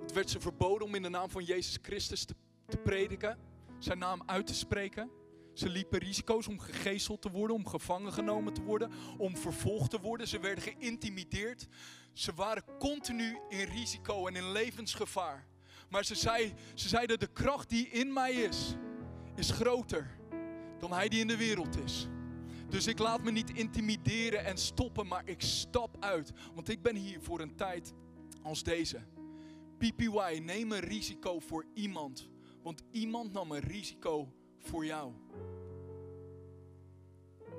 Het 0.00 0.12
werd 0.12 0.30
ze 0.30 0.40
verboden 0.40 0.86
om 0.86 0.94
in 0.94 1.02
de 1.02 1.08
naam 1.08 1.30
van 1.30 1.44
Jezus 1.44 1.78
Christus 1.82 2.24
te, 2.24 2.34
te 2.66 2.76
prediken, 2.76 3.38
zijn 3.78 3.98
naam 3.98 4.22
uit 4.26 4.46
te 4.46 4.54
spreken. 4.54 5.10
Ze 5.52 5.68
liepen 5.68 5.98
risico's 5.98 6.48
om 6.48 6.58
gegezeld 6.58 7.22
te 7.22 7.30
worden, 7.30 7.56
om 7.56 7.66
gevangen 7.66 8.12
genomen 8.12 8.52
te 8.52 8.62
worden, 8.62 8.90
om 9.18 9.36
vervolgd 9.36 9.90
te 9.90 10.00
worden. 10.00 10.28
Ze 10.28 10.40
werden 10.40 10.64
geïntimideerd. 10.64 11.66
Ze 12.12 12.32
waren 12.34 12.64
continu 12.78 13.38
in 13.48 13.64
risico 13.64 14.26
en 14.26 14.36
in 14.36 14.52
levensgevaar. 14.52 15.46
Maar 15.88 16.04
ze, 16.04 16.14
zei, 16.14 16.54
ze 16.74 16.88
zeiden, 16.88 17.18
de 17.18 17.32
kracht 17.32 17.68
die 17.68 17.88
in 17.88 18.12
mij 18.12 18.32
is, 18.32 18.74
is 19.36 19.50
groter 19.50 20.18
dan 20.78 20.92
hij 20.92 21.08
die 21.08 21.20
in 21.20 21.26
de 21.26 21.36
wereld 21.36 21.84
is. 21.84 22.08
Dus 22.68 22.86
ik 22.86 22.98
laat 22.98 23.22
me 23.22 23.30
niet 23.30 23.50
intimideren 23.50 24.44
en 24.44 24.56
stoppen, 24.56 25.06
maar 25.06 25.22
ik 25.24 25.40
stap 25.40 25.96
uit. 26.00 26.32
Want 26.54 26.68
ik 26.68 26.82
ben 26.82 26.96
hier 26.96 27.20
voor 27.20 27.40
een 27.40 27.56
tijd 27.56 27.92
als 28.42 28.62
deze. 28.62 29.02
PPY, 29.78 30.40
neem 30.42 30.72
een 30.72 30.80
risico 30.80 31.38
voor 31.38 31.64
iemand. 31.74 32.28
Want 32.64 32.82
iemand 32.90 33.32
nam 33.32 33.52
een 33.52 33.60
risico 33.60 34.32
voor 34.58 34.84
jou. 34.84 35.12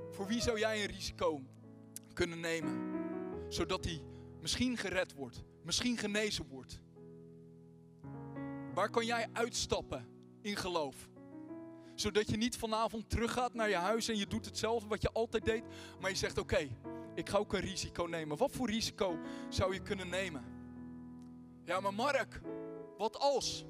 Voor 0.10 0.28
wie 0.28 0.42
zou 0.42 0.60
jij 0.60 0.82
een 0.82 0.92
risico 0.92 1.42
kunnen 2.14 2.40
nemen? 2.40 2.94
Zodat 3.48 3.86
hij 3.86 4.02
misschien 4.42 4.78
gered 4.78 5.14
wordt, 5.14 5.44
misschien 5.62 5.98
genezen 5.98 6.48
wordt. 6.48 6.82
Waar 8.74 8.90
kan 8.90 9.06
jij 9.06 9.28
uitstappen 9.34 10.08
in 10.42 10.56
geloof? 10.56 11.10
Zodat 11.96 12.30
je 12.30 12.38
niet 12.38 12.58
vanavond 12.58 13.10
teruggaat 13.10 13.54
naar 13.54 13.70
je 13.70 13.76
huis 13.76 14.08
en 14.08 14.18
je 14.18 14.28
doet 14.28 14.46
hetzelfde 14.46 14.88
wat 14.88 15.02
je 15.02 15.12
altijd 15.12 15.46
deed. 15.46 15.64
Maar 16.00 16.10
je 16.10 16.18
zegt 16.18 16.38
oké, 16.38 16.70
ik 17.16 17.30
ga 17.30 17.38
ook 17.38 17.54
een 17.54 17.60
risico 17.60 18.04
nemen. 18.04 18.38
Wat 18.38 18.52
voor 18.52 18.70
risico 18.70 19.20
zou 19.50 19.74
je 19.74 19.82
kunnen 19.82 20.10
nemen? 20.10 20.44
Ja, 21.64 21.80
maar 21.80 21.94
Mark, 21.94 22.42
wat 22.98 23.20
als? 23.20 23.66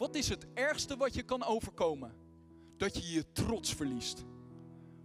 Wat 0.00 0.14
is 0.14 0.28
het 0.28 0.46
ergste 0.54 0.96
wat 0.96 1.14
je 1.14 1.22
kan 1.22 1.44
overkomen? 1.44 2.14
Dat 2.76 2.94
je 2.96 3.12
je 3.12 3.32
trots 3.32 3.74
verliest. 3.74 4.24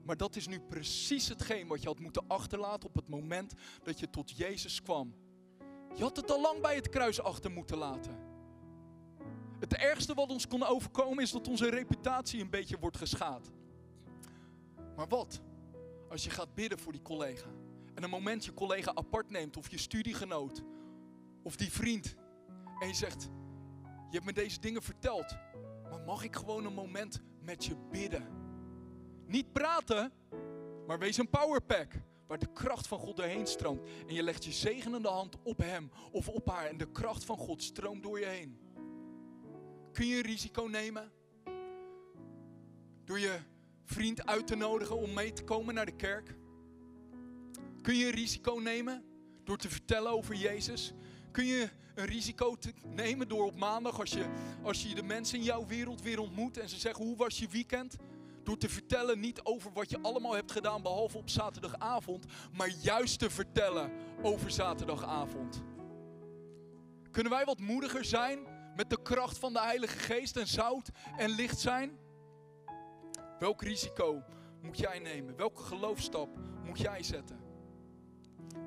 Maar 0.04 0.18
dat 0.18 0.36
is 0.36 0.48
nu 0.48 0.60
precies 0.60 1.28
hetgeen 1.28 1.68
wat 1.68 1.82
je 1.82 1.88
had 1.88 2.00
moeten 2.00 2.28
achterlaten 2.28 2.90
op 2.90 2.96
het 2.96 3.08
moment 3.08 3.54
dat 3.84 4.00
je 4.00 4.10
tot 4.10 4.38
Jezus 4.38 4.82
kwam. 4.82 5.16
Je 5.96 6.04
had 6.04 6.16
het 6.16 6.32
al 6.32 6.42
lang 6.42 6.62
bij 6.62 6.76
het 6.76 6.90
kruis 6.90 7.22
achter 7.22 7.52
moeten 7.52 7.78
laten. 7.78 8.18
Het 9.60 9.74
ergste 9.74 10.14
wat 10.14 10.30
ons 10.30 10.48
kon 10.48 10.64
overkomen 10.64 11.24
is 11.24 11.32
dat 11.32 11.48
onze 11.48 11.70
reputatie 11.70 12.42
een 12.42 12.50
beetje 12.50 12.80
wordt 12.80 12.98
geschaad. 12.98 13.52
Maar 14.96 15.08
wat 15.08 15.42
als 16.10 16.24
je 16.24 16.30
gaat 16.30 16.56
bidden 16.56 16.80
voor 16.80 16.92
die 16.92 17.02
collega 17.02 17.50
en 17.94 18.04
een 18.04 18.10
moment 18.10 18.46
je 18.46 18.54
collega 18.54 18.92
apart 18.94 19.30
neemt 19.30 19.58
of 19.58 19.72
je 19.72 19.78
studiegenoot 19.78 20.64
of 21.44 21.56
die 21.56 21.72
vriend 21.72 22.16
en 22.80 22.88
je 22.88 22.94
zegt, 22.94 23.30
je 24.10 24.22
hebt 24.22 24.26
me 24.26 24.34
deze 24.34 24.60
dingen 24.60 24.82
verteld, 24.82 25.38
maar 25.90 26.00
mag 26.00 26.24
ik 26.24 26.36
gewoon 26.36 26.66
een 26.66 26.74
moment 26.74 27.22
met 27.42 27.66
je 27.66 27.76
bidden? 27.92 28.28
Niet 29.28 29.52
praten, 29.52 30.12
maar 30.88 31.00
wees 31.00 31.18
een 31.18 31.30
powerpack 31.30 31.94
waar 32.28 32.40
de 32.40 32.52
kracht 32.54 32.88
van 32.88 33.00
God 33.00 33.18
doorheen 33.18 33.48
stroomt. 33.48 33.90
En 34.08 34.14
je 34.14 34.24
legt 34.24 34.46
je 34.46 34.52
zegenende 34.52 35.08
hand 35.08 35.36
op 35.44 35.58
hem 35.58 35.92
of 36.12 36.30
op 36.30 36.50
haar 36.50 36.66
en 36.66 36.78
de 36.78 36.92
kracht 36.92 37.26
van 37.26 37.38
God 37.38 37.64
stroomt 37.64 38.04
door 38.04 38.20
je 38.20 38.26
heen. 38.26 38.60
Kun 39.92 40.08
je 40.08 40.16
een 40.16 40.22
risico 40.22 40.64
nemen? 40.64 41.12
Door 43.04 43.20
je 43.20 43.40
vriend 43.84 44.26
uit 44.26 44.48
te 44.48 44.56
nodigen 44.56 44.98
om 44.98 45.14
mee 45.14 45.34
te 45.34 45.44
komen 45.44 45.74
naar 45.74 45.86
de 45.86 45.96
kerk? 45.96 46.36
Kun 47.82 47.96
je 47.96 48.06
een 48.06 48.12
risico 48.12 48.54
nemen 48.56 49.04
door 49.44 49.58
te 49.58 49.70
vertellen 49.70 50.12
over 50.12 50.36
Jezus? 50.36 50.94
Kun 51.32 51.46
je 51.46 51.70
een 51.96 52.06
risico 52.06 52.56
te 52.56 52.74
nemen 52.86 53.28
door 53.28 53.46
op 53.46 53.56
maandag, 53.56 54.00
als 54.00 54.12
je, 54.12 54.26
als 54.64 54.84
je 54.84 54.96
de 54.96 55.04
mensen 55.04 55.38
in 55.38 55.44
jouw 55.44 55.66
wereld 55.66 56.02
weer 56.02 56.20
ontmoet 56.20 56.58
en 56.58 56.70
ze 56.70 56.78
zeggen 56.78 57.06
hoe 57.06 57.18
was 57.18 57.40
je 57.40 57.48
weekend? 57.48 57.96
Door 58.44 58.58
te 58.58 58.70
vertellen 58.70 59.20
niet 59.20 59.42
over 59.44 59.72
wat 59.74 59.90
je 59.90 60.00
allemaal 60.02 60.34
hebt 60.34 60.52
gedaan 60.52 60.82
behalve 60.82 61.18
op 61.18 61.30
zaterdagavond, 61.30 62.26
maar 62.52 62.70
juist 62.70 63.20
te 63.20 63.30
vertellen 63.30 63.92
over 64.22 64.52
zaterdagavond. 64.52 65.62
Kunnen 67.12 67.32
wij 67.32 67.46
wat 67.46 67.60
moediger 67.60 68.06
zijn 68.06 68.40
met 68.76 68.90
de 68.90 69.02
kracht 69.02 69.38
van 69.38 69.54
de 69.54 69.62
Heilige 69.62 69.98
Geest 69.98 70.38
en 70.38 70.48
zout 70.48 70.90
en 71.18 71.30
licht 71.30 71.60
zijn? 71.60 71.98
Welk 73.40 73.62
risico 73.62 74.24
moet 74.62 74.78
jij 74.78 75.00
nemen? 75.00 75.36
Welke 75.36 75.62
geloofstap 75.62 76.30
moet 76.64 76.80
jij 76.80 77.04
zetten? 77.04 77.45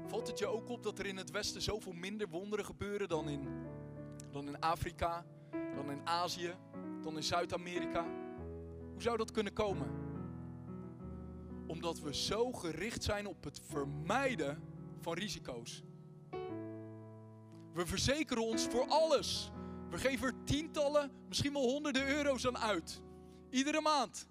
Valt 0.06 0.26
het 0.26 0.38
je 0.38 0.46
ook 0.46 0.68
op 0.68 0.82
dat 0.82 0.98
er 0.98 1.06
in 1.06 1.16
het 1.16 1.30
Westen 1.30 1.62
zoveel 1.62 1.92
minder 1.92 2.28
wonderen 2.28 2.64
gebeuren 2.64 3.08
dan 3.08 3.28
in, 3.28 3.48
dan 4.30 4.46
in 4.46 4.60
Afrika, 4.60 5.24
dan 5.74 5.90
in 5.90 6.06
Azië, 6.06 6.54
dan 7.02 7.16
in 7.16 7.22
Zuid-Amerika? 7.22 8.06
Hoe 8.92 9.02
zou 9.02 9.16
dat 9.16 9.30
kunnen 9.30 9.52
komen? 9.52 9.90
Omdat 11.66 12.00
we 12.00 12.14
zo 12.14 12.52
gericht 12.52 13.02
zijn 13.02 13.26
op 13.26 13.44
het 13.44 13.60
vermijden 13.64 14.62
van 15.00 15.14
risico's. 15.14 15.82
We 17.72 17.86
verzekeren 17.86 18.44
ons 18.44 18.66
voor 18.66 18.86
alles. 18.88 19.50
We 19.90 19.98
geven 19.98 20.26
er 20.26 20.44
tientallen, 20.44 21.10
misschien 21.28 21.52
wel 21.52 21.62
honderden 21.62 22.08
euro's 22.08 22.46
aan 22.46 22.58
uit. 22.58 23.00
Iedere 23.50 23.80
maand. 23.80 24.28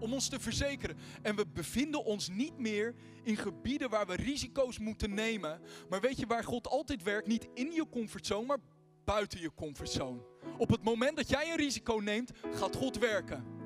Om 0.00 0.12
ons 0.12 0.28
te 0.28 0.40
verzekeren. 0.40 0.96
En 1.22 1.36
we 1.36 1.46
bevinden 1.46 2.04
ons 2.04 2.28
niet 2.28 2.58
meer 2.58 2.94
in 3.22 3.36
gebieden 3.36 3.90
waar 3.90 4.06
we 4.06 4.14
risico's 4.14 4.78
moeten 4.78 5.14
nemen. 5.14 5.60
Maar 5.88 6.00
weet 6.00 6.18
je 6.18 6.26
waar 6.26 6.44
God 6.44 6.68
altijd 6.68 7.02
werkt? 7.02 7.26
Niet 7.26 7.48
in 7.54 7.72
je 7.72 7.88
comfortzone, 7.90 8.46
maar 8.46 8.58
buiten 9.04 9.40
je 9.40 9.54
comfortzone. 9.54 10.20
Op 10.58 10.70
het 10.70 10.82
moment 10.82 11.16
dat 11.16 11.28
jij 11.28 11.50
een 11.50 11.56
risico 11.56 11.94
neemt, 11.94 12.30
gaat 12.54 12.76
God 12.76 12.98
werken. 12.98 13.58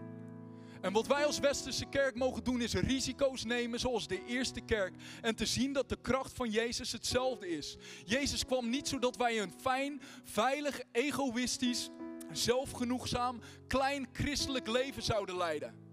En 0.84 0.92
wat 0.92 1.06
wij 1.06 1.26
als 1.26 1.38
Westerse 1.38 1.84
kerk 1.84 2.14
mogen 2.14 2.44
doen 2.44 2.60
is 2.60 2.74
risico's 2.74 3.44
nemen 3.44 3.80
zoals 3.80 4.06
de 4.06 4.24
eerste 4.24 4.60
kerk. 4.60 4.94
En 5.20 5.34
te 5.34 5.46
zien 5.46 5.72
dat 5.72 5.88
de 5.88 5.98
kracht 6.00 6.32
van 6.32 6.50
Jezus 6.50 6.92
hetzelfde 6.92 7.48
is. 7.48 7.76
Jezus 8.04 8.44
kwam 8.44 8.68
niet 8.68 8.88
zodat 8.88 9.16
wij 9.16 9.40
een 9.40 9.52
fijn, 9.60 10.00
veilig, 10.24 10.80
egoïstisch, 10.92 11.90
zelfgenoegzaam, 12.32 13.40
klein 13.66 14.08
christelijk 14.12 14.68
leven 14.68 15.02
zouden 15.02 15.36
leiden. 15.36 15.83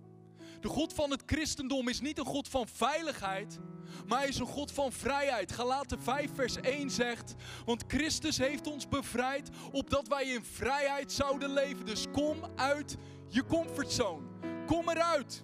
De 0.61 0.67
God 0.67 0.93
van 0.93 1.11
het 1.11 1.23
christendom 1.25 1.87
is 1.87 2.01
niet 2.01 2.17
een 2.17 2.25
God 2.25 2.47
van 2.47 2.67
veiligheid, 2.67 3.59
maar 4.07 4.19
hij 4.19 4.27
is 4.27 4.39
een 4.39 4.45
God 4.45 4.71
van 4.71 4.91
vrijheid. 4.91 5.51
Galaten 5.51 6.01
5 6.01 6.29
vers 6.33 6.55
1 6.55 6.89
zegt, 6.89 7.35
want 7.65 7.83
Christus 7.87 8.37
heeft 8.37 8.67
ons 8.67 8.87
bevrijd 8.87 9.49
opdat 9.71 10.07
wij 10.07 10.25
in 10.25 10.43
vrijheid 10.43 11.11
zouden 11.11 11.53
leven. 11.53 11.85
Dus 11.85 12.05
kom 12.11 12.37
uit 12.55 12.97
je 13.27 13.45
comfortzone. 13.45 14.27
Kom 14.65 14.89
eruit. 14.89 15.41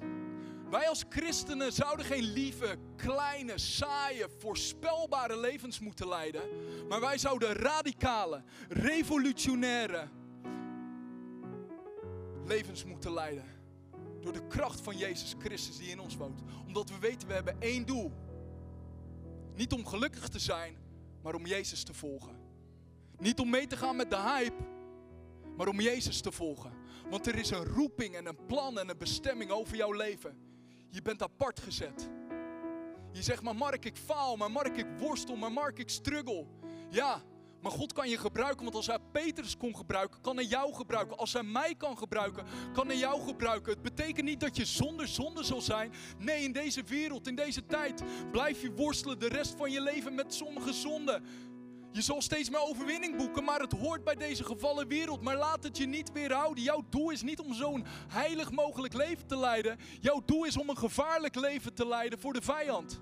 Wij 0.70 0.90
als 0.90 1.04
christenen 1.10 1.72
zouden 1.72 2.06
geen 2.06 2.24
lieve, 2.24 2.78
kleine, 2.96 3.58
saaie, 3.58 4.28
voorspelbare 4.38 5.40
levens 5.40 5.80
moeten 5.80 6.08
leiden. 6.08 6.42
Maar 6.90 7.02
wij 7.02 7.18
zouden 7.18 7.54
radicale, 7.54 8.44
revolutionaire 8.70 10.08
levens 12.46 12.84
moeten 12.84 13.14
leiden. 13.14 13.57
Door 14.28 14.36
de 14.36 14.48
kracht 14.48 14.82
van 14.82 14.98
Jezus 14.98 15.36
Christus 15.40 15.78
die 15.78 15.90
in 15.90 16.00
ons 16.00 16.16
woont. 16.16 16.42
Omdat 16.66 16.90
we 16.90 17.00
weten, 17.00 17.28
we 17.28 17.34
hebben 17.34 17.62
één 17.62 17.86
doel. 17.86 18.12
Niet 19.56 19.74
om 19.74 19.86
gelukkig 19.86 20.28
te 20.28 20.40
zijn, 20.40 20.78
maar 21.22 21.36
om 21.36 21.46
Jezus 21.46 21.84
te 21.84 21.94
volgen. 21.94 22.36
Niet 23.18 23.40
om 23.40 23.50
mee 23.50 23.68
te 23.68 23.78
gaan 23.78 23.96
met 23.96 24.10
de 24.10 24.18
hype, 24.18 24.64
maar 25.58 25.68
om 25.68 25.80
Jezus 25.80 26.22
te 26.22 26.32
volgen. 26.32 26.72
Want 27.10 27.28
er 27.28 27.36
is 27.36 27.50
een 27.50 27.66
roeping 27.66 28.16
en 28.16 28.26
een 28.26 28.46
plan 28.46 28.80
en 28.80 28.90
een 28.90 28.98
bestemming 28.98 29.52
over 29.52 29.76
jouw 29.76 29.92
leven. 29.92 30.38
Je 30.90 31.02
bent 31.02 31.22
apart 31.22 31.60
gezet. 31.60 32.10
Je 33.12 33.24
zegt, 33.24 33.42
maar 33.42 33.56
Mark, 33.56 33.86
ik 33.86 33.98
faal, 33.98 34.36
maar 34.36 34.52
Mark, 34.52 34.78
ik 34.78 34.88
worstel, 34.98 35.36
maar 35.36 35.52
Mark, 35.52 35.80
ik 35.80 35.90
struggle. 35.90 36.46
Ja, 36.90 37.24
maar 37.62 37.72
God 37.72 37.94
kan 37.94 38.10
je 38.10 38.18
gebruiken, 38.18 38.64
want 38.64 38.76
als 38.76 38.88
hij 38.88 39.00
Petrus 39.12 39.58
kon 39.58 39.76
gebruiken, 39.76 40.22
kan 40.22 40.36
hij 40.36 40.46
jou 40.46 40.74
gebruiken. 40.74 41.18
Als 41.18 41.34
hij 41.34 41.44
mij 41.44 41.76
kan 41.76 41.98
gebruiken, 41.98 42.46
kan 42.74 42.88
hij 42.88 42.98
jou 42.98 43.22
gebruiken. 43.22 43.74
Het 43.74 43.82
betekent 43.82 44.26
niet 44.26 44.40
dat 44.40 44.56
je 44.56 44.66
zonder 44.66 45.08
zonde 45.08 45.44
zal 45.44 45.62
zijn. 45.62 45.94
Nee, 46.18 46.44
in 46.44 46.52
deze 46.52 46.84
wereld, 46.84 47.28
in 47.28 47.36
deze 47.36 47.66
tijd, 47.66 48.04
blijf 48.32 48.62
je 48.62 48.72
worstelen 48.72 49.20
de 49.20 49.28
rest 49.28 49.56
van 49.58 49.72
je 49.72 49.82
leven 49.82 50.16
met 50.16 50.34
sommige 50.34 50.74
zonden. 50.74 51.24
Je 51.92 52.02
zal 52.02 52.22
steeds 52.22 52.50
meer 52.50 52.62
overwinning 52.62 53.18
boeken, 53.18 53.44
maar 53.44 53.60
het 53.60 53.72
hoort 53.72 54.04
bij 54.04 54.16
deze 54.16 54.44
gevallen 54.44 54.88
wereld. 54.88 55.22
Maar 55.22 55.38
laat 55.38 55.64
het 55.64 55.78
je 55.78 55.86
niet 55.86 56.12
weerhouden. 56.12 56.64
Jouw 56.64 56.86
doel 56.90 57.10
is 57.10 57.22
niet 57.22 57.40
om 57.40 57.54
zo'n 57.54 57.86
heilig 58.08 58.52
mogelijk 58.52 58.94
leven 58.94 59.28
te 59.28 59.38
leiden. 59.38 59.78
Jouw 60.00 60.22
doel 60.26 60.46
is 60.46 60.58
om 60.58 60.70
een 60.70 60.78
gevaarlijk 60.78 61.36
leven 61.36 61.74
te 61.74 61.88
leiden 61.88 62.20
voor 62.20 62.34
de 62.34 62.42
vijand. 62.42 63.00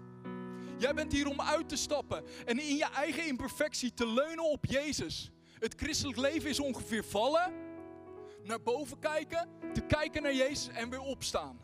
Jij 0.78 0.94
bent 0.94 1.12
hier 1.12 1.28
om 1.28 1.42
uit 1.42 1.70
te 1.70 1.76
stappen 1.76 2.24
en 2.46 2.60
in 2.60 2.76
je 2.76 2.86
eigen 2.86 3.28
imperfectie 3.28 3.94
te 3.94 4.08
leunen 4.08 4.52
op 4.52 4.66
Jezus. 4.66 5.32
Het 5.60 5.74
christelijk 5.78 6.18
leven 6.18 6.50
is 6.50 6.60
ongeveer 6.60 7.04
vallen, 7.04 7.54
naar 8.44 8.62
boven 8.62 9.00
kijken, 9.00 9.50
te 9.74 9.82
kijken 9.82 10.22
naar 10.22 10.34
Jezus 10.34 10.68
en 10.68 10.90
weer 10.90 11.00
opstaan. 11.00 11.60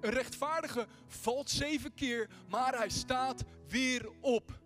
Een 0.00 0.10
rechtvaardige 0.10 0.86
valt 1.06 1.50
zeven 1.50 1.94
keer, 1.94 2.28
maar 2.48 2.76
hij 2.76 2.90
staat 2.90 3.42
weer 3.68 4.10
op. 4.20 4.60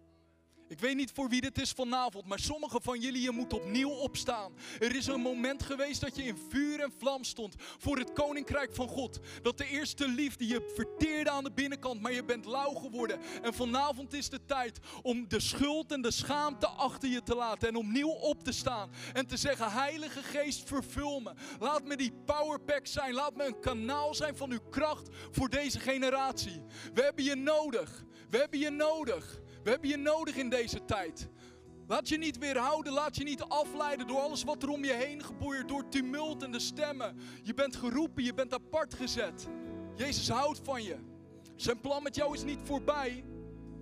Ik 0.68 0.80
weet 0.80 0.96
niet 0.96 1.12
voor 1.14 1.28
wie 1.28 1.40
dit 1.40 1.60
is 1.60 1.70
vanavond, 1.70 2.26
maar 2.26 2.38
sommigen 2.38 2.82
van 2.82 3.00
jullie 3.00 3.22
je 3.22 3.30
moet 3.30 3.52
opnieuw 3.52 3.90
opstaan. 3.90 4.52
Er 4.78 4.96
is 4.96 5.06
een 5.06 5.20
moment 5.20 5.62
geweest 5.62 6.00
dat 6.00 6.16
je 6.16 6.22
in 6.22 6.38
vuur 6.48 6.80
en 6.80 6.92
vlam 6.98 7.24
stond 7.24 7.54
voor 7.58 7.98
het 7.98 8.12
koninkrijk 8.12 8.74
van 8.74 8.88
God. 8.88 9.20
Dat 9.42 9.58
de 9.58 9.66
eerste 9.66 10.08
liefde 10.08 10.46
je 10.46 10.72
verteerde 10.74 11.30
aan 11.30 11.44
de 11.44 11.52
binnenkant, 11.52 12.00
maar 12.00 12.12
je 12.12 12.24
bent 12.24 12.44
lauw 12.44 12.74
geworden. 12.74 13.20
En 13.42 13.54
vanavond 13.54 14.12
is 14.12 14.28
de 14.28 14.44
tijd 14.44 14.78
om 15.02 15.28
de 15.28 15.40
schuld 15.40 15.92
en 15.92 16.02
de 16.02 16.10
schaamte 16.10 16.66
achter 16.66 17.08
je 17.08 17.22
te 17.22 17.34
laten 17.34 17.68
en 17.68 17.76
opnieuw 17.76 18.10
op 18.10 18.44
te 18.44 18.52
staan. 18.52 18.90
En 19.12 19.26
te 19.26 19.36
zeggen, 19.36 19.72
Heilige 19.72 20.22
Geest, 20.22 20.68
vervul 20.68 21.20
me. 21.20 21.32
Laat 21.60 21.84
me 21.84 21.96
die 21.96 22.12
powerpack 22.24 22.86
zijn. 22.86 23.14
Laat 23.14 23.36
me 23.36 23.46
een 23.46 23.60
kanaal 23.60 24.14
zijn 24.14 24.36
van 24.36 24.50
uw 24.50 24.68
kracht 24.70 25.08
voor 25.30 25.48
deze 25.48 25.80
generatie. 25.80 26.62
We 26.94 27.02
hebben 27.02 27.24
je 27.24 27.34
nodig. 27.34 28.04
We 28.30 28.38
hebben 28.38 28.58
je 28.58 28.70
nodig. 28.70 29.44
We 29.66 29.72
hebben 29.72 29.90
je 29.90 29.96
nodig 29.96 30.36
in 30.36 30.48
deze 30.48 30.84
tijd. 30.84 31.28
Laat 31.86 32.08
je 32.08 32.18
niet 32.18 32.38
weerhouden, 32.38 32.92
laat 32.92 33.16
je 33.16 33.24
niet 33.24 33.42
afleiden 33.42 34.06
door 34.06 34.20
alles 34.20 34.44
wat 34.44 34.62
er 34.62 34.68
om 34.68 34.84
je 34.84 34.92
heen 34.92 35.24
geboeid, 35.24 35.68
door 35.68 35.88
tumult 35.88 36.42
en 36.42 36.52
de 36.52 36.58
stemmen. 36.58 37.16
Je 37.42 37.54
bent 37.54 37.76
geroepen, 37.76 38.24
je 38.24 38.34
bent 38.34 38.54
apart 38.54 38.94
gezet. 38.94 39.48
Jezus 39.94 40.28
houdt 40.28 40.60
van 40.62 40.82
je. 40.82 40.96
Zijn 41.56 41.80
plan 41.80 42.02
met 42.02 42.14
jou 42.16 42.34
is 42.34 42.44
niet 42.44 42.58
voorbij. 42.62 43.24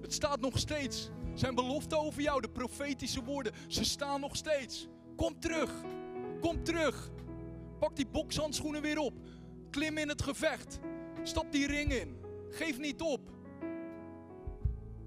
Het 0.00 0.12
staat 0.12 0.40
nog 0.40 0.58
steeds. 0.58 1.10
Zijn 1.34 1.54
belofte 1.54 1.96
over 1.96 2.22
jou, 2.22 2.40
de 2.40 2.50
profetische 2.50 3.24
woorden, 3.24 3.52
ze 3.68 3.84
staan 3.84 4.20
nog 4.20 4.36
steeds. 4.36 4.88
Kom 5.16 5.40
terug. 5.40 5.72
Kom 6.40 6.64
terug. 6.64 7.10
Pak 7.78 7.96
die 7.96 8.06
bokshandschoenen 8.06 8.82
weer 8.82 8.98
op. 8.98 9.14
Klim 9.70 9.98
in 9.98 10.08
het 10.08 10.22
gevecht. 10.22 10.78
Stap 11.22 11.52
die 11.52 11.66
ring 11.66 11.92
in. 11.92 12.16
Geef 12.50 12.78
niet 12.78 13.00
op. 13.00 13.33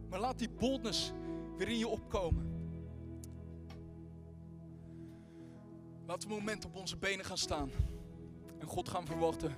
Maar 0.09 0.19
laat 0.19 0.39
die 0.39 0.49
boldness 0.49 1.11
weer 1.57 1.67
in 1.67 1.77
je 1.77 1.87
opkomen. 1.87 2.55
Laten 6.05 6.27
we 6.27 6.33
een 6.35 6.39
moment 6.39 6.65
op 6.65 6.75
onze 6.75 6.97
benen 6.97 7.25
gaan 7.25 7.37
staan. 7.37 7.71
En 8.59 8.67
God 8.67 8.89
gaan 8.89 9.05
verwachten. 9.05 9.49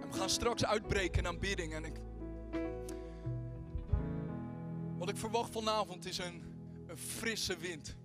En 0.00 0.10
we 0.10 0.12
gaan 0.12 0.30
straks 0.30 0.64
uitbreken 0.64 1.18
in 1.18 1.26
aanbidding. 1.26 1.74
En 1.74 1.84
ik, 1.84 2.00
wat 4.98 5.08
ik 5.08 5.16
verwacht 5.16 5.52
vanavond 5.52 6.06
is 6.06 6.18
een 6.18 6.42
frisse 6.96 7.56
wind. 7.56 7.96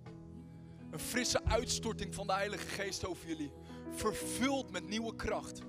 Een 0.90 0.98
frisse 0.98 1.44
uitstorting 1.44 2.14
van 2.14 2.26
de 2.26 2.32
Heilige 2.32 2.66
Geest 2.66 3.06
over 3.06 3.28
jullie. 3.28 3.52
Vervuld 3.90 4.70
met 4.70 4.88
nieuwe 4.88 5.16
kracht. 5.16 5.62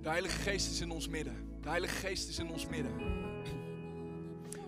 De 0.00 0.08
Heilige 0.08 0.38
Geest 0.38 0.70
is 0.70 0.80
in 0.80 0.90
ons 0.90 1.08
midden. 1.08 1.58
De 1.60 1.68
Heilige 1.68 1.94
Geest 1.94 2.28
is 2.28 2.38
in 2.38 2.50
ons 2.50 2.66
midden. 2.66 3.24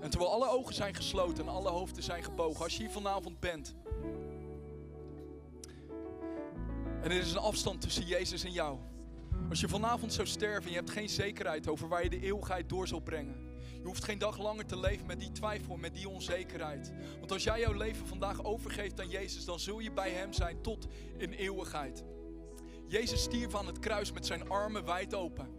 En 0.00 0.10
terwijl 0.10 0.32
alle 0.32 0.48
ogen 0.48 0.74
zijn 0.74 0.94
gesloten 0.94 1.44
en 1.44 1.52
alle 1.52 1.70
hoofden 1.70 2.02
zijn 2.02 2.24
gebogen, 2.24 2.64
als 2.64 2.76
je 2.76 2.82
hier 2.82 2.92
vanavond 2.92 3.40
bent. 3.40 3.74
En 7.02 7.10
er 7.10 7.18
is 7.18 7.32
een 7.32 7.38
afstand 7.38 7.80
tussen 7.80 8.06
Jezus 8.06 8.44
en 8.44 8.52
jou. 8.52 8.78
Als 9.48 9.60
je 9.60 9.68
vanavond 9.68 10.12
zou 10.12 10.26
sterven 10.26 10.64
en 10.64 10.70
je 10.70 10.76
hebt 10.76 10.90
geen 10.90 11.08
zekerheid 11.08 11.68
over 11.68 11.88
waar 11.88 12.02
je 12.02 12.10
de 12.10 12.20
eeuwigheid 12.20 12.68
door 12.68 12.88
zal 12.88 13.00
brengen. 13.00 13.47
Je 13.80 13.86
hoeft 13.86 14.04
geen 14.04 14.18
dag 14.18 14.38
langer 14.38 14.66
te 14.66 14.78
leven 14.78 15.06
met 15.06 15.20
die 15.20 15.32
twijfel, 15.32 15.76
met 15.76 15.94
die 15.94 16.08
onzekerheid. 16.08 16.92
Want 17.18 17.32
als 17.32 17.44
jij 17.44 17.60
jouw 17.60 17.72
leven 17.72 18.06
vandaag 18.06 18.44
overgeeft 18.44 19.00
aan 19.00 19.08
Jezus, 19.08 19.44
dan 19.44 19.60
zul 19.60 19.78
je 19.78 19.92
bij 19.92 20.10
Hem 20.10 20.32
zijn 20.32 20.62
tot 20.62 20.86
in 21.16 21.32
eeuwigheid. 21.32 22.04
Jezus 22.86 23.22
stierf 23.22 23.54
aan 23.54 23.66
het 23.66 23.78
kruis 23.78 24.12
met 24.12 24.26
zijn 24.26 24.48
armen 24.48 24.84
wijd 24.84 25.14
open 25.14 25.57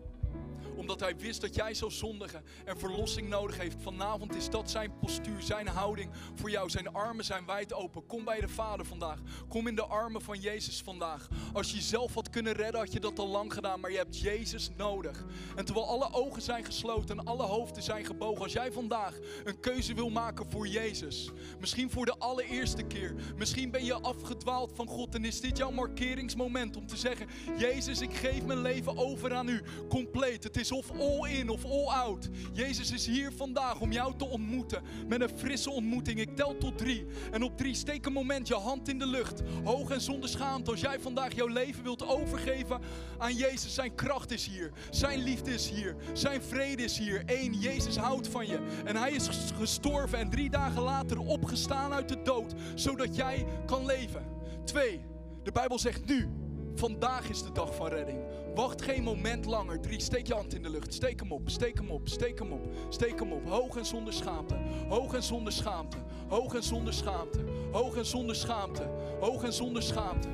omdat 0.79 0.99
hij 0.99 1.17
wist 1.17 1.41
dat 1.41 1.55
jij 1.55 1.73
zou 1.73 1.91
zondigen 1.91 2.43
en 2.65 2.79
verlossing 2.79 3.29
nodig 3.29 3.57
heeft. 3.57 3.77
Vanavond 3.81 4.35
is 4.35 4.49
dat 4.49 4.69
zijn 4.69 4.97
postuur, 4.99 5.41
zijn 5.41 5.67
houding 5.67 6.11
voor 6.35 6.49
jou. 6.49 6.69
Zijn 6.69 6.93
armen 6.93 7.25
zijn 7.25 7.45
wijd 7.45 7.73
open. 7.73 8.05
Kom 8.05 8.23
bij 8.23 8.39
de 8.39 8.47
Vader 8.47 8.85
vandaag. 8.85 9.19
Kom 9.47 9.67
in 9.67 9.75
de 9.75 9.85
armen 9.85 10.21
van 10.21 10.39
Jezus 10.39 10.81
vandaag. 10.81 11.27
Als 11.53 11.69
je 11.69 11.75
jezelf 11.75 12.13
had 12.13 12.29
kunnen 12.29 12.53
redden, 12.53 12.79
had 12.79 12.93
je 12.93 12.99
dat 12.99 13.19
al 13.19 13.27
lang 13.27 13.53
gedaan. 13.53 13.79
Maar 13.79 13.91
je 13.91 13.97
hebt 13.97 14.19
Jezus 14.19 14.69
nodig. 14.77 15.25
En 15.55 15.65
terwijl 15.65 15.87
alle 15.87 16.13
ogen 16.13 16.41
zijn 16.41 16.65
gesloten 16.65 17.17
en 17.17 17.25
alle 17.25 17.43
hoofden 17.43 17.83
zijn 17.83 18.05
gebogen. 18.05 18.43
Als 18.43 18.53
jij 18.53 18.71
vandaag 18.71 19.17
een 19.43 19.59
keuze 19.59 19.93
wil 19.93 20.09
maken 20.09 20.45
voor 20.49 20.67
Jezus. 20.67 21.31
Misschien 21.59 21.91
voor 21.91 22.05
de 22.05 22.17
allereerste 22.17 22.83
keer. 22.83 23.15
Misschien 23.37 23.71
ben 23.71 23.85
je 23.85 23.93
afgedwaald 23.93 24.71
van 24.75 24.87
God. 24.87 25.15
En 25.15 25.25
is 25.25 25.41
dit 25.41 25.57
jouw 25.57 25.71
markeringsmoment 25.71 26.77
om 26.77 26.87
te 26.87 26.97
zeggen: 26.97 27.27
Jezus, 27.57 28.01
ik 28.01 28.13
geef 28.13 28.45
mijn 28.45 28.61
leven 28.61 28.97
over 28.97 29.33
aan 29.33 29.49
u. 29.49 29.61
Compleet. 29.89 30.43
Het 30.43 30.57
is 30.57 30.68
of 30.71 30.91
all 30.99 31.29
in 31.29 31.49
of 31.49 31.65
all 31.65 31.87
out. 31.87 32.29
Jezus 32.53 32.91
is 32.91 33.05
hier 33.05 33.31
vandaag 33.31 33.79
om 33.79 33.91
jou 33.91 34.13
te 34.17 34.25
ontmoeten 34.25 34.81
met 35.07 35.21
een 35.21 35.37
frisse 35.37 35.71
ontmoeting. 35.71 36.19
Ik 36.19 36.35
tel 36.35 36.57
tot 36.57 36.77
drie. 36.77 37.05
En 37.31 37.43
op 37.43 37.57
drie 37.57 37.73
steek 37.73 38.05
een 38.05 38.13
moment 38.13 38.47
je 38.47 38.53
hand 38.53 38.89
in 38.89 38.99
de 38.99 39.07
lucht. 39.07 39.41
Hoog 39.63 39.89
en 39.89 40.01
zonder 40.01 40.29
schaamte. 40.29 40.71
Als 40.71 40.81
jij 40.81 40.99
vandaag 40.99 41.35
jouw 41.35 41.47
leven 41.47 41.83
wilt 41.83 42.07
overgeven 42.07 42.81
aan 43.17 43.35
Jezus. 43.35 43.73
Zijn 43.73 43.95
kracht 43.95 44.31
is 44.31 44.47
hier. 44.47 44.71
Zijn 44.89 45.23
liefde 45.23 45.53
is 45.53 45.69
hier. 45.69 45.95
Zijn 46.13 46.41
vrede 46.41 46.83
is 46.83 46.97
hier. 46.97 47.23
Eén, 47.25 47.53
Jezus 47.53 47.95
houdt 47.95 48.27
van 48.27 48.47
je. 48.47 48.59
En 48.85 48.95
hij 48.95 49.11
is 49.11 49.29
gestorven 49.57 50.17
en 50.17 50.29
drie 50.29 50.49
dagen 50.49 50.81
later 50.81 51.19
opgestaan 51.19 51.93
uit 51.93 52.09
de 52.09 52.21
dood. 52.21 52.53
Zodat 52.75 53.15
jij 53.15 53.45
kan 53.65 53.85
leven. 53.85 54.23
Twee, 54.63 55.01
de 55.43 55.51
Bijbel 55.51 55.79
zegt 55.79 56.05
nu. 56.05 56.38
Vandaag 56.79 57.29
is 57.29 57.43
de 57.43 57.51
dag 57.51 57.75
van 57.75 57.87
redding. 57.87 58.19
Wacht 58.55 58.81
geen 58.81 59.03
moment 59.03 59.45
langer. 59.45 59.79
Drie, 59.81 60.01
steek 60.01 60.27
je 60.27 60.33
hand 60.33 60.53
in 60.53 60.63
de 60.63 60.69
lucht. 60.69 60.93
Steek 60.93 61.19
hem 61.19 61.31
op, 61.31 61.49
steek 61.49 61.77
hem 61.77 61.89
op, 61.89 62.07
steek 62.07 62.39
hem 62.39 62.51
op, 62.51 62.61
steek 62.89 63.19
hem 63.19 63.31
op. 63.31 63.49
Hoog 63.49 63.77
en 63.77 63.85
zonder 63.85 64.13
schaamte. 64.13 64.55
Hoog 64.89 65.13
en 65.13 65.23
zonder 65.23 65.53
schaamte. 65.53 65.97
Hoog 66.27 66.53
en 66.53 66.63
zonder 66.63 66.93
schaamte. 66.93 67.39
Hoog 67.71 67.95
en 67.95 68.05
zonder 68.05 68.35
schaamte. 68.35 68.89
Hoog 69.19 69.43
en 69.43 69.53
zonder 69.53 69.81
schaamte. 69.81 70.27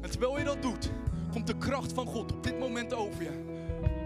En 0.00 0.10
terwijl 0.10 0.38
je 0.38 0.44
dat 0.44 0.62
doet, 0.62 0.90
komt 1.32 1.46
de 1.46 1.56
kracht 1.56 1.92
van 1.92 2.06
God 2.06 2.32
op 2.32 2.42
dit 2.42 2.58
moment 2.58 2.94
over 2.94 3.22
je. 3.22 3.44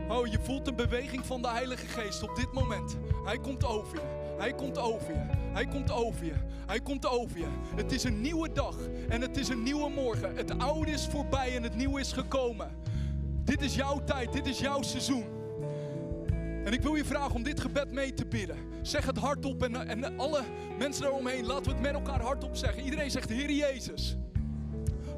Oh, 0.08 0.26
je 0.26 0.38
voelt 0.42 0.64
de 0.64 0.74
beweging 0.74 1.26
van 1.26 1.42
de 1.42 1.48
Heilige 1.48 1.86
Geest 1.86 2.22
op 2.22 2.36
dit 2.36 2.52
moment. 2.52 2.96
Hij 3.24 3.38
komt 3.38 3.64
over 3.64 3.96
je. 3.96 4.34
Hij 4.38 4.54
komt 4.54 4.78
over 4.78 5.12
je. 5.12 5.43
Hij 5.54 5.66
komt 5.66 5.90
over 5.90 6.24
je. 6.24 6.34
Hij 6.66 6.80
komt 6.80 7.06
over 7.06 7.38
je. 7.38 7.46
Het 7.76 7.92
is 7.92 8.04
een 8.04 8.20
nieuwe 8.20 8.52
dag 8.52 8.76
en 9.08 9.20
het 9.20 9.36
is 9.36 9.48
een 9.48 9.62
nieuwe 9.62 9.90
morgen. 9.90 10.36
Het 10.36 10.58
oude 10.58 10.90
is 10.90 11.06
voorbij 11.06 11.56
en 11.56 11.62
het 11.62 11.74
nieuwe 11.74 12.00
is 12.00 12.12
gekomen. 12.12 12.70
Dit 13.44 13.62
is 13.62 13.74
jouw 13.74 14.04
tijd, 14.04 14.32
dit 14.32 14.46
is 14.46 14.58
jouw 14.58 14.82
seizoen. 14.82 15.24
En 16.64 16.72
ik 16.72 16.82
wil 16.82 16.94
je 16.94 17.04
vragen 17.04 17.34
om 17.34 17.42
dit 17.42 17.60
gebed 17.60 17.92
mee 17.92 18.14
te 18.14 18.26
bidden. 18.26 18.56
Zeg 18.82 19.06
het 19.06 19.18
hardop 19.18 19.62
en, 19.62 19.88
en 19.88 20.18
alle 20.18 20.42
mensen 20.78 21.02
daaromheen, 21.02 21.46
laten 21.46 21.64
we 21.64 21.70
het 21.70 21.80
met 21.80 21.92
elkaar 21.92 22.20
hardop 22.20 22.56
zeggen. 22.56 22.82
Iedereen 22.82 23.10
zegt, 23.10 23.28
Heer 23.28 23.50
Jezus, 23.50 24.16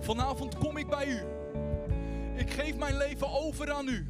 vanavond 0.01 0.57
kom 0.59 0.77
ik 0.77 0.89
bij 0.89 1.07
u. 1.09 1.21
Ik 2.35 2.51
geef 2.51 2.77
mijn 2.77 2.97
leven 2.97 3.31
over 3.31 3.73
aan 3.73 3.89
u. 3.89 4.07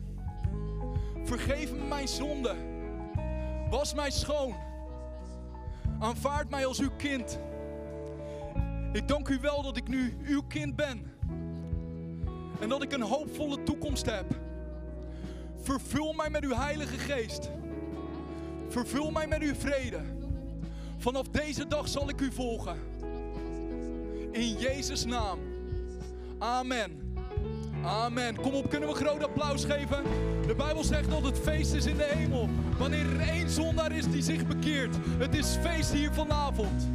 Vergeef 1.25 1.73
me 1.73 1.85
mijn 1.85 2.09
zonde. 2.09 2.55
Was 3.71 3.95
mij 3.95 4.11
schoon. 4.11 4.66
Aanvaard 5.99 6.51
mij 6.51 6.67
als 6.67 6.79
uw 6.79 6.91
kind. 6.97 7.39
Ik 8.93 9.09
dank 9.09 9.29
u 9.29 9.39
wel 9.41 9.63
dat 9.63 9.77
ik 9.77 9.89
nu 9.89 10.17
uw 10.25 10.43
kind 10.49 10.77
ben. 10.77 11.13
En 12.61 12.69
dat 12.69 12.83
ik 12.83 12.93
een 12.93 13.03
hoopvolle 13.03 13.63
toekomst 13.63 14.07
heb. 14.07 14.41
Vervul 15.61 16.13
mij 16.13 16.31
met 16.31 16.45
uw 16.45 16.55
Heilige 16.55 16.99
Geest. 16.99 17.51
Vervul 18.69 19.11
mij 19.11 19.27
met 19.27 19.43
uw 19.43 19.55
vrede. 19.55 20.01
Vanaf 20.97 21.29
deze 21.29 21.67
dag 21.67 21.89
zal 21.89 22.09
ik 22.09 22.21
u 22.21 22.33
volgen. 22.33 22.77
In 24.33 24.59
Jezus' 24.59 25.05
naam. 25.05 25.39
Amen. 26.39 27.06
Amen. 27.85 28.35
Kom 28.35 28.55
op, 28.55 28.71
kunnen 28.71 28.89
we 28.89 28.95
een 28.95 29.07
groot 29.07 29.25
applaus 29.25 29.65
geven? 29.65 30.03
De 30.47 30.55
Bijbel 30.57 30.85
zegt 30.85 31.11
dat 31.11 31.23
het 31.23 31.39
feest 31.39 31.73
is 31.73 31.87
in 31.87 31.97
de 31.97 32.11
hemel. 32.15 32.49
Wanneer 32.79 33.21
er 33.21 33.29
één 33.29 33.51
zondaar 33.51 33.93
is 33.93 34.11
die 34.11 34.23
zich 34.23 34.47
bekeert. 34.47 34.97
Het 35.19 35.35
is 35.35 35.57
feest 35.63 35.93
hier 35.93 36.13
vanavond. 36.13 36.89